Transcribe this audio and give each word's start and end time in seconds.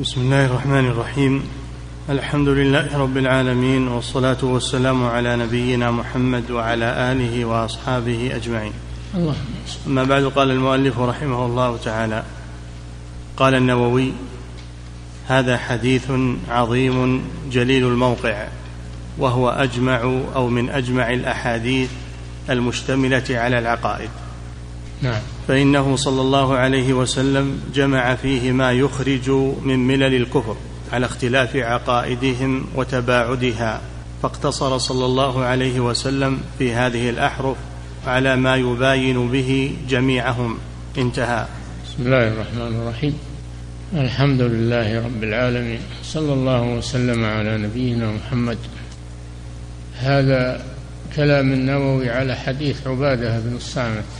بسم 0.00 0.20
الله 0.20 0.46
الرحمن 0.46 0.86
الرحيم. 0.86 1.42
الحمد 2.10 2.48
لله 2.48 2.98
رب 2.98 3.16
العالمين 3.16 3.88
والصلاة 3.88 4.36
والسلام 4.42 5.04
على 5.04 5.36
نبينا 5.36 5.90
محمد 5.90 6.50
وعلى 6.50 7.12
آله 7.12 7.44
وأصحابه 7.44 8.36
أجمعين. 8.36 8.72
الله 9.14 9.34
أما 9.86 10.04
بعد 10.04 10.24
قال 10.24 10.50
المؤلف 10.50 10.98
رحمه 10.98 11.46
الله 11.46 11.76
تعالى 11.84 12.24
قال 13.36 13.54
النووي 13.54 14.12
هذا 15.28 15.56
حديث 15.56 16.10
عظيم 16.48 17.24
جليل 17.52 17.86
الموقع 17.86 18.48
وهو 19.18 19.48
أجمع 19.48 20.00
أو 20.34 20.48
من 20.48 20.70
أجمع 20.70 21.10
الأحاديث 21.10 21.90
المشتملة 22.50 23.24
على 23.30 23.58
العقائد. 23.58 24.10
نعم. 25.02 25.20
فإنه 25.48 25.96
صلى 25.96 26.20
الله 26.20 26.56
عليه 26.56 26.92
وسلم 26.92 27.60
جمع 27.74 28.14
فيه 28.14 28.52
ما 28.52 28.72
يخرج 28.72 29.30
من 29.62 29.86
ملل 29.86 30.14
الكفر 30.14 30.56
على 30.92 31.06
اختلاف 31.06 31.56
عقائدهم 31.56 32.66
وتباعدها 32.74 33.80
فاقتصر 34.22 34.78
صلى 34.78 35.04
الله 35.04 35.44
عليه 35.44 35.80
وسلم 35.80 36.40
في 36.58 36.72
هذه 36.72 37.10
الأحرف 37.10 37.56
على 38.06 38.36
ما 38.36 38.56
يباين 38.56 39.28
به 39.28 39.76
جميعهم. 39.88 40.58
انتهى. 40.98 41.46
بسم 41.84 42.02
الله 42.02 42.28
الرحمن 42.28 42.80
الرحيم. 42.82 43.18
الحمد 43.94 44.40
لله 44.40 45.04
رب 45.04 45.24
العالمين. 45.24 45.80
صلى 46.04 46.32
الله 46.32 46.62
وسلم 46.62 47.24
على 47.24 47.58
نبينا 47.58 48.12
محمد. 48.12 48.58
هذا 49.98 50.64
كلام 51.16 51.52
النووي 51.52 52.10
على 52.10 52.36
حديث 52.36 52.86
عبادة 52.86 53.40
بن 53.40 53.56
الصامت. 53.56 54.19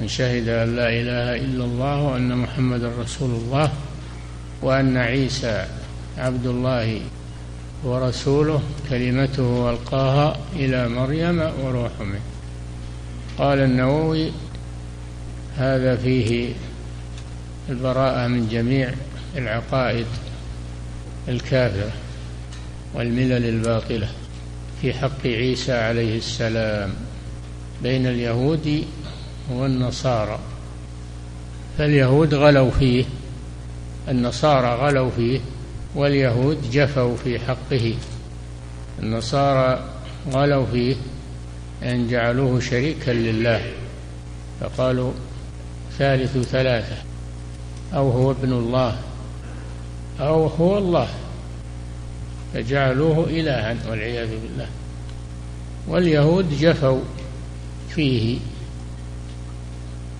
من 0.00 0.08
شهد 0.08 0.48
أن 0.48 0.76
لا 0.76 0.88
إله 0.88 1.36
إلا 1.44 1.64
الله 1.64 2.02
وأن 2.02 2.36
محمدا 2.36 2.92
رسول 2.98 3.30
الله 3.30 3.72
وأن 4.62 4.96
عيسى 4.96 5.66
عبد 6.18 6.46
الله 6.46 7.00
ورسوله 7.84 8.62
كلمته 8.90 9.70
ألقاها 9.70 10.36
إلى 10.56 10.88
مريم 10.88 11.40
وروح 11.40 11.90
منه. 12.00 12.20
قال 13.38 13.58
النووي 13.58 14.32
هذا 15.56 15.96
فيه 15.96 16.52
البراءة 17.68 18.26
من 18.26 18.48
جميع 18.48 18.90
العقائد 19.36 20.06
الكافرة 21.28 21.92
والملل 22.94 23.44
الباطلة 23.44 24.08
في 24.82 24.92
حق 24.94 25.26
عيسى 25.26 25.72
عليه 25.72 26.18
السلام 26.18 26.94
بين 27.82 28.06
اليهود 28.06 28.84
والنصارى 29.50 30.38
فاليهود 31.78 32.34
غلوا 32.34 32.70
فيه 32.70 33.04
النصارى 34.08 34.68
غلوا 34.68 35.10
فيه 35.10 35.40
واليهود 35.94 36.70
جفوا 36.70 37.16
في 37.16 37.38
حقه. 37.38 37.94
النصارى 39.02 39.84
غلوا 40.32 40.66
فيه 40.66 40.96
أن 41.82 42.08
جعلوه 42.08 42.60
شريكا 42.60 43.10
لله 43.10 43.72
فقالوا 44.60 45.12
ثالث 45.98 46.38
ثلاثة 46.38 46.96
أو 47.94 48.10
هو 48.10 48.30
ابن 48.30 48.52
الله 48.52 48.98
أو 50.20 50.46
هو 50.46 50.78
الله. 50.78 51.08
فجعلوه 52.54 53.24
إلها 53.24 53.76
والعياذ 53.88 54.28
بالله. 54.28 54.68
واليهود 55.88 56.58
جفوا 56.60 57.00
فيه 57.88 58.38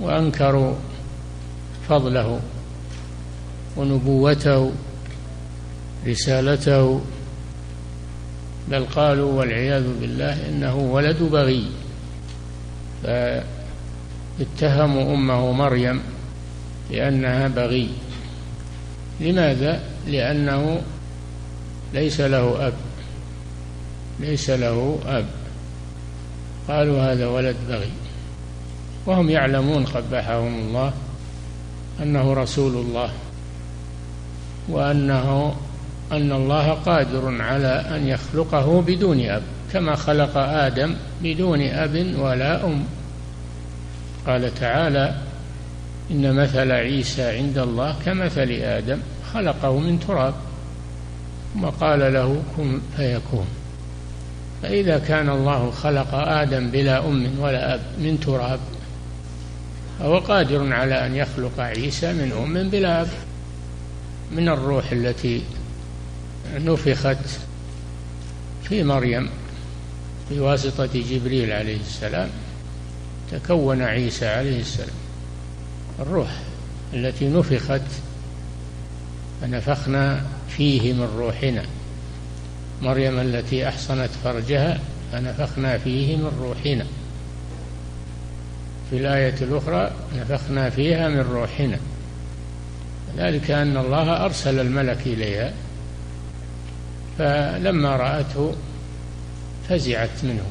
وأنكروا 0.00 0.74
فضله 1.88 2.40
ونبوته 3.76 4.72
رسالته 6.06 7.00
بل 8.68 8.84
قالوا 8.84 9.32
والعياذ 9.32 10.00
بالله 10.00 10.48
إنه 10.48 10.76
ولد 10.76 11.22
بغي. 11.22 11.70
فاتهموا 14.38 15.14
أمه 15.14 15.52
مريم 15.52 16.00
بانها 16.90 17.48
بغي. 17.48 17.88
لماذا؟ 19.20 19.80
لأنه 20.06 20.82
ليس 21.94 22.20
له 22.20 22.66
أب. 22.66 22.74
ليس 24.20 24.50
له 24.50 24.98
أب. 25.06 25.26
قالوا 26.68 27.12
هذا 27.12 27.26
ولد 27.26 27.56
بغي. 27.68 27.90
وهم 29.06 29.30
يعلمون 29.30 29.84
قبحهم 29.84 30.54
الله 30.54 30.92
أنه 32.02 32.32
رسول 32.32 32.74
الله 32.74 33.10
وأنه 34.68 35.56
أن 36.12 36.32
الله 36.32 36.70
قادر 36.70 37.42
على 37.42 37.84
أن 37.96 38.08
يخلقه 38.08 38.82
بدون 38.82 39.20
أب 39.20 39.42
كما 39.72 39.94
خلق 39.94 40.36
آدم 40.36 40.94
بدون 41.22 41.62
أب 41.62 42.14
ولا 42.18 42.64
أم. 42.64 42.84
قال 44.26 44.54
تعالى 44.54 45.14
إن 46.10 46.34
مثل 46.34 46.72
عيسى 46.72 47.22
عند 47.22 47.58
الله 47.58 47.96
كمثل 48.06 48.50
آدم 48.50 48.98
خلقه 49.34 49.78
من 49.78 50.00
تراب. 50.00 50.34
ثم 51.54 51.66
قال 51.66 52.12
له 52.12 52.42
كن 52.56 52.80
فيكون. 52.96 53.46
فإذا 54.62 54.98
كان 54.98 55.28
الله 55.28 55.70
خلق 55.70 56.14
آدم 56.14 56.70
بلا 56.70 56.98
أم 56.98 57.30
ولا 57.40 57.74
أب 57.74 57.80
من 57.98 58.20
تراب 58.20 58.58
فهو 59.98 60.18
قادر 60.18 60.72
على 60.72 61.06
أن 61.06 61.16
يخلق 61.16 61.60
عيسى 61.60 62.12
من 62.12 62.32
أم 62.32 62.70
بلا 62.70 63.00
أب 63.00 63.08
من 64.32 64.48
الروح 64.48 64.92
التي 64.92 65.42
نفخت 66.54 67.16
في 68.68 68.84
مريم 68.84 69.28
بواسطة 70.30 70.88
جبريل 70.94 71.52
عليه 71.52 71.80
السلام 71.80 72.28
تكون 73.32 73.82
عيسى 73.82 74.26
عليه 74.26 74.60
السلام. 74.60 74.96
الروح 76.00 76.28
التي 76.94 77.28
نفخت 77.28 77.80
فنفخنا 79.40 80.24
فيه 80.48 80.92
من 80.92 81.08
روحنا. 81.16 81.62
مريم 82.82 83.18
التي 83.18 83.68
أحصنت 83.68 84.10
فرجها 84.24 84.80
فنفخنا 85.12 85.78
فيه 85.78 86.16
من 86.16 86.32
روحنا. 86.40 86.86
في 88.90 88.96
الآية 88.96 89.34
الأخرى 89.42 89.90
نفخنا 90.16 90.70
فيها 90.70 91.08
من 91.08 91.20
روحنا. 91.20 91.78
ذلك 93.16 93.50
أن 93.50 93.76
الله 93.76 94.24
أرسل 94.24 94.60
الملك 94.60 95.06
إليها 95.06 95.52
فلما 97.18 97.96
رأته 97.96 98.54
فزعت 99.68 100.24
منه. 100.24 100.44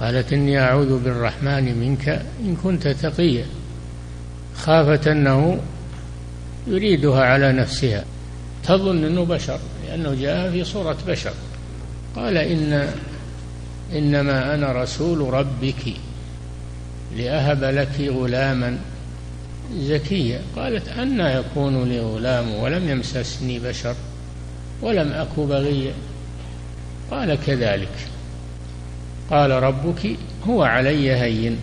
قالت 0.00 0.32
إني 0.32 0.60
أعوذ 0.60 1.04
بالرحمن 1.04 1.78
منك 1.78 2.08
إن 2.40 2.56
كنت 2.62 2.88
تقيا 2.88 3.46
خافت 4.56 5.06
أنه 5.06 5.60
يريدها 6.66 7.24
على 7.24 7.52
نفسها. 7.52 8.04
تظن 8.64 9.04
أنه 9.04 9.24
بشر 9.24 9.58
لأنه 9.86 10.14
جاء 10.14 10.50
في 10.50 10.64
صورة 10.64 10.96
بشر. 11.08 11.32
قال 12.16 12.36
إن 12.36 12.88
إنما 13.92 14.54
أنا 14.54 14.82
رسول 14.82 15.34
ربك. 15.34 15.94
لأهب 17.16 17.64
لك 17.64 18.00
غلاما 18.00 18.78
زكيا 19.72 20.40
قالت 20.56 20.88
أنى 20.88 21.22
يكون 21.22 21.88
لي 21.88 22.00
غلام 22.00 22.54
ولم 22.54 22.88
يمسسني 22.88 23.58
بشر 23.58 23.94
ولم 24.82 25.12
أك 25.12 25.38
بغيا 25.38 25.92
قال 27.10 27.38
كذلك. 27.46 28.08
قال 29.30 29.50
ربك 29.50 30.16
هو 30.48 30.62
علي 30.62 31.12
هين. 31.12 31.58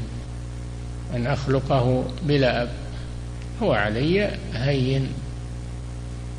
أن 1.16 1.28
أخلقه 1.28 2.06
بلا 2.24 2.64
أب. 2.64 2.70
هو 3.64 3.74
علي 3.74 4.30
هين. 4.54 5.08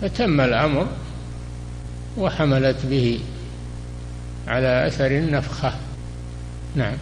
فتم 0.03 0.41
الأمر 0.41 0.89
وحملت 2.19 2.87
به 2.87 3.21
على 4.49 4.87
أثر 4.87 5.07
النفخة. 5.07 5.73
نعم. 6.77 6.97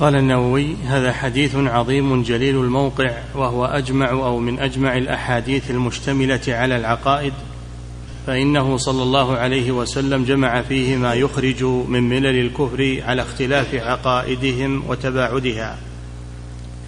قال 0.00 0.16
النووي 0.16 0.76
هذا 0.86 1.12
حديث 1.12 1.56
عظيم 1.56 2.22
جليل 2.22 2.56
الموقع 2.56 3.10
وهو 3.34 3.64
أجمع 3.64 4.10
أو 4.10 4.38
من 4.38 4.58
أجمع 4.58 4.96
الأحاديث 4.96 5.70
المشتملة 5.70 6.40
على 6.48 6.76
العقائد 6.76 7.32
فإنه 8.26 8.76
صلى 8.76 9.02
الله 9.02 9.36
عليه 9.36 9.72
وسلم 9.72 10.24
جمع 10.24 10.62
فيه 10.62 10.96
ما 10.96 11.14
يخرج 11.14 11.64
من 11.64 12.08
ملل 12.08 12.46
الكفر 12.46 13.02
على 13.02 13.22
اختلاف 13.22 13.74
عقائدهم 13.74 14.82
وتباعدها. 14.88 15.78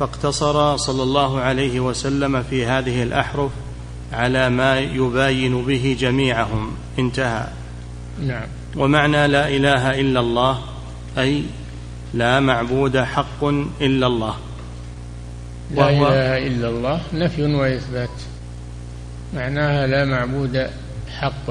فاقتصر 0.01 0.77
صلى 0.77 1.03
الله 1.03 1.41
عليه 1.41 1.81
وسلم 1.81 2.43
في 2.43 2.67
هذه 2.67 3.03
الأحرف 3.03 3.51
على 4.12 4.51
ما 4.51 4.79
يباين 4.79 5.62
به 5.62 5.97
جميعهم. 6.01 6.71
انتهى. 6.99 7.47
نعم. 8.23 8.47
ومعنى 8.77 9.29
لا 9.29 9.49
إله 9.49 10.01
إلا 10.01 10.21
الله 10.21 10.59
أي 11.19 11.43
لا 12.15 12.41
معبود 12.41 12.99
حق 12.99 13.45
إلا 13.81 14.07
الله. 14.07 14.37
لا 15.75 15.91
إله 15.91 16.47
إلا 16.47 16.69
الله 16.69 17.01
نفي 17.15 17.43
وإثبات. 17.43 18.09
معناها 19.35 19.87
لا 19.87 20.05
معبود 20.05 20.71
حق 21.21 21.51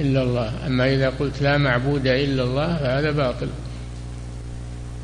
إلا 0.00 0.22
الله. 0.22 0.66
أما 0.66 0.94
إذا 0.94 1.08
قلت 1.08 1.42
لا 1.42 1.58
معبود 1.58 2.06
إلا 2.06 2.42
الله 2.42 2.76
فهذا 2.76 3.10
باطل. 3.10 3.48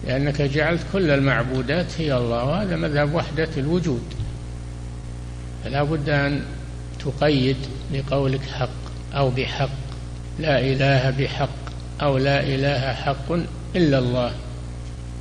لأنك 0.06 0.42
جعلت 0.42 0.82
كل 0.92 1.10
المعبودات 1.10 1.86
هي 1.98 2.16
الله 2.16 2.44
وهذا 2.44 2.76
مذهب 2.76 3.14
وحدة 3.14 3.48
الوجود. 3.56 4.02
فلا 5.64 5.82
بد 5.82 6.08
أن 6.08 6.42
تقيد 7.04 7.56
بقولك 7.92 8.42
حق 8.58 8.68
أو 9.14 9.30
بحق 9.30 9.68
لا 10.38 10.60
إله 10.60 11.10
بحق 11.10 11.48
أو 12.02 12.18
لا 12.18 12.40
إله 12.40 12.92
حق. 12.92 13.32
إلا 13.76 13.98
الله. 13.98 14.32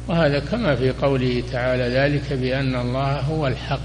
وهذا 0.08 0.40
كما 0.40 0.76
في 0.76 0.92
قوله 0.92 1.44
تعالى 1.52 1.84
ذلك 1.84 2.34
بأن 2.34 2.76
الله 2.76 3.20
هو 3.20 3.48
الحق 3.48 3.80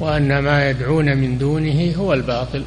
وأن 0.00 0.38
ما 0.38 0.70
يدعون 0.70 1.16
من 1.16 1.38
دونه 1.38 1.94
هو 1.96 2.12
الباطل 2.12 2.64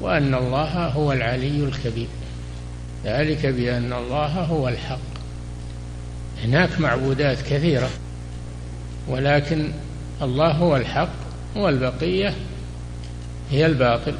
وأن 0.00 0.34
الله 0.34 0.86
هو 0.86 1.12
العلي 1.12 1.64
الكبير. 1.64 2.06
ذلك 3.04 3.46
بأن 3.46 3.92
الله 3.92 4.26
هو 4.26 4.68
الحق. 4.68 4.98
هناك 6.44 6.80
معبودات 6.80 7.38
كثيرة 7.42 7.88
ولكن 9.08 9.72
الله 10.22 10.50
هو 10.50 10.76
الحق 10.76 11.14
والبقية 11.56 12.34
هي 13.50 13.66
الباطل. 13.66 14.14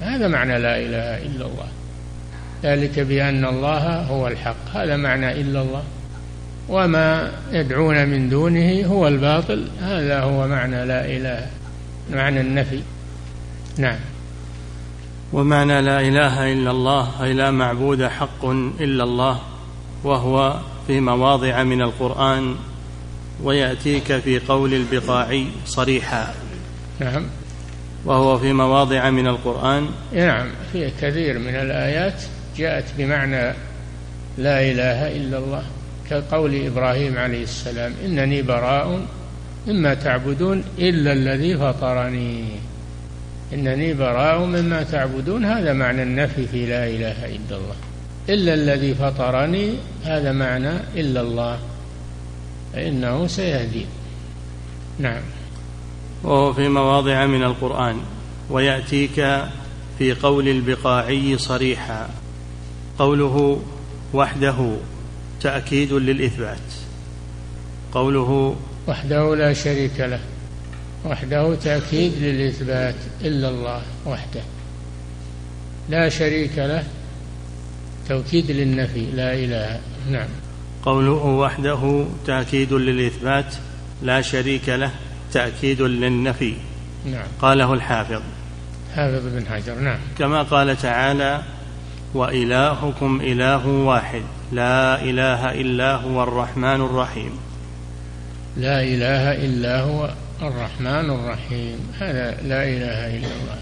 هذا 0.00 0.28
معنى 0.28 0.58
لا 0.58 0.76
إله 0.76 1.26
إلا 1.26 1.46
الله. 1.46 1.68
ذلك 2.62 3.00
بأن 3.00 3.44
الله 3.44 4.02
هو 4.02 4.28
الحق. 4.28 4.76
هذا 4.76 4.96
معنى 4.96 5.40
إلا 5.40 5.62
الله. 5.62 5.82
وما 6.68 7.32
يدعون 7.52 8.08
من 8.08 8.28
دونه 8.28 8.86
هو 8.86 9.08
الباطل. 9.08 9.68
هذا 9.80 10.20
هو 10.20 10.48
معنى 10.48 10.86
لا 10.86 11.06
إله 11.06 11.46
معنى 12.12 12.40
النفي. 12.40 12.80
نعم. 13.78 13.98
ومعنى 15.32 15.82
لا 15.82 16.00
إله 16.00 16.52
إلا 16.52 16.70
الله 16.70 17.24
أي 17.24 17.32
لا 17.32 17.50
معبود 17.50 18.04
حق 18.04 18.44
إلا 18.80 19.04
الله 19.04 19.40
وهو 20.04 20.56
في 20.86 21.00
مواضع 21.00 21.62
من 21.62 21.82
القرآن 21.82 22.54
ويأتيك 23.42 24.16
في 24.18 24.38
قول 24.38 24.74
البقاعي 24.74 25.46
صريحا. 25.66 26.34
نعم. 27.00 27.26
وهو 28.04 28.38
في 28.38 28.52
مواضع 28.52 29.10
من 29.10 29.26
القرآن. 29.26 29.88
نعم 30.12 30.46
في 30.72 30.90
كثير 31.00 31.38
من 31.38 31.54
الآيات. 31.54 32.22
جاءت 32.58 32.84
بمعنى 32.98 33.54
لا 34.38 34.60
إله 34.70 35.16
إلا 35.16 35.38
الله 35.38 35.62
كقول 36.10 36.66
إبراهيم 36.66 37.18
عليه 37.18 37.42
السلام 37.42 37.92
إنني 38.04 38.42
براء 38.42 39.06
مما 39.66 39.94
تعبدون 39.94 40.64
إلا 40.78 41.12
الذي 41.12 41.56
فطرني. 41.58 42.44
إنني 43.52 43.94
براء 43.94 44.38
مما 44.38 44.82
تعبدون 44.82 45.44
هذا 45.44 45.72
معنى 45.72 46.02
النفي 46.02 46.46
في 46.46 46.66
لا 46.66 46.86
إله 46.86 47.26
إلا 47.26 47.56
الله. 47.56 47.76
إلا 48.28 48.54
الذي 48.54 48.94
فطرني 48.94 49.74
هذا 50.04 50.32
معنى 50.32 50.72
إلا 50.96 51.20
الله 51.20 51.58
فإنه 52.72 53.26
سيهدين 53.26 53.86
نعم. 54.98 55.22
وهو 56.24 56.52
في 56.52 56.68
مواضع 56.68 57.26
من 57.26 57.42
القرآن 57.42 58.00
ويأتيك 58.50 59.44
في 59.98 60.14
قول 60.14 60.48
البقاعي 60.48 61.38
صريحا 61.38 62.08
قوله 62.98 63.62
وحده 64.14 64.76
تأكيد 65.40 65.92
للإثبات. 65.92 66.58
قوله 67.92 68.56
وحده 68.88 69.34
لا 69.34 69.52
شريك 69.52 70.00
له 70.00 70.20
وحده 71.04 71.54
تأكيد 71.54 72.12
للإثبات 72.20 72.94
إلا 73.20 73.48
الله 73.48 73.82
وحده. 74.06 74.42
لا 75.88 76.08
شريك 76.08 76.58
له 76.58 76.84
توكيد 78.08 78.50
للنفي 78.50 79.06
لا 79.10 79.34
إله 79.34 79.80
نعم. 80.10 80.28
قوله 80.84 81.24
وحده 81.24 82.06
تأكيد 82.26 82.72
للإثبات 82.72 83.54
لا 84.02 84.22
شريك 84.22 84.68
له 84.68 84.90
تأكيد 85.32 85.82
للنفي. 85.82 86.54
نعم. 87.06 87.26
قاله 87.40 87.74
الحافظ. 87.74 88.22
حافظ 88.96 89.26
بن 89.26 89.46
حجر 89.46 89.74
نعم. 89.74 89.98
كما 90.18 90.42
قال 90.42 90.76
تعالى 90.76 91.42
وإلهكم 92.14 93.20
إله 93.20 93.66
واحد. 93.66 94.22
لا 94.52 95.02
إله 95.02 95.52
إلا 95.60 95.96
هو 95.96 96.22
الرحمن 96.22 96.80
الرحيم. 96.80 97.30
لا 98.56 98.82
إله 98.82 99.44
إلا 99.44 99.80
هو 99.80 100.10
الرحمن 100.42 101.10
الرحيم. 101.10 101.78
هذا 102.00 102.30
لا 102.30 102.62
إله 102.64 103.16
إلا 103.16 103.26
الله. 103.26 103.58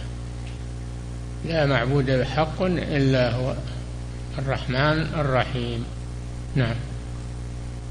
لا 1.45 1.67
معبود 1.67 2.11
بحق 2.11 2.63
إلا 2.63 3.37
هو 3.37 3.55
الرحمن 4.39 5.07
الرحيم. 5.17 5.85
نعم. 6.55 6.77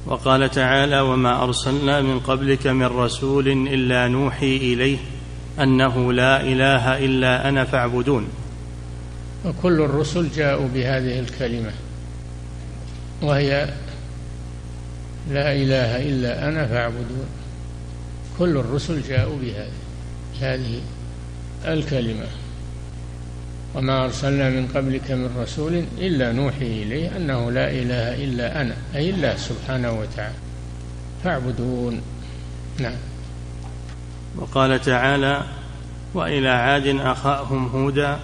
وقال 0.06 0.50
تعالى 0.50 1.00
وما 1.00 1.42
أرسلنا 1.42 2.00
من 2.00 2.20
قبلك 2.20 2.66
من 2.66 2.86
رسول 2.86 3.48
إلا 3.48 4.08
نوحي 4.08 4.56
إليه 4.56 4.98
أنه 5.60 6.12
لا 6.12 6.40
إله 6.40 7.04
إلا 7.04 7.48
أنا 7.48 7.64
فاعبدون. 7.64 8.28
وكل 9.44 9.80
الرسل 9.80 10.30
جاءوا 10.30 10.68
بهذه 10.74 11.20
الكلمة 11.20 11.70
وهي 13.22 13.68
لا 15.30 15.52
إله 15.52 16.02
إلا 16.02 16.48
أنا 16.48 16.66
فاعبدون. 16.66 17.26
كل 18.38 18.56
الرسل 18.56 19.02
جاءوا 19.02 19.36
بهذه 19.42 19.70
هذه 20.40 20.80
الكلمة. 21.64 22.26
وما 23.74 24.04
أرسلنا 24.04 24.50
من 24.50 24.68
قبلك 24.74 25.10
من 25.10 25.36
رسول 25.38 25.84
إلا 25.98 26.32
نوحي 26.32 26.82
إليه 26.82 27.16
أنه 27.16 27.50
لا 27.50 27.70
إله 27.70 28.24
إلا 28.24 28.60
أنا 28.60 28.76
أي 28.94 29.10
الله 29.10 29.36
سبحانه 29.36 29.92
وتعالى. 29.92 30.34
فاعبدون. 31.24 32.00
نعم. 32.80 32.96
وقال 34.36 34.80
تعالى 34.80 35.42
وإلى 36.14 36.48
عاد 36.48 36.86
أخاهم 36.86 37.66
هودا 37.68 38.18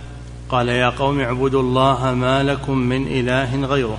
قال 0.51 0.69
يا 0.69 0.89
قوم 0.89 1.21
اعبدوا 1.21 1.63
الله 1.63 2.15
ما 2.15 2.43
لكم 2.43 2.79
من 2.79 3.07
إله 3.07 3.67
غيره. 3.67 3.99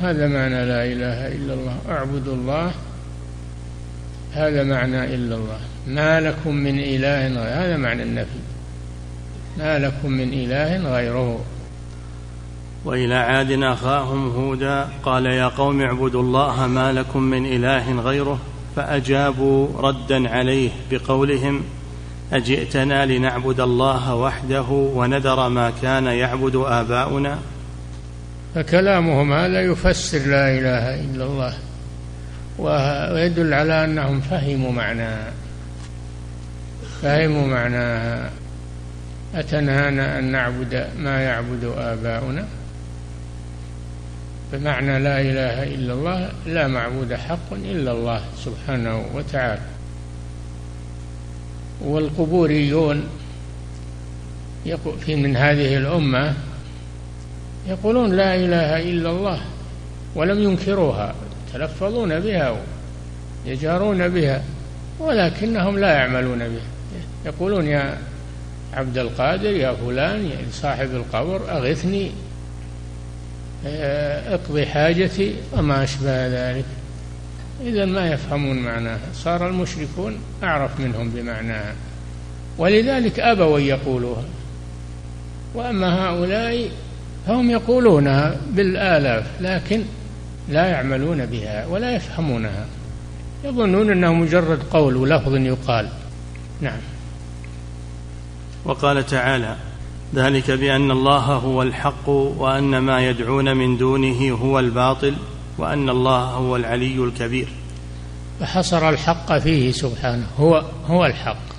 هذا 0.00 0.28
معنى 0.28 0.64
لا 0.64 0.84
إله 0.84 1.28
إلا 1.28 1.54
الله. 1.54 1.76
اعبدوا 1.88 2.34
الله. 2.34 2.72
هذا 4.32 4.64
معنى 4.64 5.14
إلا 5.14 5.36
الله. 5.36 5.60
ما 5.86 6.20
لكم 6.20 6.54
من 6.54 6.78
إله 6.78 7.28
غيره. 7.28 7.64
هذا 7.64 7.76
معنى 7.76 8.02
النفي. 8.02 8.38
ما 9.58 9.78
لكم 9.78 10.10
من 10.10 10.32
إله 10.32 10.94
غيره. 10.96 11.40
وإلى 12.84 13.14
عاد 13.14 13.50
أخاهم 13.50 14.30
هودا 14.30 14.88
قال 15.02 15.26
يا 15.26 15.48
قوم 15.48 15.80
اعبدوا 15.80 16.22
الله 16.22 16.66
ما 16.66 16.92
لكم 16.92 17.22
من 17.22 17.46
إله 17.46 18.00
غيره. 18.00 18.38
فأجابوا 18.76 19.68
ردا 19.80 20.30
عليه 20.30 20.70
بقولهم 20.90 21.62
أجئتنا 22.32 23.06
لنعبد 23.06 23.60
الله 23.60 24.14
وحده 24.14 24.66
ونذر 24.70 25.48
ما 25.48 25.72
كان 25.82 26.06
يعبد 26.06 26.56
آباؤنا؟ 26.56 27.38
فكلامهم 28.54 29.32
هذا 29.32 29.60
يفسر 29.60 30.18
لا 30.18 30.58
إله 30.58 31.00
إلا 31.00 31.24
الله 31.24 31.54
ويدل 33.12 33.54
على 33.54 33.84
أنهم 33.84 34.20
فهموا 34.20 34.72
معناها 34.72 35.32
فهموا 37.02 37.46
معناها 37.46 38.30
أتنهانا 39.34 40.18
أن 40.18 40.24
نعبد 40.24 40.86
ما 40.98 41.20
يعبد 41.20 41.64
آباؤنا. 41.78 42.46
بمعنى 44.52 44.98
لا 44.98 45.20
إله 45.20 45.62
إلا 45.74 45.92
الله 45.92 46.30
لا 46.46 46.68
معبود 46.68 47.14
حق 47.14 47.52
إلا 47.52 47.92
الله 47.92 48.20
سبحانه 48.44 49.04
وتعالى. 49.14 49.73
والقبوريون 51.80 53.08
في 55.00 55.16
من 55.16 55.36
هذه 55.36 55.76
الأمة 55.76 56.34
يقولون 57.68 58.12
لا 58.16 58.34
إله 58.34 58.82
إلا 58.90 59.10
الله 59.10 59.40
ولم 60.14 60.42
ينكروها 60.42 61.14
يتلفظون 61.48 62.20
بها 62.20 62.56
يجارون 63.46 64.08
بها 64.08 64.42
ولكنهم 65.00 65.78
لا 65.78 65.92
يعملون 65.92 66.38
بها. 66.38 66.66
يقولون 67.26 67.66
يا 67.66 67.98
عبد 68.74 68.98
القادر 68.98 69.50
يا 69.50 69.74
فلان 69.74 70.26
يا 70.26 70.36
صاحب 70.52 70.94
القبر 70.94 71.50
أغثني 71.50 72.10
آه، 73.66 74.34
اقضي 74.34 74.66
حاجتي 74.66 75.34
وما 75.52 75.84
أشبه 75.84 76.26
ذلك. 76.26 76.64
إذا 77.62 77.84
ما 77.84 78.12
يفهمون 78.12 78.58
معناها. 78.58 79.00
صار 79.14 79.48
المشركون 79.48 80.18
أعرف 80.42 80.80
منهم 80.80 81.10
بمعناها 81.10 81.74
ولذلك 82.58 83.20
أبوا 83.20 83.58
يقولوها. 83.58 84.24
وأما 85.54 86.08
هؤلاء 86.08 86.70
فهم 87.26 87.50
يقولونها 87.50 88.36
بالآلاف 88.50 89.26
لكن 89.40 89.82
لا 90.48 90.66
يعملون 90.66 91.26
بها 91.26 91.66
ولا 91.66 91.94
يفهمونها. 91.94 92.66
يظنون 93.44 93.90
أنه 93.90 94.14
مجرد 94.14 94.62
قول 94.70 94.96
ولفظ 94.96 95.34
يقال. 95.34 95.88
نعم. 96.60 96.80
وقال 98.64 99.06
تعالى 99.06 99.56
ذلك 100.14 100.50
بأن 100.50 100.90
الله 100.90 101.18
هو 101.18 101.62
الحق 101.62 102.08
وأن 102.08 102.78
ما 102.78 103.08
يدعون 103.08 103.56
من 103.56 103.76
دونه 103.76 104.32
هو 104.32 104.58
الباطل. 104.58 105.14
وأن 105.58 105.88
الله 105.88 106.20
هو 106.24 106.56
العلي 106.56 107.04
الكبير. 107.04 107.48
فحصر 108.40 108.88
الحق 108.88 109.38
فيه 109.38 109.72
سبحانه 109.72 110.26
هو 110.38 110.64
هو 110.86 111.06
الحق. 111.06 111.54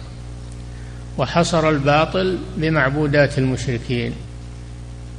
وحصر 1.18 1.70
الباطل 1.70 2.38
بمعبودات 2.58 3.38
المشركين 3.38 4.14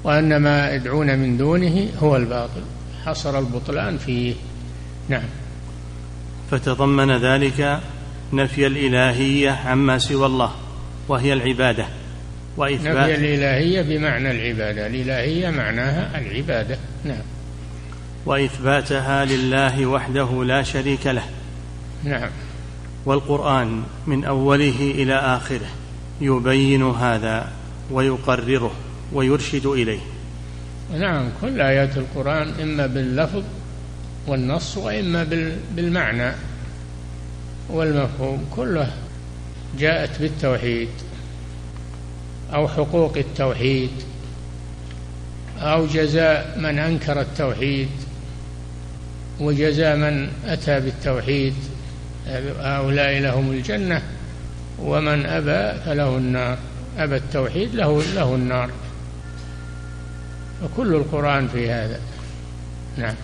وأن 0.05 0.37
ما 0.37 0.71
يدعون 0.71 1.19
من 1.19 1.37
دونه 1.37 1.89
هو 2.03 2.17
الباطل. 2.17 2.63
حصر 3.07 3.39
البطلان 3.39 3.99
فيه. 3.99 4.35
نعم. 5.09 5.29
فتضمن 6.51 7.17
ذلك 7.17 7.81
نفي 8.33 8.67
الإلهية 8.67 9.51
عما 9.51 9.99
سوى 9.99 10.27
الله 10.27 10.53
وهي 11.09 11.33
العبادة. 11.33 11.87
وإثبات 12.57 12.97
نفي 12.97 13.15
الإلهية 13.15 13.83
بمعنى 13.83 14.31
العبادة 14.31 14.87
الإلهية 14.87 15.51
معناها 15.51 16.19
العبادة. 16.19 16.79
نعم. 17.05 17.36
وإثباتها 18.27 19.25
لله 19.25 19.87
وحده 19.87 20.45
لا 20.45 20.63
شريك 20.63 21.07
له. 21.07 21.25
نعم. 22.05 22.31
والقرآن 23.07 23.83
من 24.07 24.25
أوله 24.25 24.93
إلى 24.95 25.15
آخره 25.15 25.69
يبين 26.21 26.83
هذا 26.83 27.53
ويقرره 27.91 28.73
ويرشد 29.13 29.67
إليه. 29.67 30.01
نعم 30.99 31.29
كل 31.41 31.61
آيات 31.61 31.97
القرآن 31.97 32.49
إما 32.63 32.87
باللفظ 32.87 33.43
والنص 34.27 34.77
وإما 34.77 35.25
بالمعنى 35.77 36.33
والمفهوم 37.71 38.45
كله 38.57 38.93
جاءت 39.79 40.21
بالتوحيد 40.21 40.89
أو 42.55 42.69
حقوق 42.69 43.17
التوحيد 43.17 43.91
أو 45.61 45.87
جزاء 45.87 46.59
من 46.59 46.79
أنكر 46.79 47.21
التوحيد. 47.21 47.89
وجزاء 49.41 49.97
من 49.97 50.29
أتى 50.45 50.81
بالتوحيد 50.81 51.55
هؤلاء 52.61 53.19
لهم 53.19 53.51
الجنة 53.51 54.03
ومن 54.79 55.27
أبى 55.27 55.81
فله 55.85 56.17
النار 56.17 56.59
أبى 56.99 57.17
التوحيد 57.17 57.75
له 57.75 58.03
له 58.15 58.35
النار. 58.35 58.71
وكل 60.65 60.95
القرآن 60.95 61.49
في 61.49 61.71
هذا. 61.71 62.01
نعم. 62.99 63.15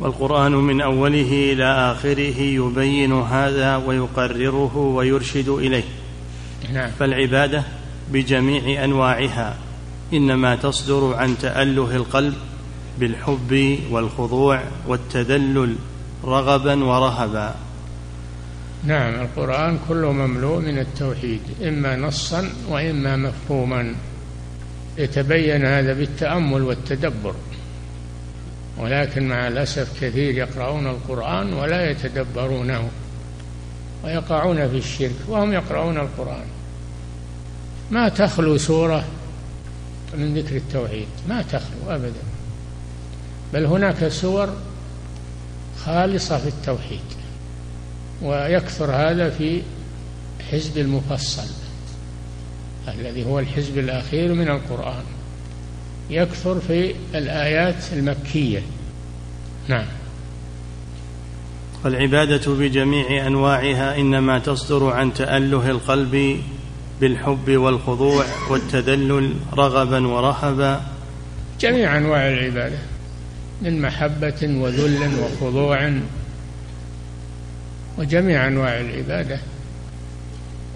والقرآن 0.00 0.52
من 0.52 0.80
أوله 0.80 1.52
إلى 1.52 1.64
آخره 1.64 2.40
يبين 2.40 3.12
هذا 3.12 3.76
ويقرره 3.76 4.76
ويرشد 4.76 5.48
إليه. 5.48 5.84
نعم. 6.72 6.90
فالعبادة 6.98 7.62
بجميع 8.12 8.84
أنواعها 8.84 9.56
إنما 10.12 10.56
تصدر 10.56 11.14
عن 11.14 11.38
تأله 11.38 11.96
القلب 11.96 12.34
بالحب 12.98 13.78
والخضوع 13.90 14.62
والتذلل 14.86 15.76
رغبا 16.24 16.84
ورهبا. 16.84 17.54
نعم 18.84 19.14
القرآن 19.14 19.78
كله 19.88 20.12
مملوء 20.12 20.60
من 20.60 20.78
التوحيد 20.78 21.40
إما 21.62 21.96
نصا 21.96 22.50
وإما 22.68 23.16
مفهوما. 23.16 23.94
يتبين 24.98 25.64
هذا 25.64 25.92
بالتأمل 25.92 26.62
والتدبر. 26.62 27.34
ولكن 28.78 29.28
مع 29.28 29.48
الأسف 29.48 30.04
كثير 30.04 30.34
يقرؤون 30.34 30.86
القرآن 30.86 31.52
ولا 31.52 31.90
يتدبرونه 31.90 32.88
ويقعون 34.04 34.68
في 34.68 34.76
الشرك 34.76 35.16
وهم 35.28 35.52
يقرؤون 35.52 35.98
القرآن. 35.98 36.44
ما 37.90 38.08
تخلو 38.08 38.58
سورة 38.58 39.04
من 40.18 40.34
ذكر 40.34 40.56
التوحيد 40.56 41.08
ما 41.28 41.42
تخلو 41.42 41.90
أبدا. 41.90 42.31
بل 43.52 43.66
هناك 43.66 44.08
سور 44.08 44.48
خالصة 45.84 46.38
في 46.38 46.48
التوحيد 46.48 47.00
ويكثر 48.22 48.90
هذا 48.90 49.30
في 49.30 49.62
حزب 50.50 50.78
المفصل 50.78 51.62
الذي 52.88 53.26
هو 53.26 53.38
الحزب 53.38 53.78
الأخير 53.78 54.34
من 54.34 54.48
القرآن. 54.48 55.02
يكثر 56.10 56.60
في 56.60 56.94
الآيات 57.14 57.92
المكية. 57.92 58.62
نعم. 59.68 59.86
والعبادة 61.84 62.54
بجميع 62.54 63.26
أنواعها 63.26 63.96
إنما 63.96 64.38
تصدر 64.38 64.90
عن 64.90 65.14
تأله 65.14 65.70
القلب 65.70 66.40
بالحب 67.00 67.50
والخضوع 67.56 68.24
والتذلل 68.50 69.34
رغبا 69.54 70.06
ورهبا. 70.06 70.80
جميع 71.60 71.96
أنواع 71.96 72.28
العبادة. 72.28 72.78
من 73.62 73.82
محبة 73.82 74.42
وذل 74.42 75.10
وخضوع 75.18 75.92
وجميع 77.98 78.46
أنواع 78.46 78.80
العبادة 78.80 79.38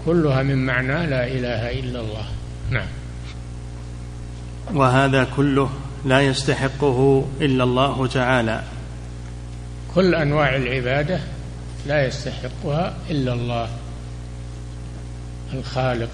كلها 0.05 0.43
من 0.43 0.65
معنى 0.65 1.07
لا 1.07 1.27
إله 1.27 1.79
إلا 1.79 1.99
الله. 1.99 2.25
نعم. 2.71 2.87
وهذا 4.73 5.27
كله 5.35 5.69
لا 6.05 6.21
يستحقه 6.21 7.25
إلا 7.41 7.63
الله 7.63 8.07
تعالى. 8.07 8.63
كل 9.95 10.15
أنواع 10.15 10.55
العبادة 10.55 11.19
لا 11.87 12.07
يستحقها 12.07 12.95
إلا 13.09 13.33
الله. 13.33 13.69
الخالق 15.53 16.09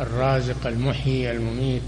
الرازق 0.00 0.66
المحيي 0.66 1.30
المميت. 1.30 1.82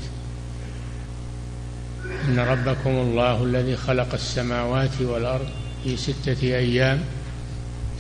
إن 2.29 2.39
ربكم 2.39 2.91
الله 2.91 3.45
الذي 3.45 3.77
خلق 3.77 4.15
السماوات 4.15 5.01
والأرض 5.01 5.49
في 5.85 5.97
ستة 5.97 6.43
أيام 6.43 7.01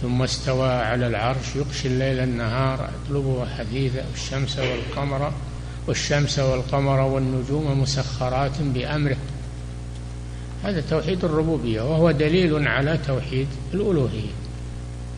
ثم 0.02 0.23
استوى 0.23 0.69
على 0.69 1.07
العرش 1.07 1.57
يغشي 1.57 1.88
الليل 1.88 2.19
النهار 2.19 2.90
يطلبه 3.05 3.47
حديثا 3.47 4.05
والشمس 4.11 4.59
والقمر 4.59 5.33
والشمس 5.87 6.38
والقمر 6.38 7.00
والنجوم 7.00 7.81
مسخرات 7.83 8.61
بأمره. 8.61 9.17
هذا 10.64 10.83
توحيد 10.90 11.25
الربوبية 11.25 11.83
وهو 11.83 12.11
دليل 12.11 12.69
على 12.69 12.99
توحيد 13.07 13.49
الألوهية 13.75 14.33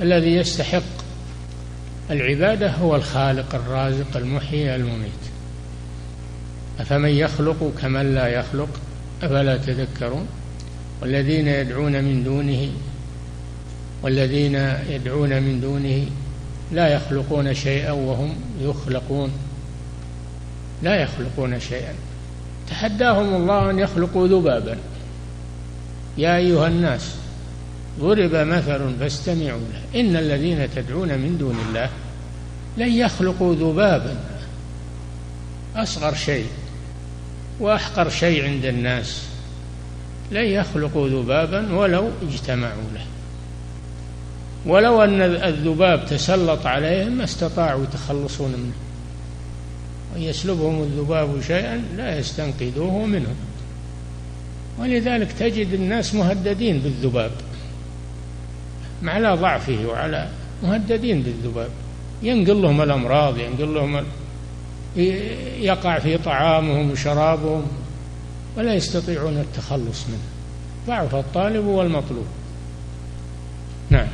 الذي 0.01 0.35
يستحق. 0.37 0.83
العبادة 2.11 2.71
هو 2.71 2.97
الخالق 2.97 3.55
الرازق 3.55 4.17
المحيي 4.17 4.75
المميت. 4.75 5.32
أفمن 6.81 7.09
يخلق 7.09 7.73
كمن 7.83 8.15
لا 8.15 8.27
يخلق؟ 8.27 8.69
أفلا 9.23 9.57
تذكرون؟ 9.57 10.27
والذين 11.03 11.49
يدعون 11.49 12.05
من 12.05 12.25
دونه 12.25 12.71
والذين 14.03 14.55
يدعون 14.89 15.43
من 15.43 15.61
دونه 15.61 16.07
لا 16.73 16.89
يخلقون 16.89 17.55
شيئا 17.55 17.91
وهم 17.91 18.35
يخلقون. 18.61 19.31
لا 20.83 21.03
يخلقون 21.03 21.61
شيئا. 21.61 21.95
تحداهم 22.71 23.35
الله 23.35 23.71
أن 23.71 23.79
يخلقوا 23.79 24.29
ذبابا. 24.29 24.77
يا 26.19 26.37
أيها 26.37 26.67
الناس 26.67 27.15
ضرب 28.01 28.35
مثل 28.35 28.95
فاستمعوا 29.01 29.61
له. 29.61 30.01
إن 30.01 30.17
الذين 30.17 30.69
تدعون 30.75 31.09
من 31.09 31.39
دون 31.39 31.57
الله 31.69 31.91
لن 32.79 32.93
يخلقوا 32.93 33.55
ذبابا. 33.55 34.17
أصغر 35.77 36.15
شيء. 36.15 36.47
وأحقر 37.63 38.09
شيء 38.09 38.45
عند 38.45 38.65
الناس 38.65 39.23
لن 40.31 40.45
يخلقوا 40.45 41.09
ذبابا 41.09 41.75
ولو 41.75 42.11
اجتمعوا 42.23 42.91
له. 42.95 43.07
ولو 44.67 45.03
أن 45.05 45.23
الذباب 45.23 46.07
تسلط 46.07 46.67
عليهم 46.67 47.13
ما 47.13 47.25
استطاعوا 47.25 47.85
يتخلصون 47.85 48.51
منه. 48.51 48.73
ويسلبهم 50.15 50.83
الذباب 50.83 51.41
شيئا 51.47 51.85
لا 51.97 52.19
يستنقذوه 52.19 53.07
منه 53.07 53.35
ولذلك 54.79 55.33
تجد 55.33 55.73
الناس 55.73 56.15
مهددين 56.15 56.79
بالذباب 56.79 57.31
على 59.05 59.35
ضعفه 59.35 59.87
وعلى 59.87 60.29
مهددين 60.63 61.23
بالذباب. 61.23 61.71
ينقل 62.23 62.63
لهم 62.63 62.83
الأمراض 62.83 63.39
ينقل 63.39 63.75
لهم 63.75 64.05
يقع 65.61 65.99
في 65.99 66.19
طعامهم 66.19 66.91
وشرابهم 66.91 67.63
ولا 68.57 68.75
يستطيعون 68.75 69.39
التخلص 69.39 70.07
منه. 70.09 70.19
ضعف 70.87 71.15
الطالب 71.15 71.65
والمطلوب. 71.65 72.27
نعم. 73.91 74.07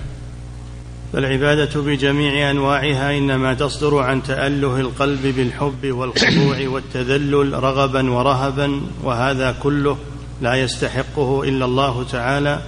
فالعبادة 1.13 1.81
بجميع 1.81 2.51
أنواعها 2.51 3.19
إنما 3.19 3.55
تصدر 3.55 3.99
عن 3.99 4.23
تأله 4.23 4.81
القلب 4.81 5.23
بالحب 5.23 5.87
والخضوع 5.87 6.57
والتذلل 6.73 7.63
رغبا 7.63 8.11
ورهبا 8.11 8.81
وهذا 9.03 9.57
كله 9.63 9.99
لا 10.43 10.55
يستحقه 10.55 11.43
إلا 11.43 11.65
الله 11.65 12.05
تعالى 12.05 12.61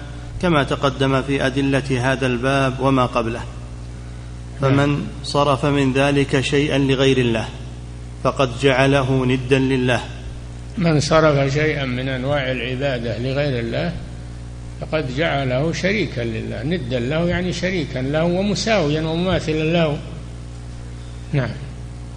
كما 0.43 0.65
تقدم 0.65 1.23
في 1.23 1.47
أدلة 1.47 2.13
هذا 2.13 2.27
الباب 2.27 2.81
وما 2.81 3.07
قبله. 3.07 3.43
فمن 4.61 5.07
صرف 5.25 5.67
من 5.67 5.93
ذلك 5.93 6.41
شيئا 6.41 6.79
لغير 6.79 7.19
الله. 7.19 7.49
فقد 8.25 8.51
جعله 8.63 9.27
ندا 9.27 9.59
لله. 9.59 10.01
من 10.79 11.01
صرف 11.01 11.53
شيئا 11.55 11.85
من 11.85 12.09
أنواع 12.09 12.51
العبادة 12.51 13.19
لغير 13.19 13.59
الله 13.59 13.93
فقد 14.81 15.17
جعله 15.17 15.73
شريكا 15.73 16.21
لله. 16.21 16.63
ندا 16.63 16.99
له 16.99 17.29
يعني 17.29 17.53
شريكا 17.53 17.99
له 17.99 18.25
ومساويا 18.25 19.03
ومماثلا 19.03 19.65
له. 19.73 19.99
نعم. 21.33 21.51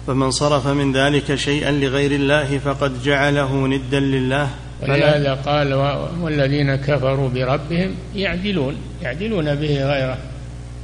فمن 0.06 0.30
صرف 0.30 0.66
من 0.66 0.92
ذلك 0.92 1.34
شيئا 1.34 1.70
لغير 1.70 2.12
الله 2.12 2.58
فقد 2.58 3.02
جعله 3.02 3.66
ندا 3.66 4.00
لله. 4.00 4.48
ولهذا 4.82 5.34
قال 5.34 5.74
والذين 6.20 6.76
كفروا 6.76 7.28
بربهم 7.28 7.94
يعدلون 8.14 8.76
يعدلون 9.02 9.54
به 9.54 9.84
غيره 9.84 10.18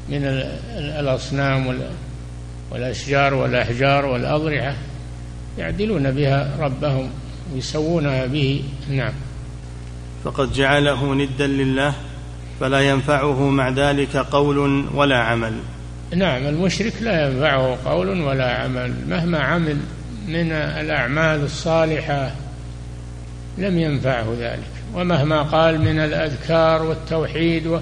من 0.09 0.25
الأصنام 1.01 1.79
والأشجار 2.71 3.35
والأحجار 3.35 4.07
والأضرعة 4.07 4.75
يعدلون 5.59 6.11
بها 6.11 6.57
ربهم 6.61 7.11
ويسوونها 7.55 8.27
به 8.27 8.65
نعم. 8.91 9.13
فقد 10.25 10.53
جعله 10.53 11.15
ندا 11.15 11.47
لله 11.47 11.95
فلا 12.61 12.81
ينفعه 12.81 13.49
مع 13.49 13.69
ذلك 13.69 14.17
قول 14.17 14.87
ولا 14.95 15.19
عمل. 15.19 15.53
نعم 16.17 16.47
المشرك 16.47 16.93
لا 17.01 17.29
ينفعه 17.29 17.79
قول 17.85 18.21
ولا 18.21 18.55
عمل. 18.55 18.95
مهما 19.09 19.39
عمل 19.39 19.77
من 20.29 20.53
الأعمال 20.53 21.45
الصالحة 21.45 22.33
لم 23.59 23.79
ينفعه 23.79 24.35
ذلك. 24.41 24.71
ومهما 24.95 25.43
قال 25.43 25.81
من 25.81 25.99
الأذكار 25.99 26.83
والتوحيد 26.83 27.81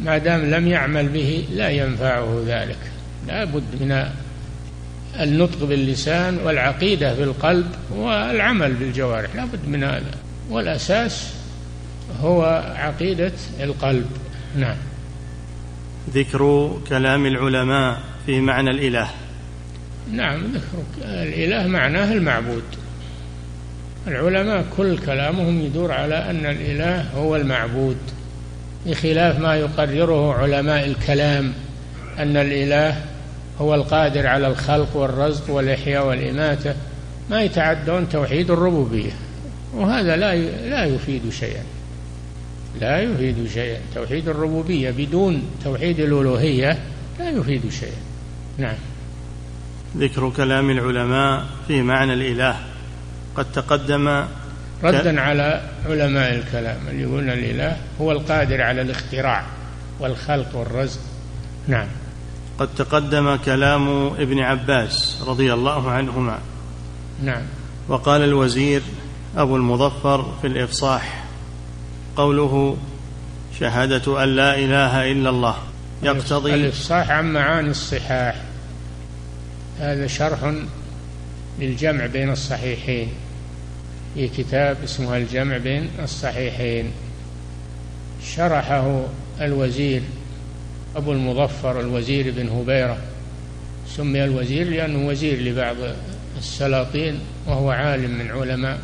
ما 0.00 0.18
دام 0.18 0.40
لم 0.40 0.68
يعمل 0.68 1.08
به 1.08 1.44
لا 1.52 1.68
ينفعه 1.68 2.42
ذلك. 2.46 2.78
لا 3.28 3.44
بد 3.44 3.62
من 3.80 4.06
النطق 5.20 5.64
باللسان 5.64 6.38
والعقيدة 6.44 7.14
في 7.14 7.22
القلب 7.22 7.66
والعمل 7.90 8.72
بالجوارح. 8.74 9.34
لا 9.34 9.44
بد 9.44 9.68
من 9.68 9.84
هذا. 9.84 10.10
والأساس 10.50 11.34
هو 12.22 12.72
عقيدة 12.76 13.32
القلب. 13.60 14.06
نعم. 14.56 14.76
ذكر 16.14 16.72
كلام 16.88 17.26
العلماء 17.26 18.00
في 18.26 18.40
معنى 18.40 18.70
الإله. 18.70 19.08
نعم 20.12 20.38
ذكر 20.38 20.84
الإله 21.04 21.66
معناه 21.66 22.12
المعبود. 22.12 22.62
العلماء 24.06 24.64
كل 24.76 24.98
كلامهم 24.98 25.60
يدور 25.60 25.92
على 25.92 26.30
أن 26.30 26.46
الإله 26.46 27.10
هو 27.10 27.36
المعبود 27.36 27.96
بخلاف 28.86 29.38
ما 29.38 29.56
يقرره 29.56 30.34
علماء 30.34 30.86
الكلام 30.86 31.52
أن 32.18 32.36
الإله 32.36 33.04
هو 33.60 33.74
القادر 33.74 34.26
على 34.26 34.46
الخلق 34.46 34.96
والرزق 34.96 35.50
والإحياء 35.50 36.06
والإماتة 36.06 36.74
ما 37.30 37.42
يتعدون 37.42 38.08
توحيد 38.08 38.50
الربوبية. 38.50 39.10
وهذا 39.74 40.16
لا 40.16 40.36
لا 40.68 40.84
يفيد 40.84 41.30
شيئا. 41.30 41.62
لا 42.80 43.00
يفيد 43.00 43.48
شيئا. 43.54 43.80
توحيد 43.94 44.28
الربوبية 44.28 44.90
بدون 44.90 45.42
توحيد 45.64 46.00
الألوهية 46.00 46.78
لا 47.18 47.30
يفيد 47.30 47.70
شيئا. 47.70 48.00
نعم. 48.58 48.76
ذكر 49.96 50.30
كلام 50.30 50.70
العلماء 50.70 51.44
في 51.68 51.82
معنى 51.82 52.12
الإله. 52.12 52.56
قد 53.36 53.52
تقدم 53.52 54.24
ردا. 54.84 55.20
على 55.20 55.62
علماء 55.86 56.34
الكلام 56.34 56.78
اللي 56.90 57.02
يقولون 57.02 57.30
الإله 57.30 57.76
هو 58.00 58.12
القادر 58.12 58.62
على 58.62 58.82
الاختراع 58.82 59.44
والخلق 60.00 60.56
والرزق. 60.56 61.00
نعم. 61.68 61.86
قد 62.60 62.68
تقدم 62.76 63.36
كلام 63.36 64.06
ابن 64.06 64.38
عباس 64.38 65.22
رضي 65.26 65.54
الله 65.54 65.90
عنهما. 65.90 66.38
نعم. 67.22 67.42
وقال 67.88 68.22
الوزير 68.22 68.82
أبو 69.36 69.56
المظفر 69.56 70.34
في 70.40 70.46
الإفصاح 70.46 71.24
قوله 72.16 72.76
شهادة 73.60 74.24
أن 74.24 74.28
لا 74.28 74.58
إله 74.58 75.12
إلا 75.12 75.30
الله. 75.30 75.54
يقتضي 76.02 76.54
الإفصاح 76.54 77.10
عن 77.10 77.32
معاني 77.32 77.70
الصحاح. 77.70 78.42
هذا 79.78 80.06
شرح 80.06 80.52
للجمع 81.58 82.06
بين 82.06 82.30
الصحيحين. 82.30 83.08
في 84.14 84.28
كتاب 84.28 84.76
اسمه 84.84 85.16
الجمع 85.16 85.56
بين 85.56 85.90
الصحيحين. 86.02 86.92
شرحه 88.36 89.02
الوزير 89.40 90.02
أبو 90.96 91.12
المظفر 91.12 91.80
الوزير 91.80 92.30
بن 92.30 92.48
هبيرة. 92.48 92.98
سمي 93.88 94.24
الوزير 94.24 94.70
لأنه 94.70 95.08
وزير 95.08 95.40
لبعض 95.40 95.76
السلاطين 96.38 97.18
وهو 97.46 97.70
عالم 97.70 98.18
من 98.18 98.30
علماء 98.30 98.78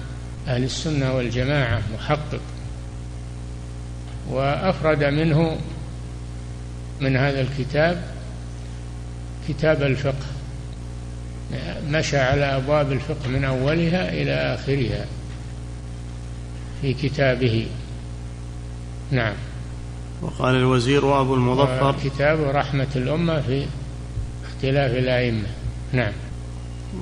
أهل 0.49 0.65
السنة 0.65 1.15
والجماعة 1.15 1.83
محقق. 1.95 2.41
وأفرد 4.31 5.05
منه 5.05 5.59
من 7.01 7.17
هذا 7.17 7.41
الكتاب 7.41 8.03
كتاب 9.49 9.83
الفقه. 9.83 10.27
مشى 11.89 12.19
على 12.19 12.45
أبواب 12.57 12.93
الفقه 12.93 13.29
من 13.29 13.45
أولها 13.45 14.09
إلى 14.13 14.33
آخرها 14.33 15.07
في 16.83 16.95
كتابه. 16.95 17.67
نعم. 19.11 19.35
وقال 20.23 20.57
الوزير 20.57 21.21
أبو 21.21 21.35
المظفر 21.35 21.95
كتاب 22.05 22.41
رحمة 22.41 22.87
الأمة 22.97 23.41
في 23.41 23.67
اختلاف 24.45 24.91
الأئمة. 24.91 25.47
نعم. 25.93 26.13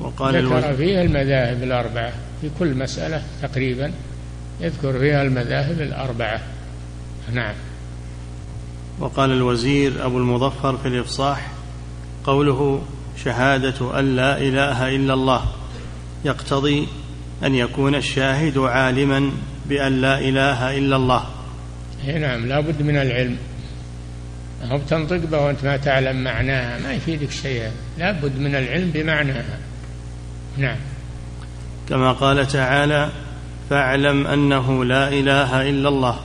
وقال 0.00 0.46
ذكر 0.46 0.74
فيها 0.74 1.03
المذاهب 1.03 1.62
الأربعة 1.62 2.12
في 2.40 2.50
كل 2.59 2.74
مسألة 2.74 3.22
تقريبا. 3.42 3.92
يذكر 4.61 4.98
فيها 4.98 5.22
المذاهب 5.22 5.81
الأربعة. 5.81 6.40
نعم. 7.33 7.55
وقال 9.00 9.31
الوزير 9.31 10.07
أبو 10.07 10.18
المظفر 10.18 10.77
في 10.77 10.88
الإفصاح 10.88 11.50
قوله 12.24 12.83
شهادة 13.24 13.98
أن 13.98 14.16
لا 14.16 14.38
إله 14.38 14.96
إلا 14.96 15.14
الله 15.14 15.44
يقتضي 16.24 16.88
أن 17.44 17.55
يكون 17.55 17.94
الشاهد 17.94 18.59
عالما 18.59 19.31
بأن 19.68 20.00
لا 20.00 20.18
إله 20.18 20.79
إلا 20.79 20.96
الله. 20.96 21.27
نعم 22.12 22.47
لا 22.47 22.61
بد 22.61 22.83
من 22.83 22.97
العلم. 22.97 23.37
هو 24.64 24.79
بتنطق 24.79 25.17
به 25.17 25.38
وأنت 25.38 25.64
ما 25.64 25.77
تعلم 25.77 26.25
معناها 26.25 26.79
ما 26.79 26.93
يفيدك 26.93 27.31
شيئا. 27.31 27.71
لا 27.99 28.12
بد 28.12 28.38
من 28.38 28.55
العلم 28.55 28.90
بمعناها. 28.95 29.59
نعم. 30.59 30.77
كما 31.88 32.12
قال 32.12 32.47
تعالى 32.47 33.11
فاعلم 33.71 34.27
أنه 34.27 34.85
لا 34.85 35.09
إله 35.09 35.71
إلا 35.71 35.88
الله. 35.88 36.21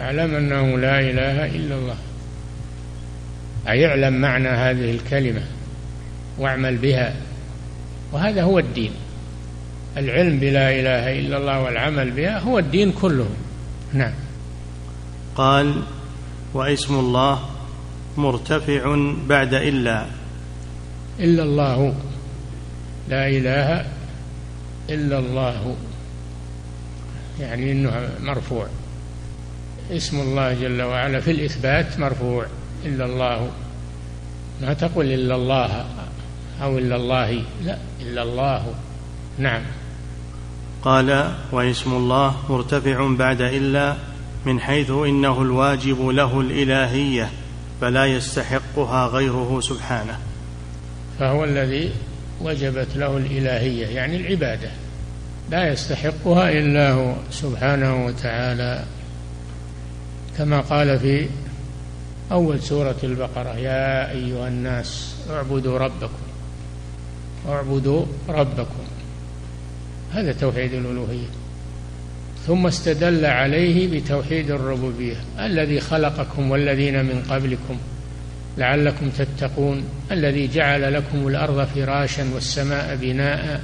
اعلم 0.00 0.34
أنه 0.34 0.78
لا 0.78 1.00
إله 1.00 1.46
إلا 1.46 1.74
الله. 1.74 1.96
أي 3.68 3.86
اعلم 3.86 4.20
معنى 4.20 4.48
هذه 4.48 4.90
الكلمة 4.90 5.42
واعمل 6.38 6.76
بها؟ 6.76 7.14
وهذا 8.12 8.42
هو 8.42 8.58
الدين. 8.58 8.90
العلم 9.96 10.38
بلا 10.38 10.70
إله 10.70 11.20
إلا 11.20 11.36
الله 11.36 11.60
والعمل 11.60 12.10
بها 12.10 12.38
هو 12.38 12.58
الدين 12.58 12.92
كله. 12.92 13.28
نعم. 13.92 14.12
قال 15.36 15.82
واسم 16.54 16.94
الله 16.94 17.40
مرتفع 18.16 18.96
بعد 19.28 19.54
إلا. 19.54 20.06
إلا 21.20 21.42
الله. 21.42 21.94
لا 23.08 23.28
إله 23.28 23.86
إلا 24.90 25.18
الله. 25.18 25.76
يعني 27.40 27.72
إنه 27.72 28.08
مرفوع. 28.22 28.66
اسم 29.90 30.20
الله 30.20 30.54
جل 30.54 30.82
وعلا 30.82 31.20
في 31.20 31.30
الإثبات 31.30 31.98
مرفوع. 31.98 32.46
إلا 32.84 33.04
الله. 33.04 33.50
ما 34.62 34.72
تقول 34.72 35.06
إلا 35.06 35.34
الله 35.34 35.86
أو 36.62 36.78
إلا 36.78 36.96
الله. 36.96 37.42
لا 37.64 37.78
إلا 38.00 38.22
الله. 38.22 38.74
نعم. 39.38 39.62
قال 40.82 41.32
واسم 41.52 41.92
الله 41.92 42.36
مرتفع 42.48 43.16
بعد 43.18 43.40
إلا. 43.40 43.96
من 44.46 44.60
حيث 44.60 44.90
إنه 44.90 45.42
الواجب 45.42 46.08
له 46.08 46.40
الإلهية 46.40 47.30
فلا 47.80 48.06
يستحقها 48.06 49.06
غيره 49.06 49.60
سبحانه. 49.60 50.18
فهو 51.18 51.44
الذي 51.44 51.90
وجبت 52.40 52.96
له 52.96 53.16
الإلهية 53.16 53.86
يعني 53.86 54.16
العبادة. 54.16 54.70
لا 55.50 55.72
يستحقها 55.72 56.50
إلا 56.50 56.92
هو 56.92 57.14
سبحانه 57.30 58.06
وتعالى. 58.06 58.84
كما 60.38 60.60
قال 60.60 61.00
في 61.00 61.28
أول 62.32 62.60
سورة 62.60 62.96
البقرة 63.04 63.56
يا 63.58 64.10
أيها 64.10 64.48
الناس 64.48 65.14
اعبدوا 65.30 65.78
ربكم 65.78 66.26
اعبدوا 67.48 68.06
ربكم. 68.28 68.84
هذا 70.12 70.32
توحيد 70.32 70.74
الألوهية. 70.74 71.45
ثم 72.46 72.66
استدل 72.66 73.24
عليه 73.24 74.00
بتوحيد 74.00 74.50
الربوبية. 74.50 75.16
الذي 75.40 75.80
خلقكم 75.80 76.50
والذين 76.50 77.04
من 77.04 77.22
قبلكم 77.30 77.78
لعلكم 78.58 79.10
تتقون. 79.10 79.84
الذي 80.12 80.48
جعل 80.48 80.94
لكم 80.94 81.28
الأرض 81.28 81.66
فراشا 81.66 82.24
والسماء 82.34 82.98
بناء 83.00 83.60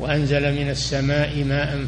وأنزل 0.00 0.52
من 0.52 0.70
السماء 0.70 1.44
ماء 1.44 1.86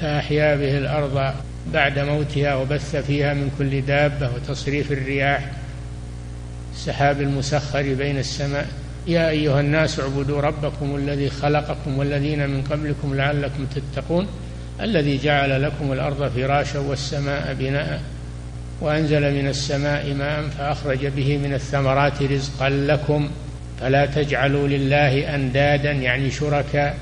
فأحيا 0.00 0.56
به 0.56 0.78
الأرض 0.78 1.34
بعد 1.72 1.98
موتها 1.98 2.54
وبث 2.54 2.96
فيها 2.96 3.34
من 3.34 3.50
كل 3.58 3.80
دابة 3.80 4.30
وتصريف 4.34 4.92
الرياح. 4.92 5.50
السحاب 6.74 7.20
المسخر 7.20 7.94
بين 7.94 8.18
السماء. 8.18 8.66
يا 9.06 9.28
أيها 9.28 9.60
الناس 9.60 10.00
اعبدوا 10.00 10.40
ربكم 10.40 10.96
الذي 10.96 11.30
خلقكم 11.30 11.98
والذين 11.98 12.50
من 12.50 12.62
قبلكم 12.62 13.14
لعلكم 13.14 13.66
تتقون. 13.66 14.26
الذي 14.80 15.18
جعل 15.18 15.62
لكم 15.62 15.92
الأرض 15.92 16.28
فراشا 16.28 16.78
والسماء 16.78 17.56
بناء 17.58 18.02
وأنزل 18.80 19.34
من 19.34 19.48
السماء 19.48 20.14
ماء 20.14 20.48
فأخرج 20.48 21.06
به 21.06 21.38
من 21.38 21.54
الثمرات 21.54 22.22
رزقا 22.22 22.68
لكم 22.68 23.30
فلا 23.80 24.06
تجعلوا 24.06 24.68
لله 24.68 25.34
أندادا 25.34 25.92
يعني 25.92 26.30
شركاء 26.30 26.98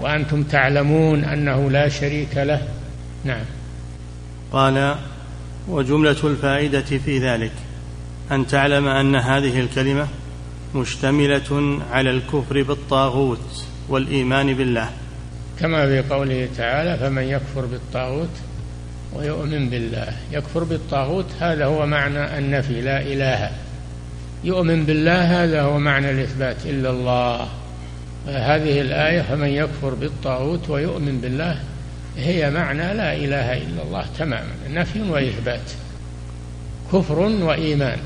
وأنتم 0.00 0.42
تعلمون 0.42 1.24
أنه 1.24 1.70
لا 1.70 1.88
شريك 1.88 2.36
له. 2.36 2.62
نعم. 3.24 3.44
قال 4.52 4.96
وجملة 5.68 6.16
الفائدة 6.24 6.80
في 6.82 7.18
ذلك 7.18 7.52
أن 8.32 8.46
تعلم 8.46 8.88
أن 8.88 9.16
هذه 9.16 9.60
الكلمة 9.60 10.08
مشتملة 10.74 11.80
على 11.90 12.10
الكفر 12.10 12.62
بالطاغوت 12.62 13.64
والإيمان 13.88 14.54
بالله. 14.54 14.90
كما 15.60 15.86
في 15.86 16.14
قوله 16.14 16.48
تعالى 16.56 16.96
فمن 16.96 17.22
يكفر 17.22 17.66
بالطاغوت 17.66 18.28
ويؤمن 19.14 19.70
بالله. 19.70 20.12
يكفر 20.32 20.64
بالطاغوت 20.64 21.26
هذا 21.40 21.64
هو 21.64 21.86
معنى 21.86 22.38
النفي 22.38 22.80
لا 22.80 23.02
إله. 23.02 23.50
يؤمن 24.44 24.84
بالله 24.84 25.44
هذا 25.44 25.62
هو 25.62 25.78
معنى 25.78 26.10
الإثبات 26.10 26.56
إلا 26.66 26.90
الله. 26.90 27.48
هذه 28.26 28.80
الآية 28.80 29.22
فمن 29.22 29.48
يكفر 29.48 29.94
بالطاغوت 29.94 30.70
ويؤمن 30.70 31.20
بالله 31.20 31.60
هي 32.16 32.50
معنى 32.50 32.94
لا 32.94 33.16
إله 33.16 33.56
إلا 33.56 33.82
الله 33.82 34.06
تماما 34.18 34.52
نفي 34.70 35.02
وإثبات. 35.02 35.70
كفر 36.92 37.18
وإيمان. 37.18 37.98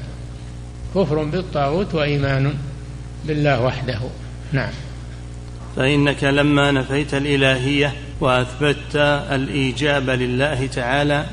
كفر 0.94 1.24
بالطاغوت 1.24 1.94
وإيمان 1.94 2.54
بالله 3.24 3.62
وحده. 3.62 3.98
نعم. 4.52 4.72
فإنك 5.78 6.24
لما 6.24 6.70
نفيت 6.70 7.14
الإلهية 7.14 7.92
وأثبتت 8.20 8.96
الإيجاب 9.30 10.10
لله 10.10 10.66
تعالى 10.66 11.26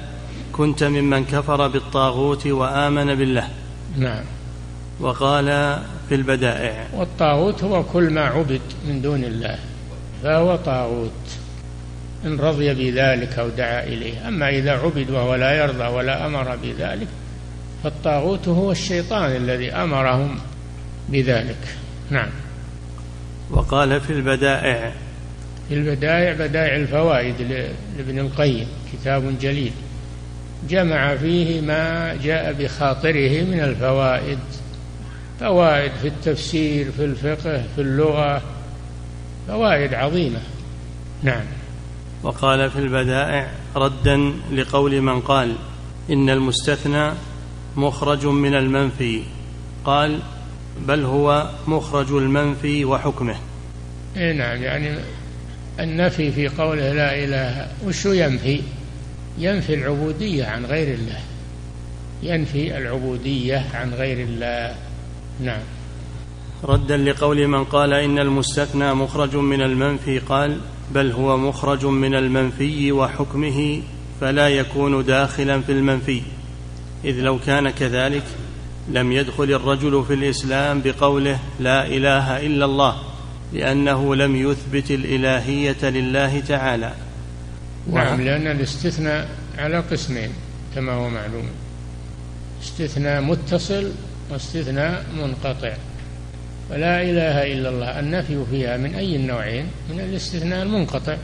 كنت 0.53 0.83
ممن 0.83 1.25
كفر 1.25 1.67
بالطاغوت 1.67 2.47
وآمن 2.47 3.15
بالله. 3.15 3.47
نعم. 3.97 4.23
وقال 4.99 5.45
في 6.09 6.15
البدائع. 6.15 6.87
والطاغوت 6.93 7.63
هو 7.63 7.83
كل 7.83 8.09
ما 8.09 8.21
عبد 8.21 8.61
من 8.87 9.01
دون 9.01 9.23
الله 9.23 9.57
فهو 10.23 10.55
طاغوت. 10.55 11.11
إن 12.25 12.39
رضي 12.39 12.73
بذلك 12.73 13.39
أو 13.39 13.49
دعا 13.49 13.83
إليه. 13.83 14.27
أما 14.27 14.49
إذا 14.49 14.71
عبد 14.71 15.09
وهو 15.09 15.35
لا 15.35 15.51
يرضى 15.63 15.83
ولا 15.83 16.25
أمر 16.25 16.55
بذلك 16.63 17.07
فالطاغوت 17.83 18.47
هو 18.47 18.71
الشيطان 18.71 19.35
الذي 19.35 19.71
أمرهم 19.71 20.39
بذلك. 21.09 21.77
نعم. 22.09 22.44
وقال 23.55 24.01
في 24.01 24.13
البدائع. 24.13 24.93
في 25.69 25.73
البدائع 25.73 26.33
بدائع 26.33 26.75
الفوائد 26.75 27.41
لابن 27.97 28.19
القيم 28.19 28.67
كتاب 28.93 29.39
جليل. 29.39 29.71
جمع 30.69 31.15
فيه 31.15 31.61
ما 31.61 32.15
جاء 32.23 32.53
بخاطره 32.53 33.43
من 33.43 33.59
الفوائد. 33.59 34.39
فوائد 35.39 35.91
في 36.01 36.07
التفسير 36.07 36.91
في 36.91 37.05
الفقه 37.05 37.63
في 37.75 37.81
اللغة. 37.81 38.41
فوائد 39.47 39.93
عظيمة. 39.93 40.39
نعم. 41.23 41.45
وقال 42.23 42.71
في 42.71 42.79
البدائع 42.79 43.51
ردا 43.75 44.33
لقول 44.51 45.01
من 45.01 45.19
قال 45.19 45.55
إن 46.09 46.29
المستثنى 46.29 47.11
مخرج 47.77 48.25
من 48.25 48.55
المنفي. 48.55 49.23
قال 49.85 50.19
بل 50.87 51.03
هو 51.03 51.49
مخرج 51.67 52.11
المنفي 52.11 52.85
وحكمه. 52.85 53.35
اي 54.17 54.33
نعم 54.33 54.63
يعني 54.63 54.97
النفي 55.79 56.31
في 56.31 56.47
قوله 56.47 56.93
لا 56.93 57.23
إله 57.23 57.67
وشو 57.85 58.11
ينفي؟ 58.11 58.61
ينفي 59.37 59.73
العبودية 59.73 60.45
عن 60.45 60.65
غير 60.65 60.93
الله. 60.93 61.19
ينفي 62.23 62.77
العبودية 62.77 63.65
عن 63.73 63.93
غير 63.93 64.27
الله. 64.27 64.75
نعم. 65.41 65.61
ردا 66.63 66.97
لقول 66.97 67.47
من 67.47 67.63
قال 67.63 67.93
إن 67.93 68.19
المستثنى 68.19 68.93
مخرج 68.93 69.35
من 69.35 69.61
المنفي 69.61 70.19
قال 70.19 70.59
بل 70.91 71.11
هو 71.11 71.37
مخرج 71.37 71.85
من 71.85 72.15
المنفي 72.15 72.91
وحكمه 72.91 73.81
فلا 74.21 74.49
يكون 74.49 75.05
داخلا 75.05 75.61
في 75.61 75.71
المنفي. 75.71 76.21
إذ 77.05 77.19
لو 77.19 77.39
كان 77.39 77.69
كذلك 77.69 78.23
لم 78.89 79.11
يدخل 79.11 79.43
الرجل 79.43 80.05
في 80.07 80.13
الإسلام 80.13 80.81
بقوله 80.81 81.39
لا 81.59 81.87
إله 81.87 82.45
إلا 82.45 82.65
الله 82.65 82.95
لأنه 83.53 84.15
لم 84.15 84.35
يثبت 84.35 84.91
الإلهية 84.91 85.89
لله 85.89 86.39
تعالى. 86.39 86.93
نعم. 87.91 88.21
لأن 88.21 88.47
الاستثناء 88.47 89.29
على 89.57 89.79
قسمين 89.79 90.29
كما 90.75 90.91
هو 90.91 91.09
معلوم. 91.09 91.45
استثناء 92.63 93.21
متصل 93.21 93.91
واستثناء 94.31 95.05
منقطع. 95.17 95.73
فلا 96.69 97.01
إله 97.01 97.53
إلا 97.53 97.69
الله 97.69 97.99
النفي 97.99 98.45
فيها 98.51 98.77
من 98.77 98.95
أي 98.95 99.15
النوعين؟ 99.15 99.65
من 99.89 99.99
الاستثناء 99.99 100.63
المنقطع. 100.63 101.17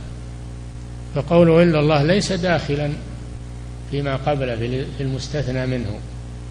فقوله 1.15 1.63
إلا 1.63 1.79
الله 1.79 2.03
ليس 2.03 2.31
داخلا 2.31 2.91
فيما 3.91 4.15
قبل 4.15 4.57
في 4.97 5.03
المستثنى 5.03 5.65
منه. 5.65 5.99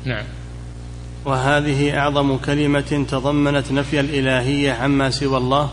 نعم. 0.05 0.25
وهذه 1.25 1.99
أعظم 1.99 2.37
كلمة 2.37 3.05
تضمنت 3.11 3.73
نفي 3.73 4.01
الإلهية 4.01 4.73
عما 4.73 5.11
سوى 5.11 5.37
الله. 5.37 5.71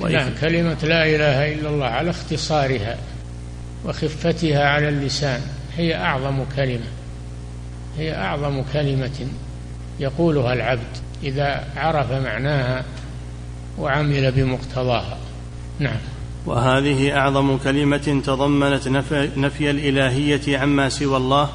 نعم 0.00 0.30
كلمة 0.40 0.78
لا 0.82 1.06
إله 1.06 1.52
إلا 1.52 1.68
الله 1.68 1.86
على 1.86 2.10
اختصارها 2.10 2.98
وخفتها 3.84 4.68
على 4.68 4.88
اللسان 4.88 5.40
هي 5.76 5.94
أعظم 5.94 6.44
كلمة 6.56 6.86
هي 7.98 8.14
أعظم 8.14 8.62
كلمة 8.72 9.28
يقولها 10.00 10.52
العبد 10.52 10.96
إذا 11.22 11.64
عرف 11.76 12.12
معناها 12.12 12.84
وعمل 13.78 14.32
بمقتضاها. 14.32 15.18
نعم. 15.78 15.98
وهذه 16.46 17.16
أعظم 17.16 17.56
كلمة 17.56 18.22
تضمنت 18.26 18.88
نفي, 18.88 19.30
نفي 19.36 19.70
الإلهية 19.70 20.58
عما 20.58 20.88
سوى 20.88 21.16
الله. 21.16 21.48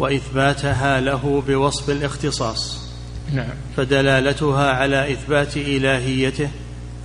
وإثباتها 0.00 1.00
له 1.00 1.42
بوصف 1.48 1.90
الاختصاص. 1.90 2.90
نعم. 3.32 3.54
فدلالتها 3.76 4.70
على 4.70 5.12
إثبات 5.12 5.56
إلهيته 5.56 6.48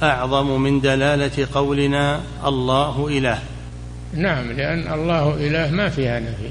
أعظم 0.03 0.62
من 0.62 0.81
دلالة 0.81 1.47
قولنا 1.53 2.21
الله 2.45 3.08
إله. 3.08 3.39
نعم 4.13 4.51
لأن 4.51 4.93
الله 4.93 5.34
إله 5.34 5.71
ما 5.71 5.89
فيها 5.89 6.19
نفي. 6.19 6.49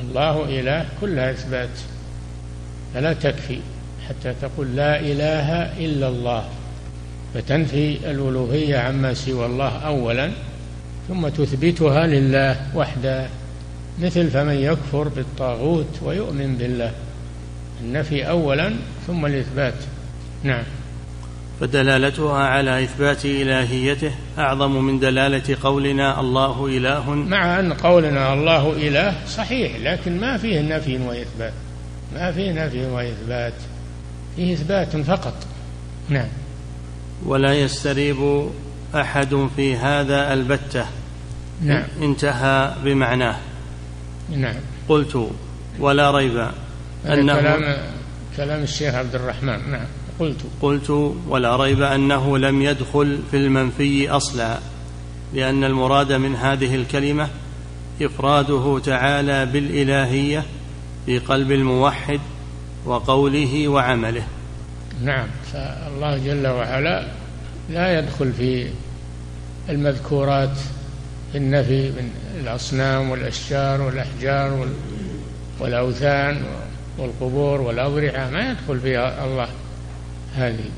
الله 0.00 0.44
إله 0.60 0.86
كلها 1.00 1.30
إثبات 1.30 1.78
فلا 2.94 3.12
تكفي 3.12 3.58
حتى 4.08 4.34
تقول 4.42 4.76
لا 4.76 5.00
إله 5.00 5.52
إلا 5.84 6.08
الله. 6.08 6.44
فتنفي 7.34 7.96
الألوهية 8.10 8.78
عما 8.78 9.14
سوى 9.14 9.46
الله 9.46 9.68
اولا 9.68 10.30
ثم 11.08 11.28
تثبتها 11.28 12.06
لله 12.06 12.56
وحده. 12.74 13.26
مثل 14.02 14.30
فمن 14.30 14.54
يكفر 14.54 15.08
بالطاغوت 15.08 16.02
ويؤمن 16.02 16.56
بالله. 16.56 16.92
النفي 17.80 18.28
أولا 18.28 18.74
ثم 19.06 19.26
الإثبات. 19.26 19.74
نعم. 20.42 20.64
فدلالتها 21.60 22.44
على 22.44 22.84
إثبات 22.84 23.24
إلهيته 23.24 24.10
أعظم 24.38 24.84
من 24.84 24.98
دلالة 24.98 25.56
قولنا 25.62 26.20
الله 26.20 26.66
إله. 26.66 27.10
مع 27.10 27.60
أن 27.60 27.72
قولنا 27.72 28.34
الله 28.34 28.72
إله 28.72 29.14
صحيح 29.26 29.76
لكن 29.76 30.20
ما 30.20 30.36
فيه 30.36 30.60
نفي 30.60 30.98
وإثبات. 30.98 31.52
ما 32.14 32.32
فيه 32.32 32.52
نفي 32.52 32.86
وإثبات. 32.86 33.54
فيه 34.36 34.54
إثبات 34.54 34.96
فقط. 34.96 35.34
نعم. 36.08 36.28
ولا 37.26 37.54
يستريب 37.54 38.48
أحد 38.94 39.48
في 39.56 39.76
هذا 39.76 40.32
البتة. 40.32 40.86
نعم. 41.62 41.84
انتهى 42.02 42.74
بمعناه. 42.84 43.36
نعم. 44.30 44.54
قلت 44.88 45.30
ولا 45.80 46.10
ريب 46.10 46.48
أنه 47.06 47.40
كلام 47.40 47.76
كلام 48.36 48.62
الشيخ 48.62 48.94
عبد 48.94 49.14
الرحمن. 49.14 49.70
نعم. 49.70 49.86
قلت. 50.20 50.40
قلت 50.62 50.90
ولا 51.28 51.56
ريب 51.56 51.82
أنه 51.82 52.38
لم 52.38 52.62
يدخل 52.62 53.18
في 53.30 53.36
المنفي 53.36 54.10
أصلا 54.10 54.58
لأن 55.34 55.64
المراد 55.64 56.12
من 56.12 56.36
هذه 56.36 56.74
الكلمة 56.74 57.28
إفراده 58.02 58.78
تعالى 58.84 59.46
بالإلهية 59.46 60.44
في 61.06 61.18
قلب 61.18 61.52
الموحد 61.52 62.20
وقوله 62.86 63.68
وعمله. 63.68 64.26
نعم. 65.02 65.26
فالله 65.52 66.18
جل 66.18 66.46
وعلا 66.46 67.06
لا 67.70 67.98
يدخل 67.98 68.32
في 68.32 68.68
المذكورات 69.68 70.58
النفي 71.36 71.90
من 71.90 72.10
الأصنام 72.40 73.10
والأشجار 73.10 73.82
والأحجار 73.82 74.68
والأوثان 75.60 76.42
والقبور 76.98 77.60
والأضرحة 77.60 78.30
ما 78.30 78.50
يدخل 78.50 78.80
فيها 78.80 79.24
الله 79.24 79.48
هذه. 80.34 80.70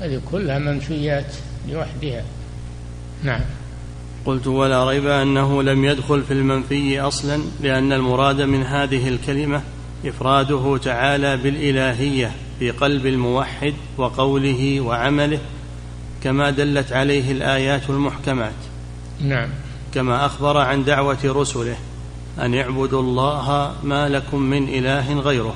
هذه 0.00 0.20
كلها 0.30 0.58
منفيات 0.58 1.34
لوحدها. 1.68 2.24
نعم. 3.24 3.40
قلت 4.26 4.46
ولا 4.46 4.88
ريب 4.88 5.06
أنه 5.06 5.62
لم 5.62 5.84
يدخل 5.84 6.22
في 6.22 6.32
المنفي 6.32 7.00
أصلا 7.00 7.42
لأن 7.62 7.92
المراد 7.92 8.40
من 8.40 8.62
هذه 8.62 9.08
الكلمة 9.08 9.62
إفراده 10.06 10.78
تعالى 10.78 11.36
بالإلهية 11.36 12.32
في 12.58 12.70
قلب 12.70 13.06
الموحد 13.06 13.74
وقوله 13.98 14.80
وعمله 14.80 15.38
كما 16.24 16.50
دلت 16.50 16.92
عليه 16.92 17.32
الآيات 17.32 17.90
المحكمات. 17.90 18.52
نعم. 19.20 19.48
كما 19.94 20.26
أخبر 20.26 20.56
عن 20.56 20.84
دعوة 20.84 21.18
رسله 21.24 21.76
أن 22.38 22.54
اعبدوا 22.54 23.00
الله 23.00 23.74
ما 23.82 24.08
لكم 24.08 24.42
من 24.42 24.68
إله 24.68 25.20
غيره. 25.20 25.54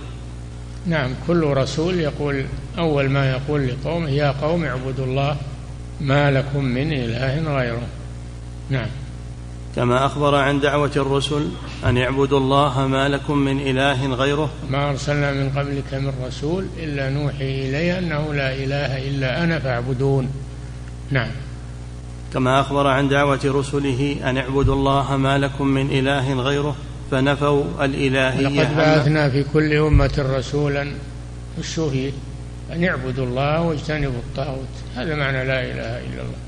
نعم 0.87 1.11
كل 1.27 1.45
رسول 1.45 2.01
يقول 2.01 2.45
أول 2.79 3.11
ما 3.11 3.31
يقول 3.31 3.69
لقومه 3.69 4.11
يا 4.11 4.31
قوم 4.31 4.65
اعبدوا 4.65 5.05
الله 5.05 5.37
ما 6.01 6.31
لكم 6.31 6.65
من 6.65 6.93
إله 6.93 7.57
غيره. 7.57 7.87
نعم. 8.71 8.89
كما 9.77 10.07
أخبر 10.07 10.35
عن 10.35 10.61
دعوة 10.61 10.91
الرسل 10.97 11.49
أن 11.85 11.99
اعبدوا 11.99 12.39
الله 12.39 12.87
ما 12.87 13.09
لكم 13.09 13.39
من 13.39 13.61
إله 13.61 14.07
غيره. 14.07 14.51
ما 14.71 14.91
أرسلنا 14.91 15.33
من 15.33 15.51
قبلك 15.51 15.95
من 15.95 16.13
رسول 16.27 16.67
إلا 16.79 17.11
نوحي 17.11 17.69
إليه 17.69 17.99
أنه 17.99 18.35
لا 18.35 18.55
إله 18.55 19.09
إلا 19.09 19.45
أنا 19.45 19.59
فاعبدون. 19.59 20.31
نعم. 21.11 21.31
كما 22.33 22.61
أخبر 22.61 22.87
عن 22.87 23.09
دعوة 23.09 23.41
رسله 23.45 24.17
أن 24.25 24.39
اعبدوا 24.39 24.75
الله 24.75 25.17
ما 25.17 25.39
لكم 25.39 25.67
من 25.67 25.91
إله 25.91 26.35
غيره 26.35 26.77
فنفوا 27.11 27.65
الإلهية 27.85 28.63
لقد 28.63 28.77
بعثنا 28.77 29.31
في 29.31 29.45
كل 29.53 29.73
أمة 29.73 30.15
رسولا 30.19 30.93
الشهيد 31.59 32.15
أن 32.73 32.85
اعبدوا 32.85 33.27
الله 33.27 33.61
واجتنبوا 33.63 34.19
الطاغوت. 34.19 34.69
هذا 34.97 35.15
معنى 35.15 35.45
لا 35.45 35.61
إله 35.61 35.99
إلا 35.99 36.23
الله. 36.23 36.39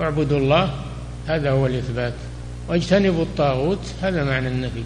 اعبدوا 0.00 0.38
الله 0.38 0.70
هذا 1.26 1.50
هو 1.50 1.66
الإثبات. 1.66 2.14
واجتنبوا 2.68 3.22
الطاغوت 3.22 3.78
هذا 4.02 4.24
معنى 4.24 4.48
النفي. 4.48 4.84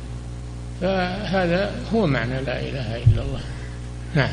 فهذا 0.81 1.71
هو 1.95 2.07
معنى 2.07 2.41
لا 2.43 2.61
إله 2.61 2.97
إلا 2.97 3.23
الله. 3.23 3.41
نعم. 4.15 4.33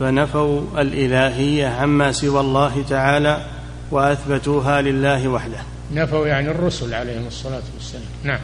فنفوا 0.00 0.62
الإلهية 0.78 1.66
عما 1.66 2.12
سوى 2.12 2.40
الله 2.40 2.84
تعالى 2.88 3.46
وأثبتوها 3.92 4.82
لله 4.82 5.28
وحده. 5.28 5.58
نفوا 5.94 6.26
يعني 6.26 6.50
الرسل 6.50 6.94
عليهم 6.94 7.26
الصلاة 7.26 7.62
والسلام. 7.74 8.04
نعم. 8.24 8.40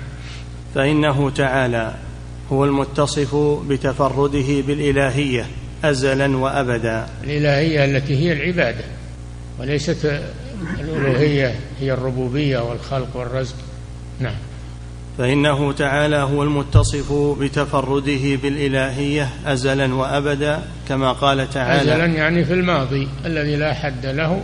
فإنه 0.74 1.30
تعالى 1.30 1.94
هو 2.52 2.64
المتصف 2.64 3.36
بتفرده 3.68 4.60
بالإلهية 4.66 5.46
أزلا 5.84 6.36
وأبدا. 6.36 7.06
الإلهية 7.24 7.84
التي 7.84 8.16
هي 8.16 8.32
العبادة 8.32 8.84
وليست 9.60 10.22
الألوهية 10.80 11.54
هي 11.80 11.92
الربوبية 11.92 12.58
والخلق 12.58 13.16
والرزق. 13.16 13.56
نعم. 14.20 14.36
فإنه 15.18 15.72
تعالى 15.72 16.16
هو 16.16 16.42
المتصف 16.42 17.12
بتفرده 17.40 18.36
بالإلهية 18.42 19.28
أزلا 19.46 19.94
وأبدا 19.94 20.62
كما 20.88 21.12
قال 21.12 21.50
تعالى 21.50 21.82
أزلا 21.82 22.06
يعني 22.06 22.44
في 22.44 22.52
الماضي 22.52 23.08
الذي 23.24 23.56
لا 23.56 23.74
حد 23.74 24.06
له 24.06 24.42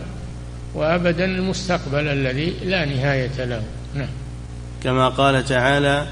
وأبدا 0.75 1.25
المستقبل 1.25 2.07
الذي 2.07 2.53
لا 2.65 2.85
نهاية 2.85 3.45
له. 3.45 3.63
نعم. 3.95 4.09
كما 4.83 5.09
قال 5.09 5.45
تعالى 5.45 6.07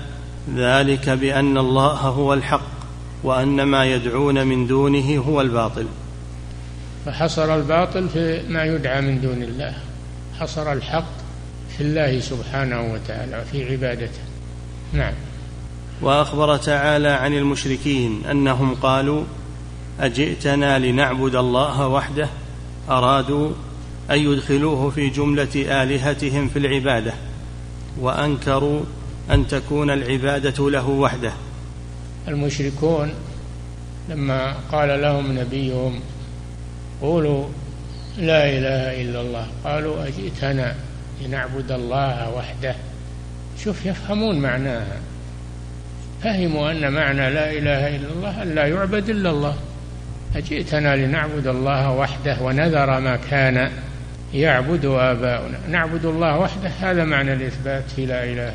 ذلك 0.56 1.10
بأن 1.10 1.58
الله 1.58 1.94
هو 1.94 2.34
الحق 2.34 2.70
وأن 3.24 3.64
ما 3.64 3.86
يدعون 3.86 4.48
من 4.48 4.68
دونه 4.68 5.18
هو 5.18 5.42
الباطل. 5.42 5.86
فحصر 7.06 7.56
الباطل 7.56 8.10
في 8.10 8.42
ما 8.50 8.64
يدعى 8.64 9.02
من 9.02 9.22
دون 9.22 9.44
الله. 9.44 9.74
حصر 10.40 10.74
الحق 10.74 11.12
في 11.78 11.84
الله 11.84 12.20
سبحانه 12.20 12.94
وتعالى 12.94 13.42
وفي 13.42 13.72
عبادته. 13.72 14.22
نعم. 14.94 15.14
وأخبر 16.02 16.58
تعالى 16.58 17.10
عن 17.10 17.34
المشركين 17.34 18.26
أنهم 18.32 18.76
قالوا 18.76 19.24
أجئتنا 20.00 20.80
لنعبد 20.80 21.36
الله 21.36 21.88
وحده؟ 21.88 22.28
أرادوا 22.90 23.52
أن 24.12 24.20
يدخلوه 24.20 24.90
في 24.90 25.10
جملة 25.10 25.84
آلهتهم 25.84 26.48
في 26.48 26.60
العبادة 26.60 27.14
وأنكروا 28.00 28.82
أن 29.32 29.48
تكون 29.48 29.90
العبادة 29.90 30.70
له 30.70 30.90
وحده. 30.90 31.32
المشركون 32.28 33.14
لما 34.10 34.56
قال 34.72 35.02
لهم 35.02 35.40
نبيهم 35.40 36.00
قولوا 37.02 37.46
لا 38.18 38.50
إله 38.50 39.02
إلا 39.02 39.22
الله 39.22 39.48
قالوا 39.64 40.08
أجئتنا 40.08 40.76
لنعبد 41.22 41.72
الله 41.72 42.36
وحده؟ 42.36 42.76
شوف 43.64 43.86
يفهمون 43.86 44.40
معناها. 44.40 44.98
فهموا 46.24 46.72
أن 46.72 46.94
معنى 46.94 47.30
لا 47.30 47.52
إله 47.52 47.96
إلا 47.96 48.08
الله 48.16 48.44
أن 48.44 48.56
لا 48.56 48.68
يعبد 48.68 49.10
إلا 49.10 49.30
الله. 49.30 49.56
أجئتنا 50.36 50.96
لنعبد 50.96 51.48
الله 51.48 51.92
وحده 51.92 52.38
ونذر 52.42 53.00
ما 53.00 53.16
كان 53.16 53.72
يعبد 54.34 54.86
آباؤنا. 54.86 55.58
نعبد 55.70 56.06
الله 56.06 56.38
وحده 56.38 56.70
هذا 56.70 57.04
معنى 57.04 57.34
الإثبات. 57.34 57.84
في 57.96 58.06
لا 58.06 58.24
إله 58.24 58.54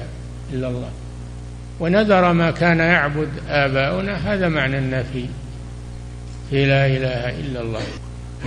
إلا 0.52 0.68
الله. 0.68 0.90
ونذر 1.80 2.32
ما 2.32 2.50
كان 2.50 2.78
يعبد 2.78 3.28
آباؤنا 3.48 4.34
هذا 4.34 4.48
معنى 4.48 4.78
النفي. 4.78 5.26
في 6.50 6.66
لا 6.66 6.86
إله 6.86 7.40
إلا 7.40 7.60
الله. 7.60 7.82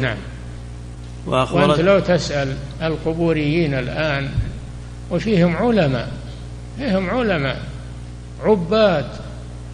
نعم. 0.02 0.18
وأنت 1.28 1.80
لو 1.80 2.00
تسأل 2.00 2.56
القبوريين 2.82 3.74
الآن 3.74 4.30
وفيهم 5.12 5.58
علماء 5.58 6.10
فيهم 6.78 7.10
علماء 7.10 7.62
عباد 8.44 9.06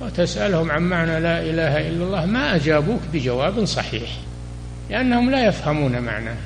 وتسألهم 0.02 0.72
عن 0.72 0.82
معنى 0.82 1.20
لا 1.20 1.42
إله 1.42 1.88
إلا 1.88 2.04
الله 2.04 2.26
ما 2.26 2.56
أجابوك 2.56 3.00
بجواب 3.14 3.66
صحيح 3.66 4.10
لأنهم 4.90 5.32
لا 5.32 5.48
يفهمون 5.48 6.02
معناه. 6.02 6.38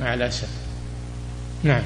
مع 0.00 0.14
الأسف 0.14 0.48
نعم. 1.62 1.82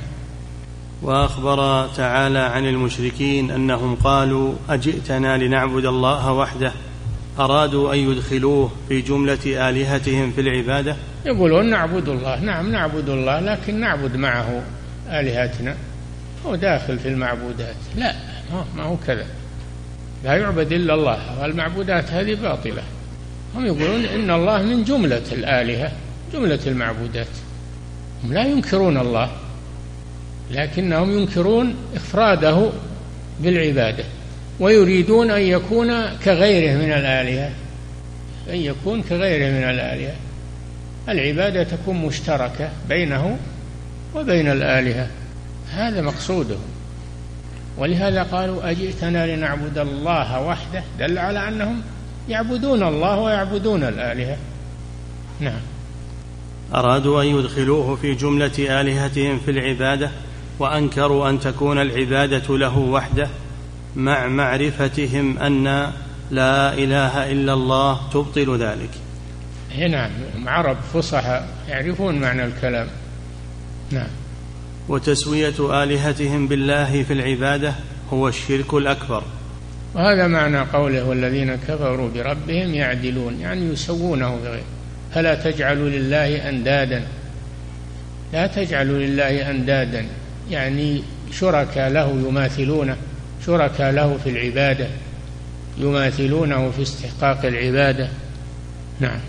وأخبر 1.02 1.88
تعالى 1.96 2.38
عن 2.38 2.66
المشركين 2.66 3.50
أنهم 3.50 3.94
قالوا 3.94 4.54
أجئتنا 4.68 5.36
لنعبد 5.36 5.84
الله 5.84 6.32
وحده؟ 6.32 6.72
أرادوا 7.38 7.94
أن 7.94 7.98
يدخلوه 7.98 8.70
في 8.88 9.00
جملة 9.00 9.68
آلهتهم 9.68 10.32
في 10.32 10.40
العبادة؟ 10.40 10.96
يقولون 11.24 11.70
نعبد 11.70 12.08
الله. 12.08 12.40
نعم 12.40 12.72
نعبد 12.72 13.08
الله 13.08 13.40
لكن 13.40 13.80
نعبد 13.80 14.16
معه 14.16 14.62
آلهتنا. 15.10 15.76
هو 16.46 16.54
داخل 16.54 16.98
في 16.98 17.08
المعبودات. 17.08 17.76
لا 17.96 18.14
ما 18.76 18.82
هو 18.82 18.96
كذا. 19.06 19.26
لا 20.24 20.36
يعبد 20.36 20.72
إلا 20.72 20.94
الله 20.94 21.40
والمعبودات 21.40 22.10
هذه 22.10 22.34
باطلة. 22.34 22.82
هم 23.56 23.66
يقولون 23.66 24.04
إن 24.04 24.30
الله 24.30 24.62
من 24.62 24.84
جملة 24.84 25.22
الآلهة 25.32 25.92
جملة 26.32 26.60
المعبودات. 26.66 27.26
هم 28.24 28.32
لا 28.32 28.46
ينكرون 28.46 28.96
الله 28.96 29.30
لكنهم 30.50 31.18
ينكرون 31.18 31.74
إفراده 31.96 32.70
بالعبادة 33.40 34.04
ويريدون 34.60 35.30
أن 35.30 35.42
يكون 35.42 36.16
كغيره 36.24 36.76
من 36.76 36.92
الآلهة 36.92 37.50
أن 38.50 38.56
يكون 38.56 39.02
كغيره 39.02 39.50
من 39.50 39.70
الآلهة. 39.70 40.14
العبادة 41.08 41.62
تكون 41.62 41.96
مشتركة 41.96 42.70
بينه 42.88 43.38
وبين 44.14 44.50
الآلهة 44.50 45.08
هذا 45.72 46.02
مقصوده 46.02 46.56
ولهذا 47.78 48.22
قالوا 48.22 48.70
أجئتنا 48.70 49.36
لنعبد 49.36 49.78
الله 49.78 50.40
وحده؟ 50.40 50.82
دل 50.98 51.18
على 51.18 51.48
أنهم 51.48 51.82
يعبدون 52.28 52.82
الله 52.82 53.18
ويعبدون 53.18 53.84
الآلهة. 53.84 54.36
نعم. 55.40 55.60
أرادوا 56.74 57.22
أن 57.22 57.26
يدخلوه 57.26 57.96
في 57.96 58.14
جملة 58.14 58.80
آلهتهم 58.80 59.38
في 59.38 59.50
العبادة 59.50 60.10
وأنكروا 60.58 61.28
أن 61.28 61.40
تكون 61.40 61.78
العبادة 61.78 62.58
له 62.58 62.78
وحده 62.78 63.28
مع 63.96 64.26
معرفتهم 64.26 65.38
أن 65.38 65.64
لا 66.30 66.74
إله 66.74 67.32
إلا 67.32 67.52
الله 67.52 68.00
تبطل 68.12 68.58
ذلك. 68.58 68.90
نعم 69.90 70.10
عرب 70.46 70.76
فصحى 70.94 71.44
يعرفون 71.68 72.20
معنى 72.20 72.44
الكلام. 72.44 72.86
نعم. 73.90 74.08
وتسوية 74.88 75.82
آلهتهم 75.82 76.48
بالله 76.48 77.02
في 77.02 77.12
العبادة 77.12 77.74
هو 78.12 78.28
الشرك 78.28 78.74
الأكبر. 78.74 79.22
وهذا 79.94 80.26
معنى 80.26 80.58
قوله 80.58 81.04
والذين 81.04 81.54
كفروا 81.54 82.10
بربهم 82.14 82.74
يعدلون 82.74 83.40
يعني 83.40 83.72
يسوونه 83.72 84.36
بغيره 84.36 84.64
فلا 85.14 85.34
تجعلوا 85.34 85.88
لله 85.88 86.48
أندادا. 86.48 87.02
لا 88.32 88.46
تجعلوا 88.46 88.98
لله 88.98 89.50
أندادا. 89.50 90.06
يعني 90.50 91.02
شركاء 91.32 91.90
له 91.90 92.10
يماثلونه 92.28 92.96
شركاء 93.46 93.92
له 93.92 94.18
في 94.24 94.30
العبادة 94.30 94.86
يماثلونه 95.78 96.70
في 96.70 96.82
استحقاق 96.82 97.44
العبادة. 97.44 98.08
نعم. 99.00 99.20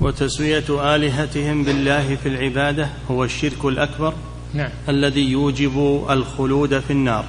وتسوية 0.00 0.94
آلهتهم 0.94 1.64
بالله 1.64 2.16
في 2.16 2.28
العبادة 2.28 2.88
هو 3.10 3.24
الشرك 3.24 3.64
الأكبر 3.64 4.14
نعم. 4.54 4.70
الذي 4.88 5.30
يوجب 5.30 6.06
الخلود 6.10 6.80
في 6.80 6.90
النار. 6.90 7.24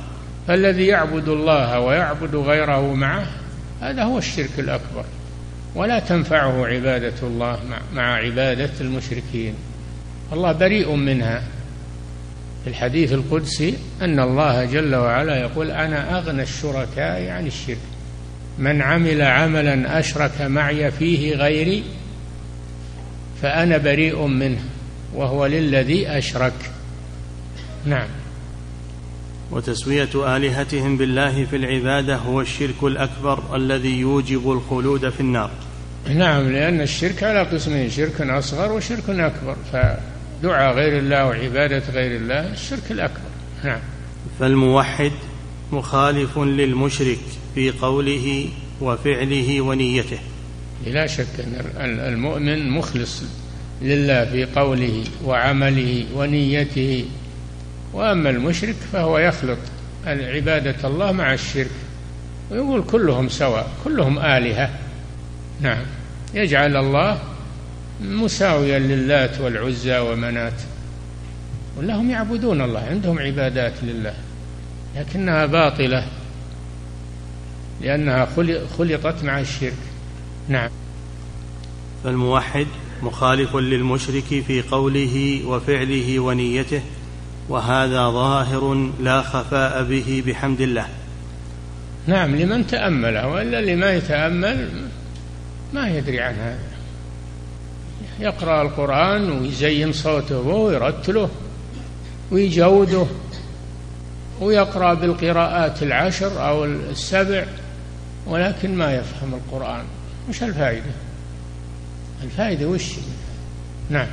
الذي 0.50 0.86
يعبد 0.86 1.28
الله 1.28 1.80
ويعبد 1.80 2.36
غيره 2.36 2.94
معه 2.94 3.28
هذا 3.82 4.04
هو 4.04 4.18
الشرك 4.18 4.60
الأكبر. 4.60 5.06
ولا 5.76 6.00
تنفعه 6.00 6.66
عبادة 6.66 7.14
الله 7.24 7.60
مع 7.94 8.16
عبادة 8.16 8.72
المشركين. 8.82 9.54
الله 10.34 10.52
بريء 10.52 10.96
منها. 10.96 11.44
في 12.64 12.70
الحديث 12.70 13.14
القدسي 13.14 13.78
أن 14.02 14.20
الله 14.20 14.66
جل 14.66 14.96
وعلا 14.96 15.38
يقول 15.38 15.72
أنا 15.72 16.18
أغنى 16.18 16.42
الشركاء 16.42 17.28
عن 17.30 17.48
الشرك. 17.48 17.78
من 18.58 18.82
عمل 18.82 19.22
عملا 19.22 20.00
أشرك 20.00 20.42
معي 20.42 20.92
فيه 20.92 21.36
غيري 21.36 21.84
فأنا 23.42 23.78
بريء 23.78 24.26
منه 24.26 24.60
وهو 25.16 25.46
للذي 25.46 26.08
أشرك. 26.18 26.54
نعم. 27.86 28.08
وتسوية 29.52 30.38
آلهتهم 30.38 30.98
بالله 30.98 31.46
في 31.46 31.56
العبادة 31.56 32.16
هو 32.16 32.42
الشرك 32.42 32.84
الأكبر 32.84 33.56
الذي 33.56 34.00
يوجب 34.00 34.52
الخلود 34.52 35.10
في 35.10 35.20
النار. 35.20 35.52
نعم 36.10 36.52
لأن 36.52 36.82
الشرك 36.82 37.24
على 37.24 37.44
قسمين 37.44 37.90
شرك 37.90 38.22
أصغر 38.22 38.72
وشرك 38.72 39.10
أكبر 39.10 39.56
فدعاء 39.74 40.76
غير 40.76 41.00
الله 41.00 41.26
وعبادة 41.26 41.84
غير 41.94 42.16
الله 42.16 42.52
الشرك 42.54 42.92
الأكبر. 42.92 43.30
نعم. 43.64 43.80
فالموحد 44.40 45.12
مخالف 45.72 46.38
للمشرك 46.40 47.20
في 47.56 47.72
قوله 47.72 48.50
وفعله 48.82 49.62
ونيته. 49.62 50.20
لا 50.88 51.08
شك 51.08 51.28
أن 51.80 52.00
المؤمن 52.00 52.70
مخلص 52.70 53.24
لله 53.82 54.26
في 54.26 54.46
قوله 54.46 55.04
وعمله 55.26 56.06
ونيته 56.16 57.06
وأما 57.94 58.30
المشرك 58.30 58.76
فهو 58.94 59.18
يخلط 59.18 59.58
عبادة 60.06 60.88
الله 60.88 61.12
مع 61.12 61.34
الشرك. 61.34 61.72
ويقول 62.52 62.84
كلهم 62.84 63.30
سواء 63.30 63.72
كلهم 63.84 64.20
آلهة. 64.20 64.70
نعم. 65.62 65.84
يجعل 66.34 66.76
الله 66.76 67.20
مساويا 68.02 68.80
للات 68.80 69.42
والعزى 69.42 69.98
ومنات. 70.00 70.62
ولهم 71.78 72.10
يعبدون 72.10 72.62
الله 72.62 72.80
عندهم 72.80 73.20
عبادات 73.20 73.74
لله. 73.84 74.14
لكنها 74.96 75.46
باطلة. 75.46 76.08
لأنها 77.82 78.28
خلطت 78.78 79.24
مع 79.24 79.40
الشرك. 79.40 79.78
نعم. 80.50 80.70
فالموحد 82.04 82.68
مخالف 83.04 83.56
للمشرك 83.56 84.44
في 84.48 84.62
قوله 84.62 85.42
وفعله 85.46 86.20
ونيته. 86.20 86.82
وهذا 87.50 88.10
ظاهر 88.10 88.92
لا 89.00 89.22
خفاء 89.22 89.84
به 89.84 90.24
بحمد 90.28 90.62
الله. 90.62 90.88
نعم 92.08 92.36
لمن 92.36 92.68
تأمله 92.68 93.28
وإلا 93.28 93.60
اللي 93.60 93.76
ما 93.76 93.94
يتأمل 93.94 94.70
ما 95.74 95.90
يدري 95.90 96.22
عن 96.22 96.36
هذا. 96.36 96.60
يقرأ 98.20 98.62
القرآن 98.62 99.32
ويزين 99.32 99.94
صوته 99.94 100.40
ويرتله 100.40 101.30
ويجوده 102.32 103.06
ويقرأ 104.42 104.94
بالقراءات 104.94 105.84
العشر 105.84 106.48
أو 106.48 106.66
السبع 106.66 107.46
ولكن 108.26 108.76
ما 108.76 108.96
يفهم 108.96 109.34
القرآن. 109.34 109.84
وش 110.30 110.44
الفائدة؟ 110.44 110.92
الفائدة 112.24 112.68
وش؟ 112.68 112.94
نعم. 113.90 114.08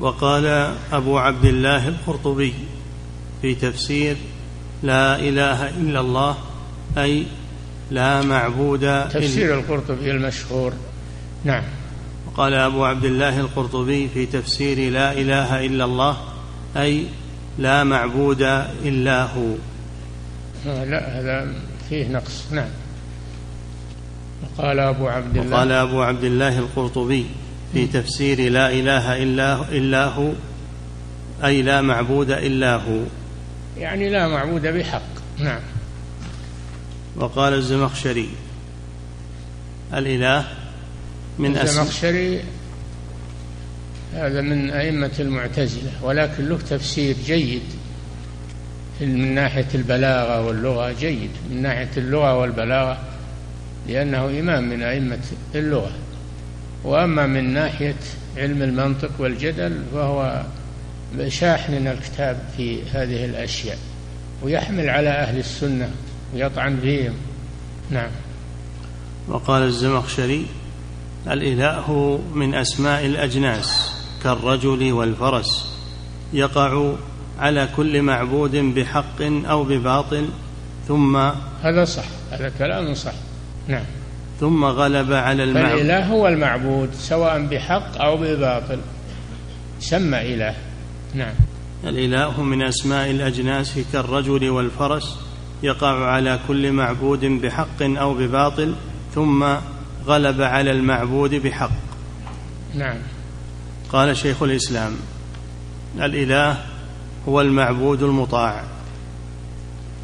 وقال 0.00 0.74
أبو 0.92 1.18
عبد 1.18 1.44
الله 1.44 1.88
القرطبي 1.88 2.54
في 3.42 3.54
تفسير 3.54 4.16
لا 4.82 5.16
إله 5.18 5.68
إلا 5.68 6.00
الله 6.00 6.36
أي 6.98 7.26
لا 7.90 8.22
معبود 8.22 9.08
تفسير 9.08 9.58
القرطبي 9.58 10.10
المشهور. 10.10 10.72
نعم. 11.44 11.62
وقال 12.26 12.54
أبو 12.54 12.84
عبد 12.84 13.04
الله 13.04 13.40
القرطبي 13.40 14.08
في 14.08 14.26
تفسير 14.26 14.92
لا 14.92 15.12
إله 15.12 15.66
إلا 15.66 15.84
الله 15.84 16.16
أي 16.76 17.06
لا 17.58 17.84
معبود 17.84 18.42
إلا 18.84 19.22
هو. 19.22 19.54
آه، 20.66 20.84
لا 20.84 21.20
هذا 21.20 21.54
فيه 21.88 22.08
نقص. 22.08 22.44
نعم. 22.52 22.68
وقال 24.42 24.78
أبو 24.78 25.08
عبد 25.08 25.36
الله 25.36 25.56
وقال 25.56 25.72
أبو 25.72 26.02
عبد 26.02 26.24
الله 26.24 26.58
القرطبي 26.58 27.26
في 27.72 27.86
تفسير 27.86 28.50
لا 28.50 28.70
إله 28.70 29.22
إلا 29.22 29.68
إلا 29.68 30.04
هو 30.04 30.32
أي 31.44 31.62
لا 31.62 31.80
معبود 31.80 32.30
إلا 32.30 32.76
هو. 32.76 33.00
يعني 33.78 34.08
لا 34.08 34.28
معبود 34.28 34.62
بحق. 34.66 35.16
نعم. 35.38 35.60
وقال 37.16 37.52
الزمخشري 37.52 38.28
الإله 39.94 40.44
من 41.38 41.58
الزمخشري 41.58 42.40
هذا 44.14 44.40
من 44.40 44.70
أئمة 44.70 45.12
المعتزلة 45.20 45.90
ولكن 46.02 46.48
له 46.48 46.58
تفسير 46.58 47.16
جيد 47.26 47.62
من 49.00 49.34
ناحية 49.34 49.66
البلاغة 49.74 50.46
واللغة 50.46 50.92
جيد 50.92 51.30
من 51.50 51.62
ناحية 51.62 51.90
اللغة 51.96 52.38
والبلاغة 52.38 52.98
لأنه 53.88 54.24
إمام 54.24 54.68
من 54.68 54.82
أئمة 54.82 55.18
اللغة. 55.54 55.92
وأما 56.84 57.26
من 57.26 57.54
ناحية 57.54 57.96
علم 58.36 58.62
المنطق 58.62 59.10
والجدل 59.18 59.82
فهو 59.92 60.42
شاحن 61.28 61.86
الكتاب 61.86 62.38
في 62.56 62.82
هذه 62.90 63.24
الأشياء 63.24 63.78
ويحمل 64.42 64.90
على 64.90 65.08
أهل 65.08 65.38
السنة 65.38 65.90
ويطعن 66.34 66.78
فيهم. 66.80 67.14
نعم. 67.90 68.10
وقال 69.28 69.62
الزمخشري 69.62 70.46
الإله 71.30 72.20
من 72.34 72.54
أسماء 72.54 73.06
الأجناس 73.06 73.92
كالرجل 74.22 74.92
والفرس 74.92 75.76
يقع 76.32 76.92
على 77.38 77.68
كل 77.76 78.02
معبود 78.02 78.56
بحق 78.56 79.22
أو 79.22 79.64
بباطل 79.64 80.28
ثم 80.88 81.16
هذا 81.62 81.84
صح 81.84 82.04
هذا 82.30 82.52
كلام 82.58 82.94
صح. 82.94 83.12
نعم. 83.68 83.84
ثم 84.40 84.64
غلب 84.64 85.12
على 85.12 85.44
المعبود. 85.44 85.70
فالإله 85.70 86.06
هو 86.06 86.28
المعبود 86.28 86.90
سواء 86.94 87.46
بحق 87.46 88.00
أو 88.00 88.16
بباطل. 88.16 88.78
سمى 89.80 90.34
إله. 90.34 90.54
نعم. 91.14 91.34
الإله 91.84 92.42
من 92.42 92.62
أسماء 92.62 93.10
الأجناس 93.10 93.78
كالرجل 93.92 94.48
والفرس 94.50 95.18
يقع 95.62 96.04
على 96.04 96.38
كل 96.48 96.72
معبود 96.72 97.24
بحق 97.24 97.82
أو 97.82 98.14
بباطل 98.14 98.74
ثم 99.14 99.44
غلب 100.06 100.42
على 100.42 100.70
المعبود 100.70 101.34
بحق. 101.34 101.70
نعم. 102.74 102.96
قال 103.92 104.16
شيخ 104.16 104.42
الإسلام 104.42 104.96
الإله 106.00 106.56
هو 107.28 107.40
المعبود 107.40 108.02
المطاع. 108.02 108.64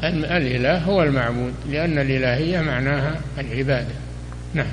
الإله 0.03 0.77
هو 0.77 1.03
المعبود 1.03 1.53
لأن 1.69 1.99
الإلهية 1.99 2.61
معناها 2.61 3.21
العبادة. 3.37 4.02
نعم. 4.53 4.71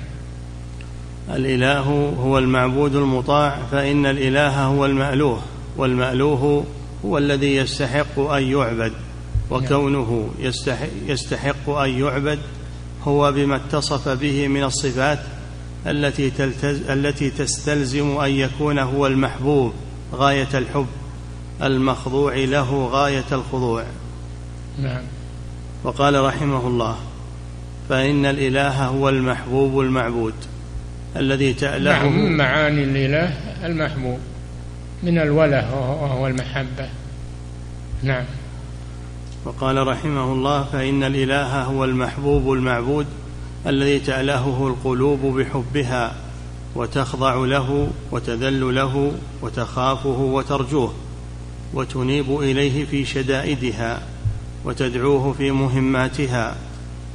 الإله 1.31 1.81
هو 2.19 2.39
المعبود 2.39 2.97
المطاع 2.97 3.59
فإن 3.71 4.07
الإله 4.07 4.65
هو 4.65 4.87
المألوه 4.87 5.41
والمألوه 5.77 6.65
هو 7.05 7.19
الذي 7.19 7.57
يستحق 7.57 8.19
أن 8.19 8.43
يعبد 8.43 8.93
وكونه 9.51 10.31
يستحق, 11.09 11.69
أن 11.71 11.91
يعبد 11.91 12.39
هو 13.03 13.33
بما 13.33 13.57
اتصف 13.57 14.09
به 14.09 14.49
من 14.49 14.65
الصفات 14.65 15.19
التي 15.87 16.31
تلتز 16.31 16.91
التي 16.91 17.31
تستلزم 17.31 18.19
أن 18.19 18.31
يكون 18.31 18.79
هو 18.79 19.07
المحبوب 19.07 19.73
غاية 20.15 20.49
الحب 20.55 20.87
المخضوع 21.63 22.37
له 22.37 22.87
غاية 22.87 23.25
الخضوع. 23.33 23.85
نعم. 24.83 25.03
وقال 25.85 26.25
رحمه 26.25 26.67
الله 26.67 26.97
فإن 27.91 28.27
الإله 28.27 28.87
هو 28.87 29.09
المحبوب 29.09 29.81
المعبود 29.81 30.35
الذي 31.17 31.53
تألهه 31.53 32.03
نعم 32.03 32.19
من 32.19 32.37
معاني 32.37 32.85
الإله 32.85 33.33
المحبوب. 33.67 34.19
من 35.03 35.19
الوله 35.19 35.75
وهو 35.75 36.27
المحبة. 36.27 36.89
نعم. 38.03 38.25
وقال 39.45 39.87
رحمه 39.87 40.33
الله 40.33 40.65
فإن 40.65 41.03
الإله 41.03 41.63
هو 41.63 41.85
المحبوب 41.85 42.53
المعبود 42.53 43.07
الذي 43.67 43.99
تألهه 43.99 44.67
القلوب 44.69 45.21
بحبها 45.21 46.15
وتخضع 46.75 47.35
له 47.35 47.91
وتذل 48.13 48.75
له 48.75 49.13
وتخافه 49.43 50.21
وترجوه 50.21 50.95
وتنيب 51.75 52.41
إليه 52.41 52.85
في 52.85 53.05
شدائدها 53.05 54.03
وتدعوه 54.65 55.33
في 55.33 55.51
مهماتها 55.51 56.57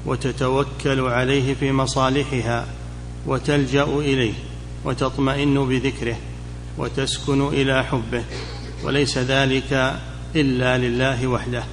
وتتوكل 0.06 1.00
عليه 1.00 1.54
في 1.54 1.72
مصالحها 1.72 2.66
وتلجأ 3.28 3.84
إليه 3.84 4.34
وتطمئن 4.86 5.68
بذكره 5.68 6.18
وتسكن 6.78 7.48
إلى 7.48 7.84
حبه 7.84 8.24
وليس 8.84 9.18
ذلك 9.18 10.00
إلا 10.36 10.78
لله 10.78 11.28
وحده. 11.28 11.64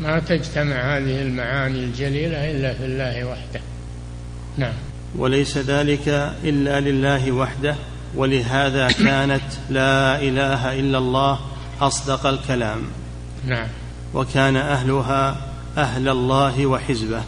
ما 0.00 0.18
تجتمع 0.18 0.96
هذه 0.96 1.22
المعاني 1.22 1.84
الجليلة 1.84 2.50
إلا 2.50 2.74
في 2.74 2.84
الله 2.84 3.24
وحده. 3.24 3.60
نعم. 4.56 4.72
وليس 5.18 5.58
ذلك 5.58 6.08
إلا 6.44 6.80
لله 6.80 7.32
وحده 7.32 7.76
ولهذا 8.14 8.88
كانت 8.88 9.44
لا 9.70 10.22
إله 10.22 10.80
إلا 10.80 10.98
الله 10.98 11.40
أصدق 11.80 12.26
الكلام. 12.26 12.82
نعم. 13.46 13.68
وكان 14.14 14.56
أهلها 14.56 15.36
أهل 15.76 16.08
الله 16.08 16.66
وحزبه. 16.66 17.22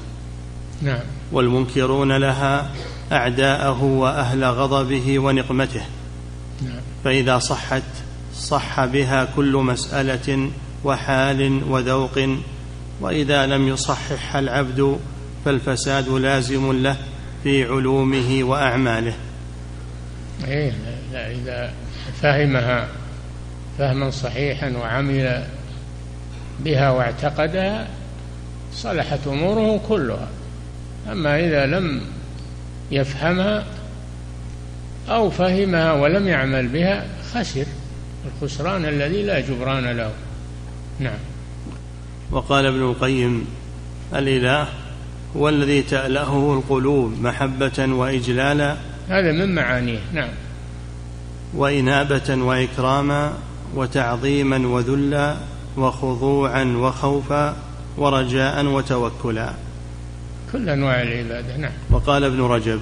نعم. 0.83 1.01
والمنكرون 1.33 2.17
لها 2.17 2.71
أعداءه 3.13 3.83
وأهل 3.83 4.45
غضبه 4.45 5.19
ونقمته. 5.19 5.83
نعم. 6.63 6.81
فإذا 7.05 7.39
صحت 7.39 7.83
صح 8.35 8.85
بها 8.85 9.29
كل 9.37 9.57
مسألة 9.57 10.51
وحال 10.85 11.63
وذوق 11.69 12.29
وإذا 13.01 13.47
لم 13.47 13.69
يصحح 13.69 14.37
العبد 14.37 14.99
فالفساد 15.45 16.09
لازم 16.09 16.83
له 16.83 16.97
في 17.43 17.65
علومه 17.65 18.45
وأعماله. 18.45 19.15
إيه 20.45 20.73
لا 21.13 21.31
إذا 21.31 21.73
فهمها 22.23 22.89
فهما 23.79 24.11
صحيحا 24.11 24.71
وعمل 24.71 25.45
بها 26.61 26.91
واعتقدها 26.91 27.89
صلحت 28.73 29.27
أموره 29.27 29.81
كلها. 29.89 30.29
أما 31.13 31.41
إذا 31.41 31.67
لم 31.67 32.01
يفهمها 32.91 33.65
أو 35.09 35.31
فهمها 35.31 35.93
ولم 35.93 36.29
يعمل 36.29 36.69
بها 36.69 37.07
خسر. 37.35 37.67
الخسران 38.27 38.85
الذي 38.85 39.23
لا 39.23 39.41
جبران 39.41 39.97
له. 39.97 40.11
نعم. 41.01 41.19
وقال 42.31 42.67
ابن 42.67 42.83
القيم 42.83 43.47
الإله 44.15 44.69
هو 45.37 45.49
الذي 45.49 45.83
تالهه 45.83 46.55
القلوب 46.55 47.21
محبة 47.21 47.87
وإجلالا. 47.87 48.77
هذا 49.09 49.33
من 49.33 49.55
معانيه. 49.55 50.01
نعم. 50.13 50.29
وإنابة 51.55 52.35
وإكراما 52.35 53.33
وتعظيما 53.75 54.69
وذلا 54.69 55.37
وخضوعا 55.77 56.65
وخوفا 56.65 57.57
ورجاء 57.97 58.65
وتوكلا. 58.65 59.55
كل 60.53 60.69
أنواع 60.69 61.03
العبادة 61.03 61.57
نعم. 61.57 61.73
وقال 61.91 62.25
ابن 62.25 62.41
رجب 62.41 62.81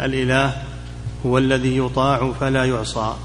الإله 0.00 0.62
هو 1.26 1.38
الذي 1.38 1.78
يطاع 1.78 2.32
فلا 2.32 2.64
يعصى. 2.64 3.16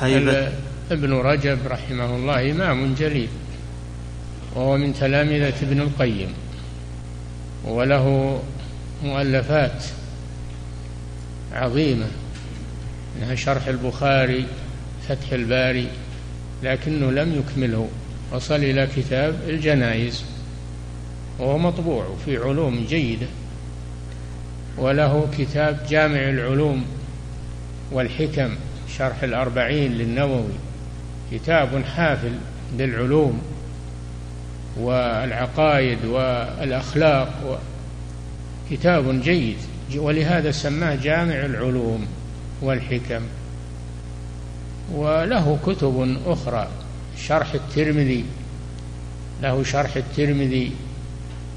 هيبه 0.00 0.52
ابن 0.90 1.12
رجب 1.12 1.58
رحمه 1.66 2.16
الله 2.16 2.50
إمام 2.50 2.94
جليل 2.94 3.28
وهو 4.54 4.76
من 4.76 4.94
تلامذة 4.94 5.54
ابن 5.62 5.80
القيم 5.80 6.28
وله 7.64 8.38
مؤلفات 9.04 9.84
عظيمة 11.52 12.06
منها 13.20 13.34
شرح 13.34 13.66
البخاري 13.66 14.46
فتح 15.08 15.32
الباري 15.32 15.88
لكنه 16.62 17.10
لم 17.10 17.38
يكمله 17.38 17.88
وصل 18.32 18.54
إلى 18.54 18.88
كتاب 18.96 19.34
الجنائز. 19.48 20.24
وهو 21.38 21.58
مطبوع 21.58 22.06
في 22.24 22.36
علوم 22.36 22.86
جيدة 22.88 23.26
وله 24.78 25.28
كتاب 25.38 25.86
جامع 25.88 26.28
العلوم 26.28 26.84
والحكم 27.92 28.54
شرح 28.98 29.22
الأربعين 29.22 29.92
للنووي 29.92 30.52
كتاب 31.32 31.84
حافل 31.84 32.32
بالعلوم 32.78 33.42
والعقائد 34.80 36.04
والأخلاق 36.04 37.60
كتاب 38.70 39.22
جيد 39.22 39.56
ولهذا 39.96 40.50
سماه 40.50 40.94
جامع 40.94 41.34
العلوم 41.34 42.06
والحكم. 42.62 43.22
وله 44.92 45.58
كتب 45.66 46.16
أخرى 46.26 46.68
شرح 47.18 47.54
الترمذي 47.54 48.24
له 49.42 49.62
شرح 49.62 49.96
الترمذي 49.96 50.72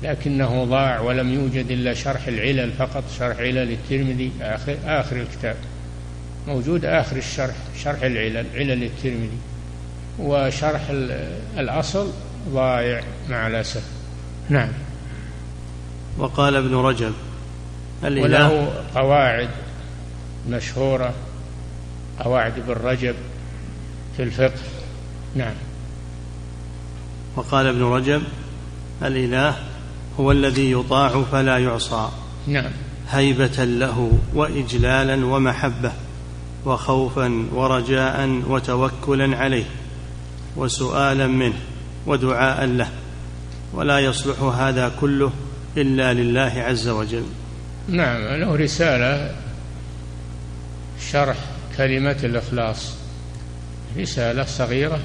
لكنه 0.03 0.63
ضاع 0.63 0.99
ولم 0.99 1.33
يوجد 1.33 1.71
إلا 1.71 1.93
شرح 1.93 2.27
العلل 2.27 2.71
فقط 2.71 3.03
شرح 3.19 3.37
علل 3.37 3.71
الترمذي 3.71 4.31
آخر, 4.41 4.77
آخر 4.85 5.15
الكتاب. 5.15 5.55
موجود 6.47 6.85
آخر 6.85 7.17
الشرح 7.17 7.55
شرح 7.83 8.01
العلل 8.03 8.45
علل 8.55 8.83
الترمذي. 8.83 9.37
وشرح 10.19 10.81
الأصل 11.57 12.11
ضايع 12.49 13.03
مع 13.29 13.47
الأسف. 13.47 13.83
نعم. 14.49 14.69
وقال 16.17 16.55
ابن 16.55 16.75
رجب 16.75 17.13
وله 18.03 18.73
قواعد 18.95 19.49
مشهورة 20.49 21.13
قواعد 22.19 22.53
ابن 22.57 22.73
رجب 22.73 23.15
في 24.17 24.23
الفقه. 24.23 24.61
نعم. 25.35 25.53
وقال 27.35 27.67
ابن 27.67 27.83
رجب 27.83 28.21
الإله 29.03 29.55
هو 30.19 30.31
الذي 30.31 30.71
يطاع 30.71 31.23
فلا 31.31 31.57
يعصى. 31.57 32.09
نعم. 32.47 32.71
هيبة 33.09 33.63
له 33.63 34.19
وإجلالا 34.33 35.25
ومحبة 35.25 35.91
وخوفا 36.65 37.47
ورجاء 37.53 38.41
وتوكلا 38.47 39.37
عليه 39.37 39.65
وسؤالا 40.55 41.27
منه 41.27 41.59
ودعاء 42.07 42.65
له. 42.65 42.89
ولا 43.73 43.99
يصلح 43.99 44.41
هذا 44.41 44.91
كله 45.01 45.31
إلا 45.77 46.13
لله 46.13 46.53
عز 46.67 46.87
وجل. 46.87 47.25
نعم 47.87 48.21
له 48.21 48.55
رسالة 48.55 49.35
شرح 51.11 51.37
كلمة 51.77 52.17
الإخلاص. 52.23 52.93
رسالة 53.97 54.43
صغيرة 54.43 54.99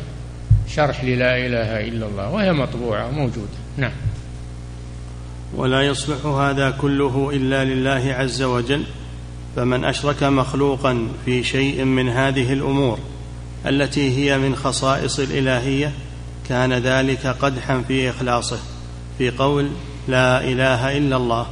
شرح 0.69 1.05
للا 1.05 1.47
إله 1.47 1.89
إلا 1.89 2.07
الله 2.07 2.31
وهي 2.31 2.53
مطبوعة 2.53 3.11
موجودة 3.11 3.59
نعم. 3.77 3.93
ولا 5.57 5.83
يصلح 5.83 6.27
هذا 6.27 6.71
كله 6.71 7.31
إلا 7.35 7.65
لله 7.65 8.15
عز 8.19 8.43
وجل 8.43 8.85
فمن 9.57 9.85
أشرك 9.85 10.23
مخلوقا 10.23 11.09
في 11.25 11.45
شيء 11.45 11.85
من 11.85 12.09
هذه 12.09 12.53
الأمور 12.53 12.99
التي 13.67 14.17
هي 14.17 14.39
من 14.39 14.57
خصائص 14.57 15.19
الإلهية 15.19 15.93
كان 16.49 16.73
ذلك 16.73 17.27
قدحا 17.27 17.83
في 17.89 18.11
إخلاصه 18.11 18.59
في 19.19 19.31
قول 19.31 19.71
لا 20.09 20.45
إله 20.45 20.99
إلا 20.99 21.17
الله. 21.17 21.47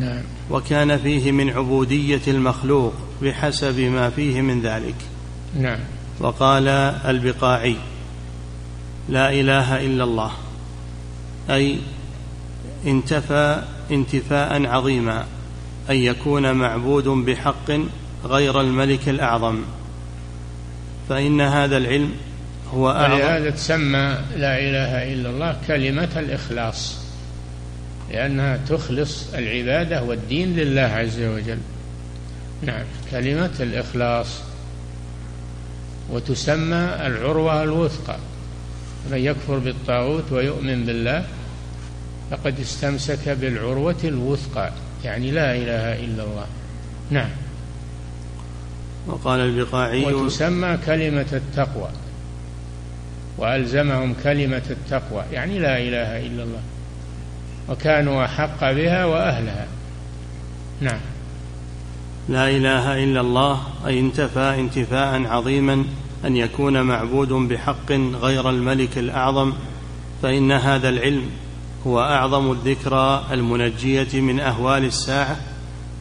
نعم. 0.00 0.22
وكان 0.50 0.98
فيه 0.98 1.32
من 1.32 1.50
عبودية 1.50 2.20
المخلوق 2.28 2.92
بحسب 3.22 3.80
ما 3.80 4.10
فيه 4.10 4.40
من 4.40 4.62
ذلك. 4.62 4.94
نعم. 5.58 5.78
وقال 6.20 6.68
البقاعي 7.08 7.76
لا 9.08 9.32
إله 9.32 9.86
إلا 9.86 10.04
الله. 10.04 10.30
أي 11.50 11.78
انتفى 12.86 13.62
انتفاء 13.90 14.66
انتفاء 14.66 15.24
أن 15.90 15.96
يكون 15.96 16.52
معبود 16.52 17.08
بحق 17.08 17.70
غير 18.24 18.60
الملك 18.60 19.08
الأعظم. 19.08 19.62
فإن 21.08 21.40
هذا 21.40 21.76
العلم 21.76 22.12
هو 22.74 22.90
أعظم. 22.90 23.14
ولهذا 23.14 23.50
تسمى 23.50 24.18
لا 24.36 24.58
إله 24.58 25.12
إلا 25.12 25.30
الله 25.30 25.56
كلمة 25.66 26.08
الإخلاص 26.16 26.98
لأنها 28.12 28.56
تخلص 28.68 29.34
العبادة 29.34 30.02
والدين 30.02 30.56
لله 30.56 30.80
عز 30.80 31.20
وجل. 31.20 31.58
نعم 32.62 32.84
كلمة 33.10 33.50
الإخلاص. 33.60 34.26
وتسمى 36.10 36.96
العروة 37.06 37.62
الوثقى 37.62 38.16
من 39.10 39.18
يكفر 39.18 39.58
بالطاغوت 39.58 40.32
ويؤمن 40.32 40.84
بالله 40.86 41.24
فقد 42.30 42.60
استمسك 42.60 43.28
بالعروة 43.28 43.96
الوثقى. 44.04 44.72
يعني 45.04 45.30
لا 45.30 45.54
إله 45.56 46.04
إلا 46.04 46.22
الله. 46.22 46.46
نعم. 47.10 47.30
وقال 49.06 49.40
البقاعي 49.40 50.04
وتسمى 50.04 50.78
كلمة 50.86 51.26
التقوى. 51.32 51.88
وألزمهم 53.38 54.14
كلمة 54.24 54.62
التقوى. 54.70 55.24
يعني 55.32 55.58
لا 55.58 55.78
إله 55.78 56.26
إلا 56.26 56.42
الله. 56.42 56.62
وكانوا 57.68 58.24
أحق 58.24 58.72
بها 58.72 59.04
وأهلها. 59.04 59.66
نعم. 60.80 61.00
لا 62.28 62.50
إله 62.50 63.04
إلا 63.04 63.20
الله 63.20 63.60
أي 63.86 64.00
انتفى 64.00 64.54
انتفاء 64.58 65.26
عظيما 65.26 65.84
أن 66.24 66.36
يكون 66.36 66.82
معبود 66.82 67.28
بحق 67.28 67.92
غير 67.92 68.50
الملك 68.50 68.98
الأعظم 68.98 69.52
فإن 70.22 70.52
هذا 70.52 70.88
العلم 70.88 71.30
هو 71.86 72.00
أعظم 72.00 72.52
الذكرى 72.52 73.26
المنجية 73.32 74.20
من 74.20 74.40
أهوال 74.40 74.84
الساعة 74.84 75.40